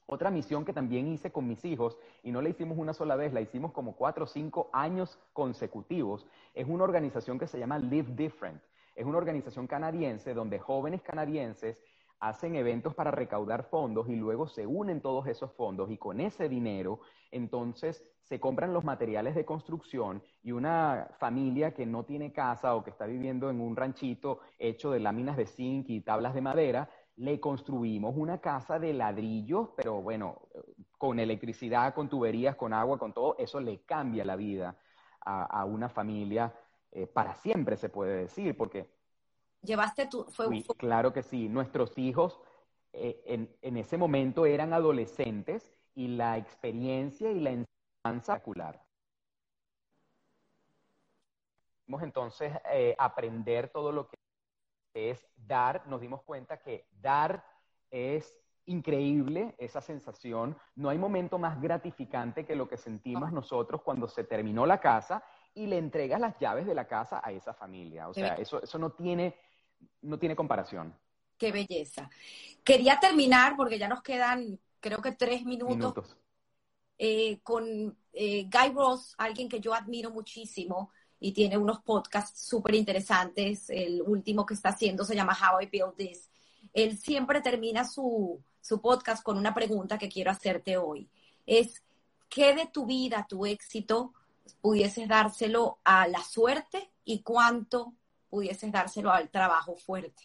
Otra 0.05 0.31
misión 0.31 0.63
que 0.63 0.71
también 0.71 1.09
hice 1.09 1.29
con 1.29 1.45
mis 1.45 1.65
hijos, 1.65 1.97
y 2.23 2.31
no 2.31 2.41
la 2.41 2.47
hicimos 2.47 2.77
una 2.77 2.93
sola 2.93 3.17
vez, 3.17 3.33
la 3.33 3.41
hicimos 3.41 3.73
como 3.73 3.97
cuatro 3.97 4.23
o 4.23 4.27
cinco 4.27 4.69
años 4.71 5.19
consecutivos, 5.33 6.25
es 6.53 6.69
una 6.69 6.85
organización 6.85 7.37
que 7.37 7.47
se 7.47 7.59
llama 7.59 7.79
Live 7.79 8.13
Different. 8.15 8.61
Es 8.95 9.05
una 9.05 9.17
organización 9.17 9.67
canadiense 9.67 10.33
donde 10.33 10.59
jóvenes 10.59 11.01
canadienses 11.01 11.77
hacen 12.21 12.55
eventos 12.55 12.93
para 12.93 13.11
recaudar 13.11 13.63
fondos 13.63 14.07
y 14.07 14.15
luego 14.15 14.47
se 14.47 14.65
unen 14.65 15.01
todos 15.01 15.27
esos 15.27 15.51
fondos 15.53 15.91
y 15.91 15.97
con 15.97 16.21
ese 16.21 16.47
dinero 16.47 17.01
entonces 17.31 18.05
se 18.21 18.39
compran 18.39 18.73
los 18.73 18.83
materiales 18.83 19.35
de 19.35 19.43
construcción 19.43 20.23
y 20.43 20.51
una 20.51 21.09
familia 21.19 21.73
que 21.73 21.85
no 21.85 22.05
tiene 22.05 22.31
casa 22.31 22.75
o 22.75 22.83
que 22.83 22.91
está 22.91 23.05
viviendo 23.05 23.49
en 23.49 23.59
un 23.59 23.75
ranchito 23.75 24.39
hecho 24.59 24.91
de 24.91 24.99
láminas 24.99 25.35
de 25.35 25.47
zinc 25.47 25.89
y 25.89 26.01
tablas 26.01 26.33
de 26.33 26.41
madera, 26.41 26.89
le 27.17 27.39
construimos 27.39 28.15
una 28.15 28.39
casa 28.39 28.79
de 28.79 28.93
ladrillos, 28.93 29.69
pero 29.75 30.01
bueno, 30.01 30.43
con 30.97 31.19
electricidad, 31.19 31.93
con 31.93 32.07
tuberías, 32.07 32.55
con 32.55 32.71
agua, 32.71 32.97
con 32.97 33.13
todo, 33.13 33.35
eso 33.37 33.59
le 33.59 33.81
cambia 33.81 34.23
la 34.23 34.35
vida 34.35 34.77
a, 35.23 35.65
una 35.65 35.89
familia 35.89 36.53
eh, 36.91 37.07
para 37.07 37.35
siempre, 37.35 37.75
se 37.77 37.89
puede 37.89 38.21
decir, 38.21 38.55
porque 38.57 39.00
llevaste 39.63 40.07
tu... 40.07 40.25
Fue, 40.25 40.63
Claro 40.77 41.13
que 41.13 41.23
sí. 41.23 41.49
Nuestros 41.49 41.97
hijos 41.97 42.39
eh, 42.93 43.47
en, 43.61 43.77
ese 43.77 43.97
momento 43.97 44.45
eran 44.45 44.73
adolescentes 44.73 45.71
y 45.95 46.09
la 46.09 46.37
experiencia 46.37 47.31
y 47.31 47.39
la 47.39 47.51
enseñanza 47.51 48.35
ocular. 48.35 48.83
Entonces, 52.01 52.53
eh, 52.71 52.95
aprender 52.97 53.69
todo 53.69 53.91
lo 53.91 54.07
que 54.07 54.15
es 54.93 55.27
dar, 55.35 55.85
nos 55.87 55.99
dimos 55.99 56.21
cuenta 56.23 56.57
que 56.57 56.87
dar 57.01 57.43
es 57.89 58.39
increíble 58.65 59.55
esa 59.57 59.81
sensación. 59.81 60.57
No 60.75 60.89
hay 60.89 60.97
momento 60.97 61.37
más 61.37 61.61
gratificante 61.61 62.45
que 62.45 62.55
lo 62.55 62.69
que 62.69 62.77
sentimos 62.77 63.33
nosotros 63.33 63.81
cuando 63.81 64.07
se 64.07 64.23
terminó 64.23 64.65
la 64.65 64.79
casa 64.79 65.23
y 65.53 65.67
le 65.67 65.77
entregas 65.77 66.21
las 66.21 66.37
llaves 66.39 66.65
de 66.65 66.75
la 66.75 66.87
casa 66.87 67.21
a 67.23 67.31
esa 67.31 67.53
familia. 67.53 68.07
O 68.07 68.13
sea, 68.13 68.35
eso, 68.35 68.61
eso 68.63 68.77
no 68.77 68.91
tiene 68.91 69.35
no 70.01 70.17
tiene 70.17 70.35
comparación. 70.35 70.95
Qué 71.37 71.51
belleza. 71.51 72.09
Quería 72.63 72.99
terminar, 72.99 73.55
porque 73.55 73.79
ya 73.79 73.87
nos 73.87 74.01
quedan, 74.01 74.59
creo 74.79 75.01
que 75.01 75.13
tres 75.13 75.43
minutos, 75.43 76.15
eh, 76.97 77.39
con 77.41 77.97
eh, 78.13 78.43
Guy 78.43 78.73
Ross, 78.75 79.15
alguien 79.17 79.49
que 79.49 79.59
yo 79.59 79.73
admiro 79.73 80.11
muchísimo 80.11 80.91
y 81.19 81.31
tiene 81.31 81.57
unos 81.57 81.81
podcasts 81.81 82.47
súper 82.47 82.75
interesantes. 82.75 83.69
El 83.69 84.01
último 84.01 84.45
que 84.45 84.53
está 84.53 84.69
haciendo 84.69 85.03
se 85.03 85.15
llama 85.15 85.37
How 85.39 85.61
I 85.61 85.65
Build 85.65 85.95
This. 85.95 86.29
Él 86.73 86.97
siempre 86.97 87.41
termina 87.41 87.85
su, 87.85 88.39
su 88.59 88.81
podcast 88.81 89.23
con 89.23 89.37
una 89.37 89.53
pregunta 89.53 89.97
que 89.97 90.09
quiero 90.09 90.31
hacerte 90.31 90.77
hoy. 90.77 91.09
Es, 91.45 91.83
¿qué 92.29 92.55
de 92.55 92.67
tu 92.67 92.85
vida, 92.85 93.25
tu 93.27 93.45
éxito, 93.45 94.13
pudieses 94.61 95.07
dárselo 95.07 95.79
a 95.83 96.07
la 96.07 96.23
suerte 96.23 96.91
y 97.03 97.21
cuánto 97.21 97.93
pudieses 98.31 98.71
dárselo 98.71 99.11
al 99.11 99.29
trabajo 99.29 99.75
fuerte, 99.75 100.23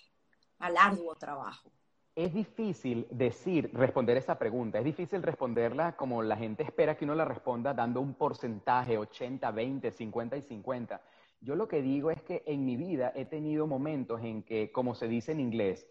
al 0.58 0.76
arduo 0.78 1.14
trabajo? 1.16 1.70
Es 2.14 2.32
difícil 2.32 3.06
decir, 3.10 3.70
responder 3.74 4.16
esa 4.16 4.38
pregunta, 4.38 4.78
es 4.78 4.84
difícil 4.86 5.22
responderla 5.22 5.96
como 5.96 6.22
la 6.22 6.36
gente 6.36 6.62
espera 6.62 6.96
que 6.96 7.04
uno 7.04 7.14
la 7.14 7.26
responda 7.26 7.74
dando 7.74 8.00
un 8.00 8.14
porcentaje, 8.14 8.96
80, 8.96 9.50
20, 9.50 9.90
50 9.90 10.36
y 10.38 10.42
50. 10.42 11.02
Yo 11.42 11.56
lo 11.56 11.68
que 11.68 11.82
digo 11.82 12.10
es 12.10 12.22
que 12.22 12.42
en 12.46 12.64
mi 12.64 12.76
vida 12.76 13.12
he 13.14 13.26
tenido 13.26 13.66
momentos 13.66 14.22
en 14.22 14.42
que, 14.44 14.72
como 14.72 14.94
se 14.94 15.08
dice 15.08 15.32
en 15.32 15.40
inglés, 15.40 15.86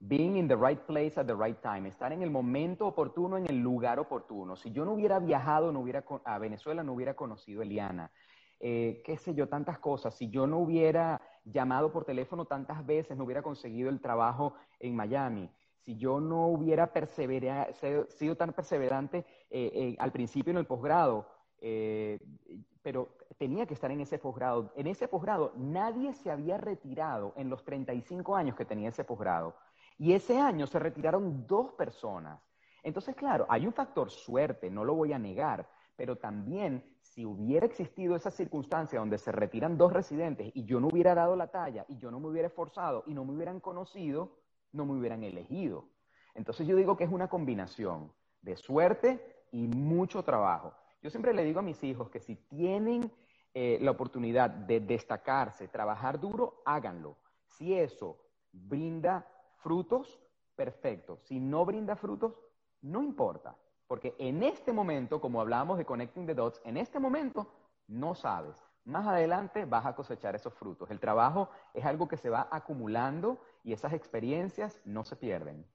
Being 0.00 0.36
in 0.36 0.46
the 0.46 0.56
right 0.56 0.78
place 0.78 1.18
at 1.18 1.26
the 1.26 1.34
right 1.34 1.60
time, 1.60 1.88
estar 1.88 2.12
en 2.12 2.22
el 2.22 2.30
momento 2.30 2.86
oportuno, 2.86 3.36
en 3.36 3.48
el 3.48 3.58
lugar 3.58 3.98
oportuno. 3.98 4.54
Si 4.54 4.70
yo 4.70 4.84
no 4.84 4.92
hubiera 4.92 5.18
viajado 5.18 5.72
no 5.72 5.80
hubiera, 5.80 6.04
a 6.24 6.38
Venezuela, 6.38 6.84
no 6.84 6.92
hubiera 6.92 7.14
conocido 7.14 7.62
a 7.62 7.64
Eliana. 7.64 8.12
Eh, 8.60 9.02
qué 9.04 9.16
sé 9.16 9.34
yo, 9.34 9.48
tantas 9.48 9.80
cosas. 9.80 10.14
Si 10.14 10.30
yo 10.30 10.46
no 10.46 10.58
hubiera 10.58 11.20
llamado 11.50 11.92
por 11.92 12.04
teléfono 12.04 12.44
tantas 12.44 12.84
veces, 12.84 13.16
no 13.16 13.24
hubiera 13.24 13.42
conseguido 13.42 13.90
el 13.90 14.00
trabajo 14.00 14.54
en 14.78 14.94
Miami. 14.94 15.50
Si 15.76 15.96
yo 15.96 16.20
no 16.20 16.46
hubiera 16.48 16.90
sido 18.08 18.36
tan 18.36 18.52
perseverante 18.52 19.18
eh, 19.50 19.70
eh, 19.74 19.96
al 19.98 20.12
principio 20.12 20.50
en 20.50 20.58
el 20.58 20.66
posgrado, 20.66 21.26
pero 22.82 23.08
tenía 23.36 23.66
que 23.66 23.74
estar 23.74 23.90
en 23.90 24.00
ese 24.00 24.18
posgrado. 24.18 24.72
En 24.76 24.86
ese 24.86 25.08
posgrado 25.08 25.52
nadie 25.56 26.12
se 26.14 26.30
había 26.30 26.58
retirado 26.58 27.32
en 27.36 27.48
los 27.48 27.64
35 27.64 28.36
años 28.36 28.56
que 28.56 28.64
tenía 28.64 28.90
ese 28.90 29.04
posgrado. 29.04 29.54
Y 29.98 30.12
ese 30.12 30.38
año 30.38 30.66
se 30.66 30.78
retiraron 30.78 31.46
dos 31.46 31.72
personas. 31.72 32.40
Entonces, 32.82 33.16
claro, 33.16 33.46
hay 33.48 33.66
un 33.66 33.72
factor 33.72 34.10
suerte, 34.10 34.70
no 34.70 34.84
lo 34.84 34.94
voy 34.94 35.12
a 35.12 35.18
negar, 35.18 35.68
pero 35.98 36.14
también 36.14 36.84
si 37.00 37.26
hubiera 37.26 37.66
existido 37.66 38.14
esa 38.14 38.30
circunstancia 38.30 39.00
donde 39.00 39.18
se 39.18 39.32
retiran 39.32 39.76
dos 39.76 39.92
residentes 39.92 40.52
y 40.54 40.64
yo 40.64 40.78
no 40.78 40.86
hubiera 40.86 41.12
dado 41.12 41.34
la 41.34 41.48
talla 41.48 41.84
y 41.88 41.96
yo 41.98 42.12
no 42.12 42.20
me 42.20 42.28
hubiera 42.28 42.46
esforzado 42.46 43.02
y 43.08 43.14
no 43.14 43.24
me 43.24 43.32
hubieran 43.32 43.58
conocido, 43.58 44.38
no 44.70 44.86
me 44.86 44.92
hubieran 44.92 45.24
elegido. 45.24 45.88
Entonces 46.36 46.68
yo 46.68 46.76
digo 46.76 46.96
que 46.96 47.02
es 47.02 47.10
una 47.10 47.26
combinación 47.26 48.12
de 48.42 48.54
suerte 48.54 49.44
y 49.50 49.66
mucho 49.66 50.22
trabajo. 50.22 50.72
Yo 51.02 51.10
siempre 51.10 51.34
le 51.34 51.42
digo 51.42 51.58
a 51.58 51.64
mis 51.64 51.82
hijos 51.82 52.10
que 52.10 52.20
si 52.20 52.36
tienen 52.36 53.10
eh, 53.52 53.78
la 53.80 53.90
oportunidad 53.90 54.50
de 54.50 54.78
destacarse, 54.78 55.66
trabajar 55.66 56.20
duro, 56.20 56.62
háganlo. 56.64 57.16
Si 57.44 57.74
eso 57.74 58.20
brinda 58.52 59.26
frutos, 59.56 60.20
perfecto. 60.54 61.18
Si 61.24 61.40
no 61.40 61.64
brinda 61.64 61.96
frutos, 61.96 62.38
no 62.82 63.02
importa. 63.02 63.56
Porque 63.88 64.14
en 64.18 64.42
este 64.42 64.72
momento, 64.72 65.20
como 65.20 65.40
hablábamos 65.40 65.78
de 65.78 65.86
Connecting 65.86 66.26
the 66.26 66.34
Dots, 66.34 66.60
en 66.64 66.76
este 66.76 67.00
momento 67.00 67.50
no 67.88 68.14
sabes. 68.14 68.62
Más 68.84 69.06
adelante 69.06 69.64
vas 69.64 69.86
a 69.86 69.94
cosechar 69.94 70.34
esos 70.34 70.54
frutos. 70.54 70.90
El 70.90 71.00
trabajo 71.00 71.48
es 71.74 71.84
algo 71.84 72.06
que 72.06 72.18
se 72.18 72.28
va 72.28 72.48
acumulando 72.50 73.40
y 73.64 73.72
esas 73.72 73.94
experiencias 73.94 74.78
no 74.84 75.04
se 75.04 75.16
pierden. 75.16 75.66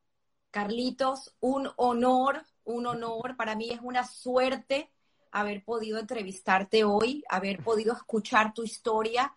Carlitos, 0.51 1.36
un 1.39 1.68
honor, 1.76 2.43
un 2.66 2.86
honor. 2.86 3.36
Para 3.36 3.55
mí 3.55 3.72
es 3.72 3.80
una 3.82 4.05
suerte 4.05 4.91
haber 5.32 5.64
podido 5.64 5.97
entrevistarte 5.97 6.84
hoy, 6.84 7.24
haber 7.28 7.64
podido 7.64 7.93
escuchar 7.93 8.53
tu 8.53 8.64
historia 8.64 9.36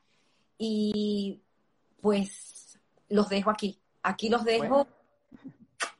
y 0.59 1.43
pues 2.03 2.79
los 3.09 3.31
dejo 3.31 3.51
aquí. 3.51 3.81
Aquí 4.03 4.29
los 4.29 4.45
dejo 4.45 4.87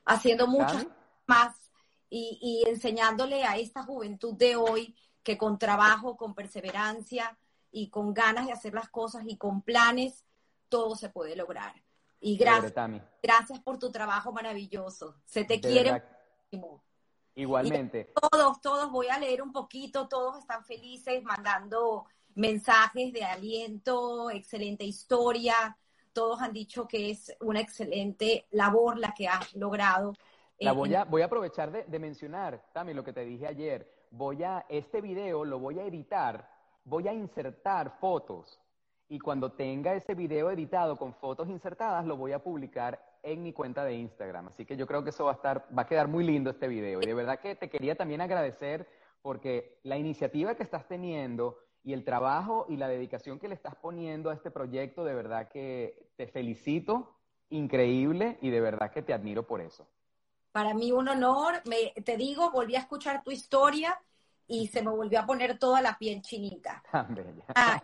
haciendo 0.05 0.45
mucho 0.45 0.77
más 1.25 1.66
y, 2.09 2.63
enseñándole 2.67 3.43
a 3.43 3.57
esta 3.57 3.83
juventud 3.83 4.33
de 4.35 4.55
hoy 4.55 4.95
que 5.23 5.37
con 5.37 5.57
trabajo, 5.57 6.15
con 6.15 6.33
perseverancia 6.33 7.37
y 7.71 7.89
con 7.89 8.13
ganas 8.13 8.45
de 8.45 8.53
hacer 8.53 8.73
las 8.73 8.89
cosas 8.89 9.23
y 9.27 9.37
con 9.37 9.61
planes, 9.61 10.25
todo 10.69 10.95
se 10.95 11.09
puede 11.09 11.35
lograr. 11.35 11.73
Y 12.19 12.37
gracias, 12.37 12.73
gracias 13.21 13.59
por 13.59 13.77
tu 13.77 13.91
trabajo 13.91 14.31
maravilloso. 14.31 15.15
Se 15.25 15.43
te 15.43 15.59
quiere 15.59 16.01
Igualmente. 17.35 18.11
todos, 18.31 18.61
todos, 18.61 18.89
voy 18.89 19.07
a 19.09 19.19
leer 19.19 19.43
un 19.43 19.51
poquito, 19.51 20.07
todos 20.07 20.39
están 20.39 20.63
felices, 20.65 21.21
mandando 21.23 22.05
mensajes 22.33 23.13
de 23.13 23.23
aliento, 23.23 24.31
excelente 24.31 24.85
historia, 24.85 25.77
todos 26.13 26.41
han 26.41 26.51
dicho 26.51 26.87
que 26.87 27.11
es 27.11 27.35
una 27.41 27.59
excelente 27.59 28.47
labor 28.49 28.97
la 28.97 29.13
que 29.13 29.27
has 29.27 29.53
logrado. 29.53 30.13
La 30.59 30.71
voy, 30.71 30.95
a, 30.95 31.03
voy 31.03 31.21
a 31.21 31.25
aprovechar 31.25 31.71
de, 31.71 31.99
mencionar, 31.99 32.63
también 32.73 32.95
lo 32.95 33.03
que 33.03 33.13
te 33.13 33.23
dije 33.23 33.45
ayer. 33.45 33.91
Voy 34.09 34.43
a, 34.43 34.65
este 34.69 35.01
video 35.01 35.45
lo 35.45 35.59
voy 35.59 35.79
a 35.79 35.85
editar, 35.85 36.49
voy 36.83 37.07
a 37.07 37.13
insertar 37.13 37.97
fotos 37.99 38.59
y 39.07 39.19
cuando 39.19 39.51
tenga 39.51 39.93
ese 39.93 40.15
video 40.15 40.49
editado 40.49 40.97
con 40.97 41.13
fotos 41.13 41.47
insertadas, 41.47 42.05
lo 42.05 42.17
voy 42.17 42.31
a 42.31 42.43
publicar 42.43 42.99
en 43.21 43.43
mi 43.43 43.53
cuenta 43.53 43.83
de 43.83 43.93
Instagram. 43.95 44.47
Así 44.47 44.65
que 44.65 44.75
yo 44.75 44.87
creo 44.87 45.03
que 45.03 45.11
eso 45.11 45.25
va 45.25 45.31
a 45.31 45.35
estar, 45.35 45.67
va 45.77 45.83
a 45.83 45.87
quedar 45.87 46.07
muy 46.07 46.23
lindo 46.23 46.49
este 46.49 46.67
video. 46.67 47.01
Y 47.01 47.05
de 47.05 47.13
verdad 47.13 47.39
que 47.39 47.55
te 47.55 47.69
quería 47.69 47.95
también 47.95 48.21
agradecer 48.21 48.87
porque 49.21 49.79
la 49.83 49.97
iniciativa 49.97 50.55
que 50.55 50.63
estás 50.63 50.87
teniendo 50.87 51.59
y 51.83 51.93
el 51.93 52.03
trabajo 52.03 52.65
y 52.67 52.77
la 52.77 52.87
dedicación 52.87 53.39
que 53.39 53.47
le 53.47 53.55
estás 53.55 53.75
poniendo 53.75 54.29
a 54.29 54.33
este 54.33 54.51
proyecto, 54.51 55.05
de 55.05 55.13
verdad 55.13 55.49
que 55.49 56.09
te 56.15 56.27
felicito, 56.27 57.15
increíble 57.49 58.37
y 58.41 58.49
de 58.49 58.59
verdad 58.59 58.91
que 58.91 59.03
te 59.03 59.13
admiro 59.13 59.43
por 59.43 59.61
eso. 59.61 59.87
Para 60.57 60.73
mí 60.73 60.91
un 60.91 61.07
honor, 61.07 61.61
me, 61.65 61.93
te 62.01 62.17
digo, 62.17 62.49
volví 62.49 62.75
a 62.75 62.79
escuchar 62.79 63.23
tu 63.23 63.29
historia 63.29 63.95
y 64.47 64.65
se 64.69 64.81
me 64.81 64.89
volvió 64.89 65.19
a 65.19 65.25
poner 65.27 65.59
toda 65.59 65.81
la 65.81 65.99
piel 65.99 66.23
chinita. 66.23 66.81
Ah, 67.53 67.79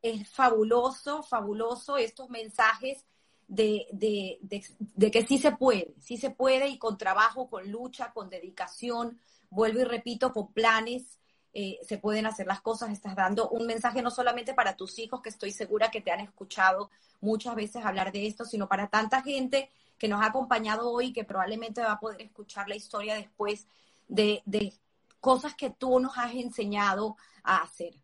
es 0.00 0.26
fabuloso, 0.30 1.22
fabuloso 1.22 1.98
estos 1.98 2.30
mensajes 2.30 3.04
de, 3.46 3.86
de, 3.92 4.38
de, 4.40 5.10
que 5.10 5.26
sí 5.26 5.36
se 5.36 5.52
puede, 5.52 5.92
sí 6.00 6.16
se 6.16 6.30
puede 6.30 6.68
y 6.68 6.78
con 6.78 6.96
trabajo, 6.96 7.50
con 7.50 7.70
lucha, 7.70 8.10
con 8.14 8.30
dedicación, 8.30 9.20
vuelvo 9.50 9.80
y 9.80 9.84
repito, 9.84 10.32
con 10.32 10.50
planes, 10.50 11.18
eh, 11.52 11.78
se 11.86 11.98
pueden 11.98 12.24
hacer 12.24 12.46
las 12.46 12.62
cosas. 12.62 12.88
Estás 12.88 13.16
dando 13.16 13.50
un 13.50 13.66
mensaje 13.66 14.00
no 14.00 14.10
solamente 14.10 14.54
para 14.54 14.76
tus 14.76 14.98
hijos, 14.98 15.20
que 15.20 15.28
estoy 15.28 15.50
segura 15.50 15.90
que 15.90 16.00
te 16.00 16.10
han 16.10 16.20
escuchado 16.20 16.88
muchas 17.20 17.54
veces 17.54 17.84
hablar 17.84 18.12
de 18.12 18.26
esto, 18.26 18.46
sino 18.46 18.66
para 18.66 18.88
tanta 18.88 19.20
gente 19.20 19.68
que 19.98 20.08
nos 20.08 20.22
ha 20.22 20.26
acompañado 20.26 20.90
hoy, 20.90 21.12
que 21.12 21.24
probablemente 21.24 21.82
va 21.82 21.92
a 21.92 22.00
poder 22.00 22.22
escuchar 22.22 22.68
la 22.68 22.76
historia 22.76 23.14
después 23.14 23.66
de, 24.08 24.42
de 24.44 24.72
cosas 25.20 25.54
que 25.54 25.70
tú 25.70 26.00
nos 26.00 26.18
has 26.18 26.34
enseñado 26.34 27.16
a 27.42 27.62
hacer. 27.62 27.94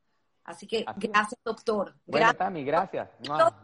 Así 0.45 0.67
que 0.67 0.85
gracias, 0.97 1.41
doctor. 1.45 1.95
Bueno, 2.07 2.27
gracias. 2.27 2.39
Tami, 2.39 2.65
gracias. 2.65 3.09
No, 3.21 3.55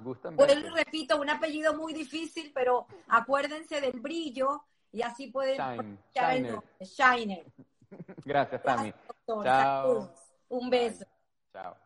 repito, 0.75 1.21
un 1.21 1.31
apellido 1.31 1.75
muy 1.75 1.93
difícil, 1.93 2.53
pero 2.55 2.87
acuérdense 3.09 3.81
del 3.81 3.99
brillo 4.01 4.63
y 4.93 5.03
así 5.03 5.29
pueden 5.29 5.99
Shiner. 6.15 6.61
Shiner. 6.81 7.45
Gracias, 8.25 8.63
Tami. 8.63 8.93
Chao. 9.27 10.13
Un 10.49 10.71
beso. 10.71 11.05
Chao. 11.53 11.77